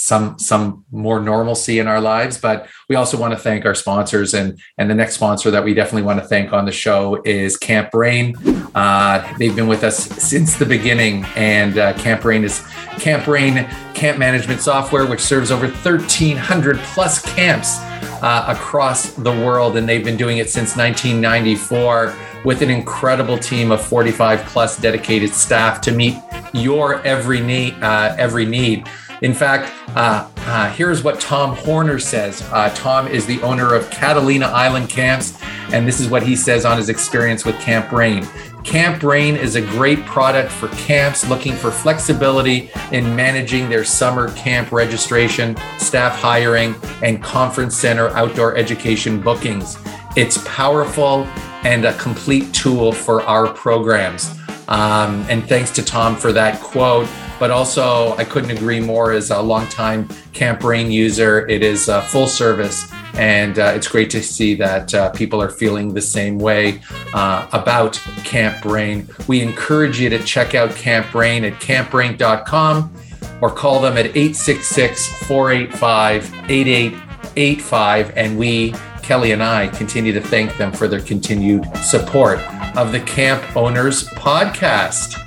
some 0.00 0.38
some 0.38 0.84
more 0.90 1.20
normalcy 1.20 1.78
in 1.78 1.86
our 1.86 2.00
lives 2.00 2.38
but 2.38 2.66
we 2.88 2.96
also 2.96 3.18
want 3.18 3.32
to 3.32 3.38
thank 3.38 3.64
our 3.64 3.74
sponsors. 3.74 4.34
And 4.34 4.58
and 4.78 4.90
the 4.90 4.94
next 4.94 5.14
sponsor 5.14 5.50
that 5.50 5.64
we 5.64 5.74
definitely 5.74 6.02
want 6.02 6.20
to 6.20 6.26
thank 6.26 6.52
on 6.52 6.64
the 6.64 6.72
show 6.72 7.22
is 7.24 7.56
Camp 7.56 7.90
Brain. 7.90 8.36
Uh, 8.74 9.36
they've 9.38 9.54
been 9.54 9.68
with 9.68 9.84
us 9.84 9.96
since 9.98 10.56
the 10.56 10.66
beginning. 10.66 11.24
And 11.36 11.78
uh, 11.78 11.92
Camp 11.94 12.22
Brain 12.22 12.44
is 12.44 12.66
Camp 12.98 13.24
Brain 13.24 13.68
camp 13.94 14.18
management 14.18 14.60
software 14.60 15.04
which 15.04 15.20
serves 15.20 15.50
over 15.50 15.66
1300 15.66 16.78
plus 16.78 17.20
camps 17.34 17.78
uh, 18.22 18.44
across 18.48 19.12
the 19.12 19.30
world. 19.30 19.76
And 19.76 19.88
they've 19.88 20.04
been 20.04 20.16
doing 20.16 20.38
it 20.38 20.48
since 20.48 20.76
1994 20.76 22.14
with 22.44 22.62
an 22.62 22.70
incredible 22.70 23.38
team 23.38 23.70
of 23.70 23.84
45 23.84 24.40
plus 24.46 24.78
dedicated 24.78 25.34
staff 25.34 25.80
to 25.82 25.92
meet 25.92 26.16
your 26.52 27.02
every 27.02 27.40
need 27.40 27.74
uh, 27.82 28.14
every 28.18 28.46
need 28.46 28.88
in 29.22 29.34
fact, 29.34 29.72
uh, 29.96 30.28
uh, 30.36 30.70
here's 30.72 31.04
what 31.04 31.20
Tom 31.20 31.54
Horner 31.56 31.98
says. 31.98 32.42
Uh, 32.50 32.70
Tom 32.74 33.06
is 33.06 33.26
the 33.26 33.40
owner 33.42 33.74
of 33.74 33.90
Catalina 33.90 34.46
Island 34.46 34.88
Camps, 34.88 35.38
and 35.72 35.86
this 35.86 36.00
is 36.00 36.08
what 36.08 36.22
he 36.22 36.34
says 36.34 36.64
on 36.64 36.76
his 36.76 36.88
experience 36.88 37.44
with 37.44 37.58
Camp 37.60 37.90
Brain. 37.90 38.26
Camp 38.64 39.00
Brain 39.00 39.36
is 39.36 39.56
a 39.56 39.60
great 39.60 40.04
product 40.04 40.50
for 40.50 40.68
camps 40.68 41.28
looking 41.28 41.54
for 41.54 41.70
flexibility 41.70 42.70
in 42.92 43.14
managing 43.16 43.68
their 43.68 43.84
summer 43.84 44.30
camp 44.32 44.72
registration, 44.72 45.56
staff 45.78 46.18
hiring, 46.18 46.74
and 47.02 47.22
conference 47.22 47.76
center 47.76 48.08
outdoor 48.10 48.56
education 48.56 49.20
bookings. 49.20 49.78
It's 50.16 50.38
powerful 50.46 51.24
and 51.62 51.84
a 51.84 51.92
complete 51.94 52.52
tool 52.52 52.92
for 52.92 53.22
our 53.22 53.52
programs. 53.52 54.39
Um, 54.70 55.26
and 55.28 55.46
thanks 55.48 55.70
to 55.72 55.84
Tom 55.84 56.16
for 56.16 56.32
that 56.32 56.60
quote. 56.60 57.08
But 57.40 57.50
also, 57.50 58.14
I 58.16 58.24
couldn't 58.24 58.50
agree 58.50 58.80
more 58.80 59.12
as 59.12 59.30
a 59.30 59.40
longtime 59.40 60.08
Camp 60.32 60.60
Brain 60.60 60.90
user. 60.90 61.48
It 61.48 61.62
is 61.62 61.88
uh, 61.88 62.02
full 62.02 62.26
service, 62.26 62.92
and 63.14 63.58
uh, 63.58 63.72
it's 63.74 63.88
great 63.88 64.10
to 64.10 64.22
see 64.22 64.54
that 64.56 64.94
uh, 64.94 65.10
people 65.10 65.40
are 65.40 65.48
feeling 65.48 65.94
the 65.94 66.02
same 66.02 66.38
way 66.38 66.82
uh, 67.14 67.48
about 67.52 67.94
Camp 68.24 68.62
Brain. 68.62 69.08
We 69.26 69.40
encourage 69.40 69.98
you 69.98 70.10
to 70.10 70.22
check 70.22 70.54
out 70.54 70.70
Camp 70.72 71.10
Brain 71.10 71.44
at 71.44 71.54
campbrain.com 71.54 72.94
or 73.40 73.50
call 73.50 73.80
them 73.80 73.96
at 73.96 74.06
866 74.06 75.08
485 75.24 76.50
8885. 76.50 78.12
And 78.16 78.38
we, 78.38 78.74
Kelly 79.02 79.32
and 79.32 79.42
I, 79.42 79.68
continue 79.68 80.12
to 80.12 80.20
thank 80.20 80.58
them 80.58 80.72
for 80.72 80.88
their 80.88 81.00
continued 81.00 81.64
support 81.78 82.38
of 82.76 82.92
the 82.92 83.00
Camp 83.00 83.56
Owners 83.56 84.04
Podcast. 84.10 85.18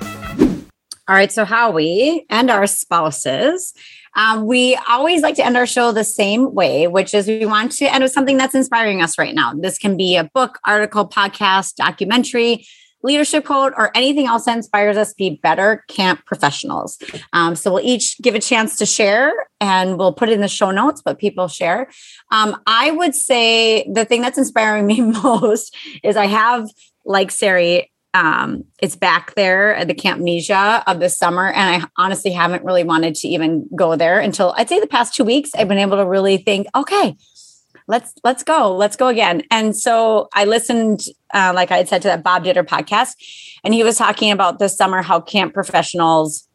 All 1.06 1.14
right. 1.14 1.30
So, 1.30 1.44
Howie 1.44 2.24
and 2.30 2.50
our 2.50 2.66
spouses, 2.66 3.74
um, 4.16 4.46
we 4.46 4.78
always 4.88 5.22
like 5.22 5.36
to 5.36 5.44
end 5.44 5.56
our 5.56 5.66
show 5.66 5.92
the 5.92 6.04
same 6.04 6.54
way, 6.54 6.86
which 6.86 7.12
is 7.12 7.26
we 7.26 7.44
want 7.44 7.72
to 7.72 7.92
end 7.92 8.02
with 8.02 8.12
something 8.12 8.36
that's 8.36 8.54
inspiring 8.54 9.02
us 9.02 9.18
right 9.18 9.34
now. 9.34 9.52
This 9.54 9.78
can 9.78 9.96
be 9.96 10.16
a 10.16 10.24
book, 10.24 10.58
article, 10.64 11.06
podcast, 11.06 11.74
documentary, 11.74 12.66
leadership 13.02 13.44
quote, 13.44 13.74
or 13.76 13.90
anything 13.94 14.26
else 14.26 14.46
that 14.46 14.56
inspires 14.56 14.96
us 14.96 15.10
to 15.10 15.16
be 15.16 15.38
better 15.42 15.84
camp 15.88 16.24
professionals. 16.24 16.98
Um, 17.34 17.54
so 17.54 17.74
we'll 17.74 17.84
each 17.84 18.18
give 18.22 18.34
a 18.34 18.40
chance 18.40 18.76
to 18.78 18.86
share 18.86 19.30
and 19.60 19.98
we'll 19.98 20.14
put 20.14 20.30
it 20.30 20.32
in 20.32 20.40
the 20.40 20.48
show 20.48 20.70
notes, 20.70 21.02
but 21.04 21.18
people 21.18 21.46
share. 21.46 21.90
Um, 22.32 22.56
I 22.66 22.90
would 22.90 23.14
say 23.14 23.86
the 23.92 24.06
thing 24.06 24.22
that's 24.22 24.38
inspiring 24.38 24.86
me 24.88 25.02
most 25.02 25.76
is 26.02 26.16
I 26.16 26.26
have, 26.26 26.68
like 27.04 27.30
Sari, 27.30 27.90
um, 28.14 28.64
it's 28.80 28.96
back 28.96 29.34
there 29.34 29.74
at 29.74 29.88
the 29.88 29.94
Campnesia 29.94 30.84
of 30.86 31.00
the 31.00 31.08
summer. 31.08 31.48
And 31.50 31.82
I 31.82 31.88
honestly 31.96 32.30
haven't 32.30 32.64
really 32.64 32.84
wanted 32.84 33.16
to 33.16 33.28
even 33.28 33.68
go 33.76 33.96
there 33.96 34.20
until 34.20 34.54
I'd 34.56 34.68
say 34.68 34.78
the 34.78 34.86
past 34.86 35.14
two 35.14 35.24
weeks. 35.24 35.50
I've 35.54 35.68
been 35.68 35.78
able 35.78 35.96
to 35.96 36.06
really 36.06 36.36
think, 36.38 36.68
okay, 36.74 37.16
let's 37.88 38.14
let's 38.22 38.44
go, 38.44 38.74
let's 38.74 38.96
go 38.96 39.08
again. 39.08 39.42
And 39.50 39.76
so 39.76 40.28
I 40.32 40.44
listened, 40.44 41.02
uh, 41.32 41.52
like 41.54 41.70
I 41.70 41.78
had 41.78 41.88
said, 41.88 42.02
to 42.02 42.08
that 42.08 42.22
Bob 42.22 42.44
Ditter 42.44 42.64
podcast, 42.64 43.14
and 43.64 43.74
he 43.74 43.82
was 43.82 43.98
talking 43.98 44.30
about 44.30 44.58
this 44.58 44.76
summer 44.76 45.02
how 45.02 45.20
camp 45.20 45.52
professionals 45.52 46.48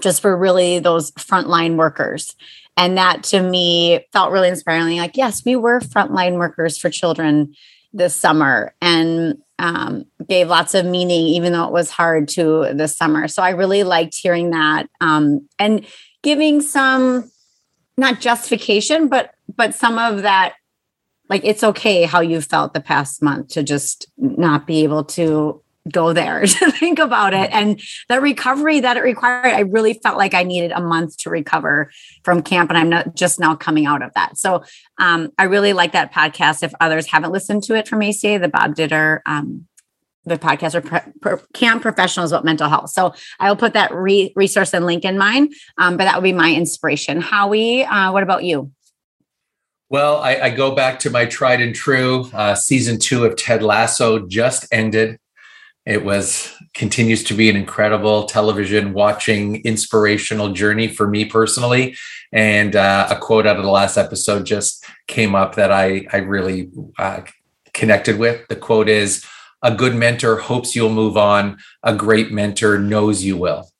just 0.00 0.20
for 0.20 0.36
really 0.36 0.80
those 0.80 1.12
frontline 1.12 1.76
workers. 1.76 2.34
And 2.76 2.96
that 2.98 3.22
to 3.24 3.42
me 3.42 4.06
felt 4.12 4.30
really 4.30 4.48
inspiring. 4.48 4.98
Like, 4.98 5.16
yes, 5.16 5.44
we 5.44 5.56
were 5.56 5.80
frontline 5.80 6.34
workers 6.38 6.78
for 6.78 6.90
children 6.90 7.54
this 7.92 8.14
summer 8.14 8.74
and 8.80 9.38
um, 9.58 10.04
gave 10.28 10.48
lots 10.48 10.74
of 10.74 10.86
meaning, 10.86 11.26
even 11.26 11.52
though 11.52 11.66
it 11.66 11.72
was 11.72 11.90
hard 11.90 12.28
to 12.28 12.72
this 12.74 12.96
summer. 12.96 13.28
So 13.28 13.42
I 13.42 13.50
really 13.50 13.82
liked 13.82 14.14
hearing 14.14 14.50
that 14.50 14.88
um, 15.00 15.48
and 15.58 15.84
giving 16.22 16.60
some 16.60 17.30
not 17.96 18.20
justification, 18.20 19.08
but 19.08 19.32
but 19.56 19.74
some 19.74 19.98
of 19.98 20.22
that 20.22 20.54
like 21.28 21.44
it's 21.44 21.64
okay 21.64 22.04
how 22.04 22.20
you 22.20 22.40
felt 22.40 22.74
the 22.74 22.80
past 22.80 23.22
month 23.22 23.48
to 23.48 23.62
just 23.62 24.06
not 24.16 24.66
be 24.66 24.84
able 24.84 25.04
to 25.04 25.62
go 25.90 26.12
there 26.12 26.40
to 26.46 26.70
think 26.72 26.98
about 26.98 27.34
it. 27.34 27.50
And 27.52 27.80
the 28.08 28.20
recovery 28.20 28.80
that 28.80 28.96
it 28.96 29.02
required 29.02 29.46
i 29.46 29.60
really 29.60 29.94
felt 29.94 30.16
like 30.16 30.34
i 30.34 30.42
needed 30.42 30.72
a 30.72 30.80
month 30.80 31.16
to 31.18 31.30
recover 31.30 31.90
from 32.22 32.42
camp 32.42 32.70
and 32.70 32.78
i'm 32.78 32.88
not 32.88 33.14
just 33.14 33.40
now 33.40 33.54
coming 33.54 33.86
out 33.86 34.02
of 34.02 34.12
that. 34.14 34.38
So 34.38 34.64
um, 34.98 35.30
i 35.38 35.44
really 35.44 35.72
like 35.72 35.92
that 35.92 36.12
podcast. 36.12 36.62
If 36.62 36.72
others 36.80 37.06
haven't 37.06 37.32
listened 37.32 37.62
to 37.64 37.74
it 37.74 37.88
from 37.88 38.02
aca 38.02 38.38
the 38.38 38.48
bob 38.48 38.74
ditter 38.74 39.20
um, 39.26 39.66
the 40.24 40.38
podcast 40.38 40.74
or 40.74 40.82
pre- 40.82 41.12
pre- 41.20 41.46
camp 41.54 41.82
professionals 41.82 42.32
about 42.32 42.44
mental 42.44 42.68
health. 42.68 42.90
So 42.90 43.14
i 43.40 43.48
will 43.48 43.56
put 43.56 43.74
that 43.74 43.92
re- 43.92 44.32
resource 44.36 44.74
and 44.74 44.86
link 44.86 45.04
in 45.04 45.18
mine 45.18 45.50
um, 45.78 45.96
but 45.96 46.04
that 46.04 46.16
would 46.16 46.24
be 46.24 46.32
my 46.32 46.52
inspiration. 46.54 47.20
Howie 47.20 47.84
uh, 47.84 48.12
what 48.12 48.22
about 48.22 48.44
you? 48.44 48.72
Well, 49.90 50.18
I, 50.18 50.36
I, 50.36 50.50
go 50.50 50.74
back 50.74 50.98
to 51.00 51.10
my 51.10 51.24
tried 51.24 51.62
and 51.62 51.74
true. 51.74 52.28
Uh, 52.34 52.54
season 52.54 52.98
two 52.98 53.24
of 53.24 53.36
Ted 53.36 53.62
Lasso 53.62 54.26
just 54.26 54.66
ended. 54.70 55.18
It 55.88 56.04
was 56.04 56.54
continues 56.74 57.24
to 57.24 57.34
be 57.34 57.48
an 57.48 57.56
incredible 57.56 58.24
television 58.24 58.92
watching 58.92 59.64
inspirational 59.64 60.52
journey 60.52 60.86
for 60.86 61.08
me 61.08 61.24
personally. 61.24 61.96
And 62.30 62.76
uh, 62.76 63.08
a 63.10 63.16
quote 63.16 63.46
out 63.46 63.56
of 63.56 63.64
the 63.64 63.70
last 63.70 63.96
episode 63.96 64.44
just 64.44 64.84
came 65.06 65.34
up 65.34 65.54
that 65.54 65.72
I 65.72 66.06
I 66.12 66.18
really 66.18 66.70
uh, 66.98 67.22
connected 67.72 68.18
with. 68.18 68.46
The 68.48 68.56
quote 68.56 68.90
is, 68.90 69.24
"A 69.62 69.74
good 69.74 69.94
mentor 69.94 70.36
hopes 70.36 70.76
you'll 70.76 70.92
move 70.92 71.16
on. 71.16 71.56
A 71.82 71.94
great 71.94 72.30
mentor 72.30 72.78
knows 72.78 73.24
you 73.24 73.38
will." 73.38 73.70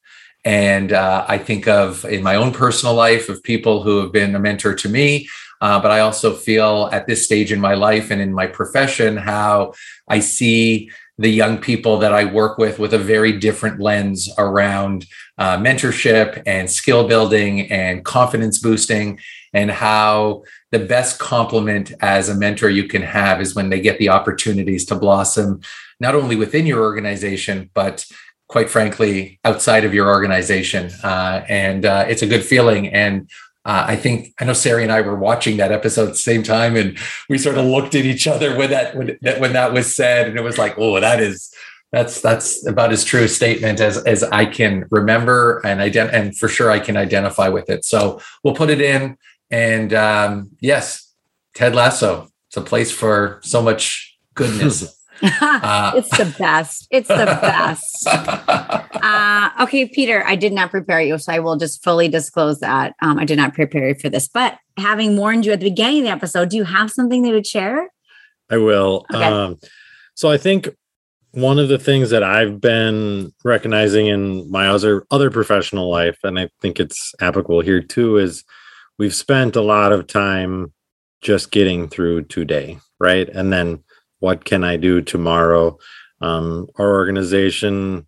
And 0.46 0.94
uh, 0.94 1.26
I 1.28 1.36
think 1.36 1.68
of 1.68 2.06
in 2.06 2.22
my 2.22 2.36
own 2.36 2.52
personal 2.52 2.94
life 2.94 3.28
of 3.28 3.42
people 3.42 3.82
who 3.82 4.00
have 4.00 4.12
been 4.12 4.34
a 4.34 4.38
mentor 4.38 4.74
to 4.76 4.88
me, 4.88 5.28
uh, 5.61 5.78
but 5.78 5.90
I 5.90 6.00
also 6.00 6.34
feel 6.34 6.88
at 6.90 7.06
this 7.06 7.24
stage 7.24 7.52
in 7.52 7.61
my 7.61 7.74
life 7.74 8.11
and 8.11 8.22
in 8.22 8.32
my 8.32 8.46
profession 8.46 9.18
how 9.18 9.74
I 10.09 10.20
see 10.20 10.90
the 11.18 11.30
young 11.30 11.58
people 11.58 11.98
that 11.98 12.12
I 12.12 12.24
work 12.24 12.58
with 12.58 12.78
with 12.78 12.94
a 12.94 12.98
very 12.98 13.32
different 13.38 13.80
lens 13.80 14.30
around 14.38 15.06
uh, 15.36 15.58
mentorship 15.58 16.42
and 16.46 16.70
skill 16.70 17.08
building 17.08 17.70
and 17.70 18.04
confidence 18.04 18.58
boosting, 18.58 19.18
and 19.52 19.70
how 19.70 20.42
the 20.70 20.78
best 20.78 21.18
compliment 21.18 21.92
as 22.00 22.28
a 22.28 22.34
mentor 22.34 22.68
you 22.68 22.84
can 22.84 23.02
have 23.02 23.40
is 23.40 23.54
when 23.54 23.70
they 23.70 23.80
get 23.80 23.98
the 23.98 24.10
opportunities 24.10 24.84
to 24.86 24.94
blossom, 24.94 25.60
not 25.98 26.14
only 26.14 26.36
within 26.36 26.66
your 26.66 26.82
organization, 26.82 27.70
but 27.74 28.04
quite 28.48 28.70
frankly, 28.70 29.38
outside 29.44 29.84
of 29.84 29.92
your 29.92 30.08
organization. 30.08 30.90
Uh, 31.04 31.44
and 31.48 31.84
uh, 31.84 32.04
it's 32.08 32.22
a 32.22 32.26
good 32.26 32.44
feeling. 32.44 32.88
And 32.88 33.28
uh, 33.68 33.84
I 33.86 33.96
think 33.96 34.32
I 34.40 34.46
know 34.46 34.54
Sari 34.54 34.82
and 34.82 34.90
I 34.90 35.02
were 35.02 35.14
watching 35.14 35.58
that 35.58 35.72
episode 35.72 36.04
at 36.04 36.12
the 36.12 36.16
same 36.16 36.42
time, 36.42 36.74
and 36.74 36.96
we 37.28 37.36
sort 37.36 37.58
of 37.58 37.66
looked 37.66 37.94
at 37.94 38.06
each 38.06 38.26
other 38.26 38.56
when 38.56 38.70
that 38.70 38.96
when 38.96 39.18
that, 39.20 39.40
when 39.40 39.52
that 39.52 39.74
was 39.74 39.94
said, 39.94 40.26
and 40.26 40.38
it 40.38 40.42
was 40.42 40.56
like, 40.56 40.78
oh, 40.78 40.98
that 40.98 41.20
is 41.20 41.52
that's 41.92 42.22
that's 42.22 42.66
about 42.66 42.92
as 42.92 43.04
true 43.04 43.24
a 43.24 43.28
statement 43.28 43.78
as 43.78 43.98
as 44.04 44.24
I 44.24 44.46
can 44.46 44.86
remember, 44.90 45.60
and 45.66 45.80
ident- 45.80 46.14
and 46.14 46.34
for 46.34 46.48
sure 46.48 46.70
I 46.70 46.80
can 46.80 46.96
identify 46.96 47.50
with 47.50 47.68
it. 47.68 47.84
So 47.84 48.22
we'll 48.42 48.54
put 48.54 48.70
it 48.70 48.80
in, 48.80 49.18
and 49.50 49.92
um, 49.92 50.50
yes, 50.60 51.12
Ted 51.52 51.74
Lasso. 51.74 52.28
It's 52.46 52.56
a 52.56 52.62
place 52.62 52.90
for 52.90 53.38
so 53.42 53.60
much 53.60 54.18
goodness. 54.34 54.94
Uh, 55.22 55.92
it's 55.96 56.10
the 56.16 56.34
best. 56.38 56.86
It's 56.90 57.08
the 57.08 57.14
best. 57.26 58.06
uh, 58.06 59.50
okay, 59.60 59.86
Peter, 59.86 60.24
I 60.26 60.36
did 60.36 60.52
not 60.52 60.70
prepare 60.70 61.00
you, 61.00 61.18
so 61.18 61.32
I 61.32 61.38
will 61.38 61.56
just 61.56 61.82
fully 61.82 62.08
disclose 62.08 62.60
that 62.60 62.94
um, 63.02 63.18
I 63.18 63.24
did 63.24 63.36
not 63.36 63.54
prepare 63.54 63.88
you 63.88 63.94
for 63.94 64.08
this. 64.08 64.28
But 64.28 64.58
having 64.76 65.16
warned 65.16 65.46
you 65.46 65.52
at 65.52 65.60
the 65.60 65.70
beginning 65.70 66.00
of 66.00 66.04
the 66.04 66.10
episode, 66.10 66.50
do 66.50 66.56
you 66.56 66.64
have 66.64 66.90
something 66.90 67.22
that 67.22 67.32
would 67.32 67.46
share? 67.46 67.88
I 68.50 68.56
will. 68.58 69.06
Okay. 69.12 69.24
Um, 69.24 69.58
so 70.14 70.30
I 70.30 70.38
think 70.38 70.68
one 71.32 71.58
of 71.58 71.68
the 71.68 71.78
things 71.78 72.10
that 72.10 72.22
I've 72.22 72.60
been 72.60 73.32
recognizing 73.44 74.06
in 74.06 74.50
my 74.50 74.68
other 74.68 75.04
other 75.10 75.30
professional 75.30 75.90
life, 75.90 76.18
and 76.24 76.38
I 76.38 76.48
think 76.60 76.80
it's 76.80 77.14
applicable 77.20 77.60
here 77.60 77.82
too, 77.82 78.16
is 78.16 78.44
we've 78.98 79.14
spent 79.14 79.56
a 79.56 79.62
lot 79.62 79.92
of 79.92 80.06
time 80.06 80.72
just 81.20 81.50
getting 81.50 81.88
through 81.88 82.24
today, 82.24 82.78
right? 82.98 83.28
And 83.28 83.52
then 83.52 83.84
what 84.20 84.44
can 84.44 84.64
I 84.64 84.76
do 84.76 85.00
tomorrow? 85.00 85.78
Um, 86.20 86.68
our 86.76 86.92
organization 86.94 88.06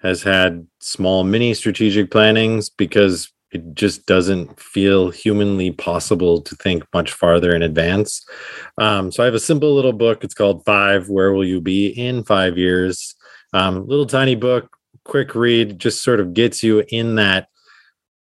has 0.00 0.22
had 0.22 0.66
small 0.80 1.24
mini 1.24 1.54
strategic 1.54 2.10
plannings 2.10 2.68
because 2.68 3.32
it 3.52 3.74
just 3.74 4.06
doesn't 4.06 4.58
feel 4.58 5.10
humanly 5.10 5.70
possible 5.70 6.40
to 6.40 6.56
think 6.56 6.84
much 6.94 7.12
farther 7.12 7.54
in 7.54 7.62
advance. 7.62 8.24
Um, 8.78 9.12
so 9.12 9.22
I 9.22 9.26
have 9.26 9.34
a 9.34 9.40
simple 9.40 9.74
little 9.74 9.92
book. 9.92 10.24
It's 10.24 10.34
called 10.34 10.64
Five 10.64 11.08
Where 11.08 11.32
Will 11.32 11.44
You 11.44 11.60
Be 11.60 11.88
in 11.88 12.24
Five 12.24 12.56
Years? 12.56 13.14
Um, 13.52 13.86
little 13.86 14.06
tiny 14.06 14.34
book, 14.34 14.74
quick 15.04 15.34
read, 15.34 15.78
just 15.78 16.02
sort 16.02 16.18
of 16.18 16.32
gets 16.32 16.62
you 16.62 16.82
in 16.88 17.16
that 17.16 17.48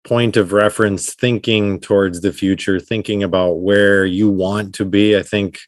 point 0.03 0.35
of 0.35 0.51
reference, 0.51 1.13
thinking 1.15 1.79
towards 1.79 2.21
the 2.21 2.33
future, 2.33 2.79
thinking 2.79 3.23
about 3.23 3.61
where 3.61 4.05
you 4.05 4.29
want 4.29 4.75
to 4.75 4.85
be. 4.85 5.15
I 5.15 5.23
think 5.23 5.59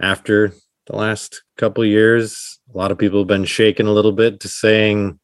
after 0.00 0.52
the 0.92 0.98
last 0.98 1.42
couple 1.56 1.84
years. 1.84 2.60
A 2.72 2.76
lot 2.76 2.92
of 2.92 2.98
people 2.98 3.18
have 3.20 3.26
been 3.26 3.46
shaken 3.46 3.86
a 3.86 3.92
little 3.92 4.12
bit 4.12 4.40
to 4.40 4.48
saying, 4.48 5.18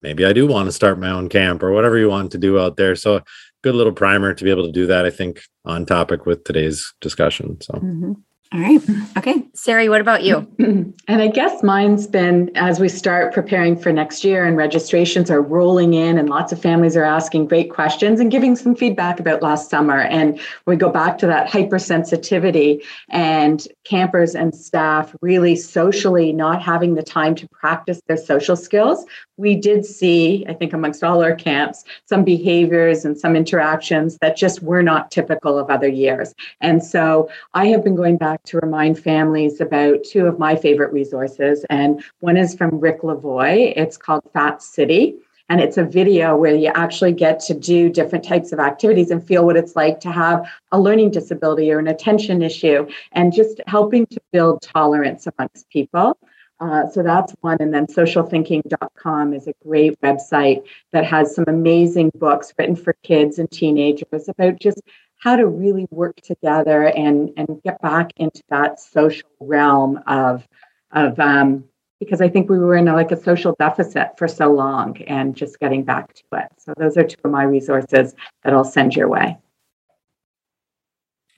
maybe 0.00 0.24
I 0.24 0.32
do 0.32 0.46
want 0.46 0.66
to 0.66 0.72
start 0.72 0.98
my 0.98 1.10
own 1.10 1.28
camp 1.28 1.62
or 1.62 1.70
whatever 1.70 1.98
you 1.98 2.08
want 2.08 2.32
to 2.32 2.38
do 2.38 2.58
out 2.58 2.76
there. 2.76 2.96
So, 2.96 3.20
good 3.62 3.74
little 3.74 3.92
primer 3.92 4.34
to 4.34 4.44
be 4.44 4.50
able 4.50 4.66
to 4.66 4.72
do 4.72 4.86
that, 4.86 5.04
I 5.04 5.10
think, 5.10 5.42
on 5.64 5.86
topic 5.86 6.26
with 6.26 6.44
today's 6.44 6.92
discussion. 7.00 7.60
So, 7.60 7.74
mm-hmm. 7.74 8.12
All 8.52 8.60
right. 8.60 8.82
Okay. 9.16 9.46
Sari, 9.54 9.88
what 9.88 10.00
about 10.00 10.22
you? 10.22 10.46
And 11.08 11.20
I 11.20 11.26
guess 11.28 11.62
mine's 11.62 12.06
been 12.06 12.50
as 12.54 12.78
we 12.78 12.88
start 12.88 13.34
preparing 13.34 13.76
for 13.76 13.92
next 13.92 14.24
year 14.24 14.44
and 14.46 14.56
registrations 14.56 15.30
are 15.30 15.42
rolling 15.42 15.94
in 15.94 16.16
and 16.16 16.30
lots 16.30 16.52
of 16.52 16.62
families 16.62 16.96
are 16.96 17.04
asking 17.04 17.48
great 17.48 17.70
questions 17.70 18.20
and 18.20 18.30
giving 18.30 18.54
some 18.56 18.76
feedback 18.76 19.18
about 19.18 19.42
last 19.42 19.68
summer. 19.68 20.00
And 20.00 20.40
we 20.66 20.76
go 20.76 20.88
back 20.88 21.18
to 21.18 21.26
that 21.26 21.48
hypersensitivity 21.48 22.82
and 23.10 23.66
campers 23.84 24.34
and 24.34 24.54
staff 24.54 25.14
really 25.20 25.56
socially 25.56 26.32
not 26.32 26.62
having 26.62 26.94
the 26.94 27.02
time 27.02 27.34
to 27.34 27.48
practice 27.48 28.00
their 28.06 28.16
social 28.16 28.56
skills. 28.56 29.04
We 29.36 29.56
did 29.56 29.84
see, 29.84 30.46
I 30.48 30.54
think, 30.54 30.72
amongst 30.72 31.02
all 31.02 31.22
our 31.22 31.34
camps, 31.34 31.84
some 32.06 32.22
behaviors 32.22 33.04
and 33.04 33.18
some 33.18 33.34
interactions 33.34 34.18
that 34.18 34.36
just 34.36 34.62
were 34.62 34.82
not 34.82 35.10
typical 35.10 35.58
of 35.58 35.68
other 35.68 35.88
years. 35.88 36.32
And 36.60 36.82
so 36.82 37.28
I 37.54 37.66
have 37.66 37.82
been 37.82 37.96
going 37.96 38.18
back 38.18 38.41
to 38.44 38.58
remind 38.58 38.98
families 38.98 39.60
about 39.60 40.04
two 40.04 40.26
of 40.26 40.38
my 40.38 40.56
favorite 40.56 40.92
resources. 40.92 41.64
And 41.70 42.02
one 42.20 42.36
is 42.36 42.54
from 42.54 42.80
Rick 42.80 43.02
Lavoie. 43.02 43.72
It's 43.76 43.96
called 43.96 44.28
Fat 44.32 44.62
City. 44.62 45.16
And 45.48 45.60
it's 45.60 45.76
a 45.76 45.84
video 45.84 46.36
where 46.36 46.54
you 46.54 46.70
actually 46.74 47.12
get 47.12 47.38
to 47.40 47.54
do 47.54 47.90
different 47.90 48.24
types 48.24 48.52
of 48.52 48.58
activities 48.58 49.10
and 49.10 49.22
feel 49.24 49.44
what 49.44 49.56
it's 49.56 49.76
like 49.76 50.00
to 50.00 50.10
have 50.10 50.48
a 50.70 50.80
learning 50.80 51.10
disability 51.10 51.70
or 51.70 51.78
an 51.78 51.88
attention 51.88 52.42
issue 52.42 52.88
and 53.12 53.32
just 53.32 53.60
helping 53.66 54.06
to 54.06 54.20
build 54.32 54.62
tolerance 54.62 55.26
amongst 55.26 55.68
people. 55.68 56.16
Uh, 56.58 56.88
so 56.88 57.02
that's 57.02 57.34
one. 57.40 57.56
And 57.60 57.74
then 57.74 57.86
socialthinking.com 57.86 59.34
is 59.34 59.48
a 59.48 59.54
great 59.64 60.00
website 60.00 60.64
that 60.92 61.04
has 61.04 61.34
some 61.34 61.44
amazing 61.48 62.12
books 62.14 62.54
written 62.56 62.76
for 62.76 62.94
kids 63.02 63.38
and 63.38 63.50
teenagers 63.50 64.28
about 64.28 64.60
just 64.60 64.80
how 65.22 65.36
to 65.36 65.46
really 65.46 65.86
work 65.92 66.16
together 66.20 66.88
and 66.88 67.30
and 67.36 67.62
get 67.62 67.80
back 67.80 68.12
into 68.16 68.42
that 68.48 68.80
social 68.80 69.28
realm 69.38 70.00
of 70.08 70.46
of 70.90 71.18
um, 71.20 71.64
because 72.00 72.20
I 72.20 72.28
think 72.28 72.50
we 72.50 72.58
were 72.58 72.74
in 72.74 72.88
a, 72.88 72.92
like 72.92 73.12
a 73.12 73.22
social 73.22 73.54
deficit 73.56 74.18
for 74.18 74.26
so 74.26 74.52
long 74.52 75.00
and 75.02 75.36
just 75.36 75.60
getting 75.60 75.84
back 75.84 76.12
to 76.14 76.22
it. 76.32 76.48
So 76.58 76.74
those 76.76 76.96
are 76.96 77.04
two 77.04 77.20
of 77.24 77.30
my 77.30 77.44
resources 77.44 78.16
that 78.42 78.52
I'll 78.52 78.64
send 78.64 78.96
your 78.96 79.08
way. 79.08 79.38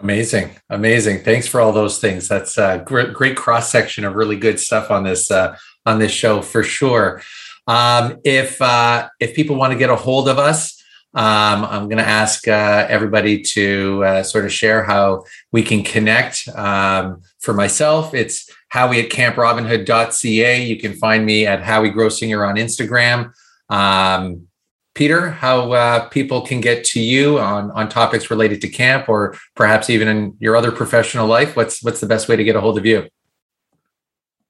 Amazing, 0.00 0.50
amazing. 0.70 1.22
Thanks 1.22 1.46
for 1.46 1.60
all 1.60 1.72
those 1.72 1.98
things. 1.98 2.26
That's 2.26 2.56
a 2.56 2.82
great, 2.84 3.12
great 3.12 3.36
cross 3.36 3.70
section 3.70 4.06
of 4.06 4.14
really 4.14 4.36
good 4.36 4.58
stuff 4.58 4.90
on 4.90 5.04
this 5.04 5.30
uh, 5.30 5.56
on 5.84 5.98
this 5.98 6.10
show 6.10 6.40
for 6.40 6.62
sure. 6.62 7.20
Um, 7.66 8.18
if 8.24 8.60
uh, 8.62 9.08
if 9.20 9.36
people 9.36 9.56
want 9.56 9.74
to 9.74 9.78
get 9.78 9.90
a 9.90 9.96
hold 9.96 10.30
of 10.30 10.38
us, 10.38 10.82
um, 11.14 11.64
I'm 11.64 11.88
going 11.88 11.98
to 11.98 12.08
ask 12.08 12.48
uh, 12.48 12.86
everybody 12.88 13.40
to 13.42 14.04
uh, 14.04 14.22
sort 14.24 14.44
of 14.44 14.52
share 14.52 14.82
how 14.82 15.24
we 15.52 15.62
can 15.62 15.84
connect. 15.84 16.48
Um, 16.48 17.22
for 17.38 17.54
myself, 17.54 18.14
it's 18.14 18.50
Howie 18.68 19.00
at 19.00 19.10
camprobinhood.ca. 19.10 20.64
You 20.64 20.76
can 20.76 20.94
find 20.94 21.24
me 21.24 21.46
at 21.46 21.62
Howie 21.62 21.92
Grossinger 21.92 22.46
on 22.46 22.56
Instagram. 22.56 23.32
Um, 23.68 24.48
Peter, 24.94 25.30
how 25.30 25.72
uh, 25.72 26.08
people 26.08 26.40
can 26.40 26.60
get 26.60 26.84
to 26.84 27.00
you 27.00 27.38
on, 27.38 27.70
on 27.72 27.88
topics 27.88 28.30
related 28.30 28.60
to 28.62 28.68
camp 28.68 29.08
or 29.08 29.36
perhaps 29.54 29.90
even 29.90 30.08
in 30.08 30.36
your 30.40 30.56
other 30.56 30.72
professional 30.72 31.26
life? 31.26 31.56
What's 31.56 31.82
what's 31.82 32.00
the 32.00 32.06
best 32.06 32.28
way 32.28 32.36
to 32.36 32.44
get 32.44 32.56
a 32.56 32.60
hold 32.60 32.78
of 32.78 32.86
you? 32.86 33.08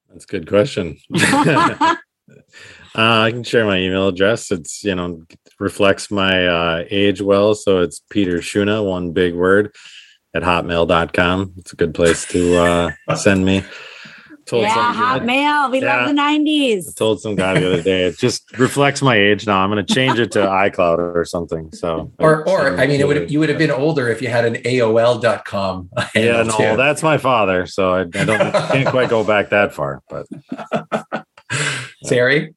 That's 0.09 0.25
a 0.25 0.29
good 0.29 0.47
question. 0.47 0.99
uh, 1.17 1.97
I 2.95 3.31
can 3.31 3.43
share 3.43 3.65
my 3.65 3.79
email 3.79 4.09
address. 4.09 4.51
It's, 4.51 4.85
you 4.85 4.95
know, 4.95 5.23
reflects 5.59 6.11
my 6.11 6.47
uh, 6.47 6.85
age 6.91 7.21
well. 7.21 7.55
So 7.55 7.81
it's 7.81 8.01
Peter 8.11 8.39
Shuna, 8.39 8.85
one 8.89 9.13
big 9.13 9.35
word, 9.35 9.75
at 10.35 10.43
hotmail.com. 10.43 11.55
It's 11.59 11.73
a 11.73 11.77
good 11.77 11.95
place 11.95 12.27
to 12.29 12.57
uh, 12.57 12.91
send 13.17 13.45
me. 13.45 13.65
Told 14.47 14.65
yeah, 14.65 14.95
Hotmail. 14.95 15.71
We 15.71 15.81
yeah, 15.81 16.05
love 16.05 16.15
the 16.15 16.21
90s. 16.21 16.89
I 16.89 16.93
told 16.97 17.23
some 17.23 17.35
guy 17.35 17.59
the 17.59 17.67
other 17.67 17.83
day. 17.83 18.05
It 18.05 18.19
just 18.19 18.59
reflects 18.59 19.01
my 19.01 19.17
age 19.17 19.47
now. 19.47 19.61
I'm 19.61 19.71
going 19.71 19.85
to 19.85 19.95
change 19.95 20.19
it 20.19 20.33
to 20.33 20.41
iCloud 20.41 20.99
or 20.99 21.25
something. 21.25 21.73
So, 21.73 22.13
or, 22.19 22.47
or 22.47 22.79
I 22.79 22.87
mean, 22.87 23.01
it 23.01 23.07
would 23.07 23.31
you 23.31 23.41
would 23.41 23.49
have 23.49 23.57
been 23.57 23.71
older 23.71 24.09
if 24.09 24.21
you 24.21 24.29
had 24.29 24.45
an 24.45 24.57
AOL.com. 24.57 25.91
Yeah, 26.15 26.43
no, 26.43 26.57
too. 26.57 26.77
that's 26.77 27.03
my 27.03 27.19
father. 27.19 27.67
So 27.67 27.93
I, 27.93 28.01
I 28.01 28.05
don't 28.05 28.53
can't 28.53 28.89
quite 28.89 29.09
go 29.09 29.25
back 29.25 29.51
that 29.51 29.73
far. 29.75 30.03
But 30.09 30.27
Sari, 32.05 32.55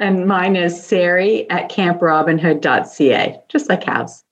and 0.00 0.26
mine 0.26 0.56
is 0.56 0.82
Sari 0.82 1.48
at 1.50 1.70
camprobinhood.ca, 1.70 3.40
just 3.48 3.68
like 3.68 3.84
house. 3.84 4.22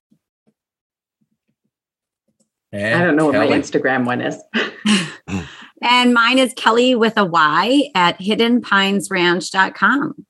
And 2.73 3.01
I 3.01 3.05
don't 3.05 3.17
know 3.17 3.31
Kelly. 3.31 3.47
what 3.47 3.57
my 3.57 3.61
Instagram 3.61 4.05
one 4.05 4.21
is. 4.21 4.37
And 5.85 6.15
mine 6.15 6.39
is 6.39 6.55
Kelly 6.55 6.95
with 6.95 7.19
a 7.19 7.27
Y 7.27 7.91
at 7.95 8.19
hiddenpinesranch.com. 8.19 10.27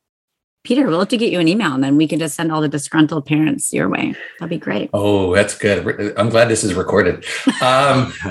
Peter, 0.64 0.86
we'll 0.86 0.98
have 0.98 1.08
to 1.08 1.16
get 1.16 1.30
you 1.30 1.38
an 1.38 1.46
email 1.46 1.74
and 1.74 1.84
then 1.84 1.96
we 1.96 2.08
can 2.08 2.18
just 2.18 2.34
send 2.34 2.50
all 2.50 2.60
the 2.60 2.68
disgruntled 2.68 3.26
parents 3.26 3.72
your 3.72 3.88
way. 3.88 4.16
That'd 4.40 4.50
be 4.50 4.58
great. 4.58 4.90
Oh, 4.92 5.32
that's 5.34 5.56
good. 5.56 6.18
I'm 6.18 6.30
glad 6.30 6.48
this 6.48 6.64
is 6.64 6.74
recorded 6.74 7.24
um, 7.62 8.12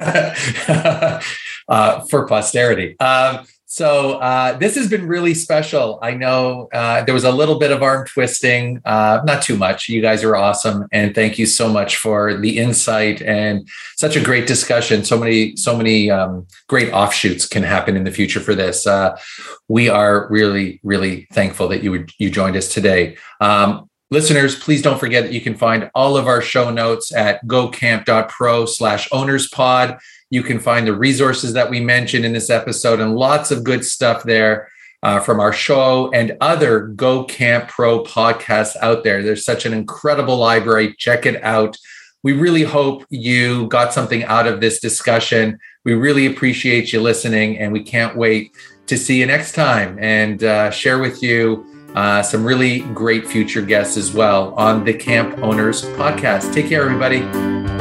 uh, 1.68 2.00
for 2.08 2.28
posterity. 2.28 2.96
Um, 3.00 3.46
so 3.74 4.12
uh, 4.20 4.56
this 4.56 4.76
has 4.76 4.88
been 4.88 5.08
really 5.08 5.34
special. 5.34 5.98
I 6.00 6.12
know 6.12 6.68
uh, 6.72 7.02
there 7.02 7.12
was 7.12 7.24
a 7.24 7.32
little 7.32 7.58
bit 7.58 7.72
of 7.72 7.82
arm 7.82 8.06
twisting, 8.06 8.80
uh, 8.84 9.22
not 9.24 9.42
too 9.42 9.56
much. 9.56 9.88
You 9.88 10.00
guys 10.00 10.22
are 10.22 10.36
awesome, 10.36 10.86
and 10.92 11.12
thank 11.12 11.40
you 11.40 11.46
so 11.46 11.68
much 11.68 11.96
for 11.96 12.34
the 12.34 12.56
insight 12.56 13.20
and 13.22 13.68
such 13.96 14.14
a 14.14 14.20
great 14.20 14.46
discussion. 14.46 15.02
So 15.02 15.18
many, 15.18 15.56
so 15.56 15.76
many 15.76 16.08
um, 16.08 16.46
great 16.68 16.92
offshoots 16.92 17.48
can 17.48 17.64
happen 17.64 17.96
in 17.96 18.04
the 18.04 18.12
future 18.12 18.38
for 18.38 18.54
this. 18.54 18.86
Uh, 18.86 19.18
we 19.66 19.88
are 19.88 20.28
really, 20.30 20.78
really 20.84 21.26
thankful 21.32 21.66
that 21.66 21.82
you 21.82 22.06
you 22.20 22.30
joined 22.30 22.54
us 22.54 22.72
today. 22.72 23.16
Um, 23.40 23.90
listeners, 24.08 24.54
please 24.54 24.82
don't 24.82 25.00
forget 25.00 25.24
that 25.24 25.32
you 25.32 25.40
can 25.40 25.56
find 25.56 25.90
all 25.96 26.16
of 26.16 26.28
our 26.28 26.40
show 26.40 26.70
notes 26.70 27.12
at 27.12 27.44
gocamp.pro 27.44 28.66
slash 28.66 29.08
ownerspod. 29.08 29.98
You 30.34 30.42
can 30.42 30.58
find 30.58 30.84
the 30.84 30.96
resources 30.96 31.52
that 31.52 31.70
we 31.70 31.78
mentioned 31.78 32.24
in 32.24 32.32
this 32.32 32.50
episode 32.50 32.98
and 32.98 33.14
lots 33.14 33.52
of 33.52 33.62
good 33.62 33.84
stuff 33.84 34.24
there 34.24 34.68
uh, 35.04 35.20
from 35.20 35.38
our 35.38 35.52
show 35.52 36.10
and 36.12 36.36
other 36.40 36.80
Go 36.80 37.22
Camp 37.22 37.68
Pro 37.68 38.02
podcasts 38.02 38.74
out 38.82 39.04
there. 39.04 39.22
There's 39.22 39.44
such 39.44 39.64
an 39.64 39.72
incredible 39.72 40.36
library. 40.36 40.96
Check 40.98 41.24
it 41.24 41.40
out. 41.44 41.76
We 42.24 42.32
really 42.32 42.64
hope 42.64 43.04
you 43.10 43.68
got 43.68 43.92
something 43.92 44.24
out 44.24 44.48
of 44.48 44.60
this 44.60 44.80
discussion. 44.80 45.60
We 45.84 45.94
really 45.94 46.26
appreciate 46.26 46.92
you 46.92 47.00
listening, 47.00 47.56
and 47.58 47.72
we 47.72 47.84
can't 47.84 48.16
wait 48.16 48.56
to 48.88 48.98
see 48.98 49.20
you 49.20 49.26
next 49.26 49.52
time 49.52 49.98
and 50.00 50.42
uh, 50.42 50.72
share 50.72 50.98
with 50.98 51.22
you 51.22 51.64
uh, 51.94 52.24
some 52.24 52.44
really 52.44 52.80
great 52.92 53.24
future 53.24 53.62
guests 53.62 53.96
as 53.96 54.12
well 54.12 54.52
on 54.54 54.84
the 54.84 54.94
Camp 54.94 55.38
Owners 55.44 55.82
Podcast. 55.82 56.52
Take 56.52 56.68
care, 56.68 56.82
everybody. 56.82 57.73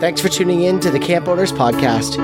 Thanks 0.00 0.20
for 0.20 0.30
tuning 0.30 0.62
in 0.62 0.80
to 0.80 0.90
the 0.90 0.98
Camp 0.98 1.28
Owners 1.28 1.52
Podcast. 1.52 2.16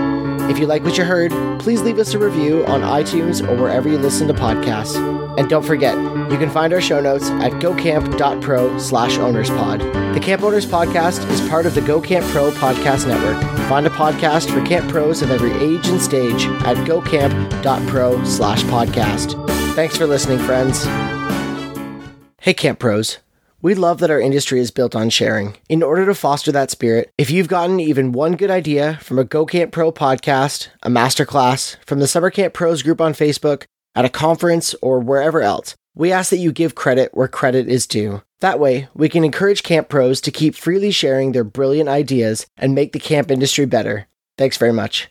If 0.51 0.59
you 0.59 0.67
like 0.67 0.83
what 0.83 0.97
you 0.97 1.05
heard, 1.05 1.31
please 1.61 1.83
leave 1.83 1.99
us 1.99 2.15
a 2.15 2.19
review 2.19 2.65
on 2.67 2.81
iTunes 2.81 3.47
or 3.47 3.61
wherever 3.61 3.87
you 3.89 3.99
listen 3.99 4.29
to 4.29 4.35
podcasts. 4.35 4.97
And 5.39 5.51
don't 5.51 5.63
forget, 5.65 5.95
you 6.31 6.39
can 6.39 6.49
find 6.49 6.73
our 6.73 6.81
show 6.81 7.01
notes 7.01 7.29
at 7.29 7.53
gocamp.pro 7.53 8.79
slash 8.79 9.19
ownerspod. 9.19 10.15
The 10.15 10.21
Camp 10.21 10.43
Owners 10.43 10.65
Podcast 10.65 11.29
is 11.31 11.47
part 11.51 11.67
of 11.67 11.75
the 11.75 11.83
GoCamp 11.83 12.23
Pro 12.33 12.51
Podcast 12.53 13.07
Network. 13.07 13.43
Find 13.69 13.87
a 13.87 13.91
podcast 13.91 14.51
for 14.51 14.65
camp 14.65 14.89
pros 14.91 15.21
of 15.21 15.31
every 15.31 15.53
age 15.53 15.89
and 15.89 16.01
stage 16.01 16.47
at 16.65 16.79
gocamp.pro 16.87 18.25
slash 18.25 18.63
podcast. 18.63 19.75
Thanks 19.75 19.97
for 19.99 20.07
listening, 20.07 20.39
friends. 20.39 20.85
Hey, 22.41 22.55
Camp 22.55 22.79
Pros. 22.79 23.19
We 23.63 23.75
love 23.75 24.01
that 24.01 24.11
our 24.11 24.21
industry 24.21 24.61
is 24.61 24.71
built 24.71 24.95
on 24.95 25.09
sharing. 25.09 25.57
In 25.69 25.83
order 25.83 26.05
to 26.07 26.15
foster 26.15 26.53
that 26.53 26.71
spirit, 26.71 27.11
if 27.17 27.31
you've 27.31 27.49
gotten 27.49 27.81
even 27.81 28.13
one 28.13 28.37
good 28.37 28.51
idea 28.51 28.99
from 29.03 29.19
a 29.19 29.25
GoCamp 29.25 29.73
Pro 29.73 29.91
podcast, 29.91 30.69
a 30.83 30.91
masterclass, 30.91 31.77
from 31.87 31.99
the 31.99 32.07
Summer 32.07 32.31
Camp 32.31 32.53
Pros 32.53 32.83
group 32.83 33.01
on 33.01 33.15
Facebook, 33.15 33.65
at 33.95 34.05
a 34.05 34.11
conference, 34.11 34.75
or 34.83 35.01
wherever 35.01 35.41
else, 35.41 35.75
we 35.95 36.13
ask 36.13 36.29
that 36.31 36.37
you 36.37 36.53
give 36.53 36.75
credit 36.75 37.11
where 37.15 37.29
credit 37.29 37.67
is 37.67 37.87
due. 37.87 38.23
That 38.41 38.61
way, 38.61 38.89
we 38.95 39.09
can 39.09 39.25
encourage 39.25 39.63
camp 39.63 39.89
pros 39.89 40.21
to 40.21 40.31
keep 40.31 40.55
freely 40.55 40.91
sharing 40.91 41.33
their 41.33 41.45
brilliant 41.45 41.89
ideas 41.89 42.47
and 42.59 42.75
make 42.75 42.93
the 42.93 43.01
camp 43.01 43.31
industry 43.31 43.65
better. 43.65 44.07
Thanks 44.37 44.59
very 44.59 44.75
much. 44.75 45.09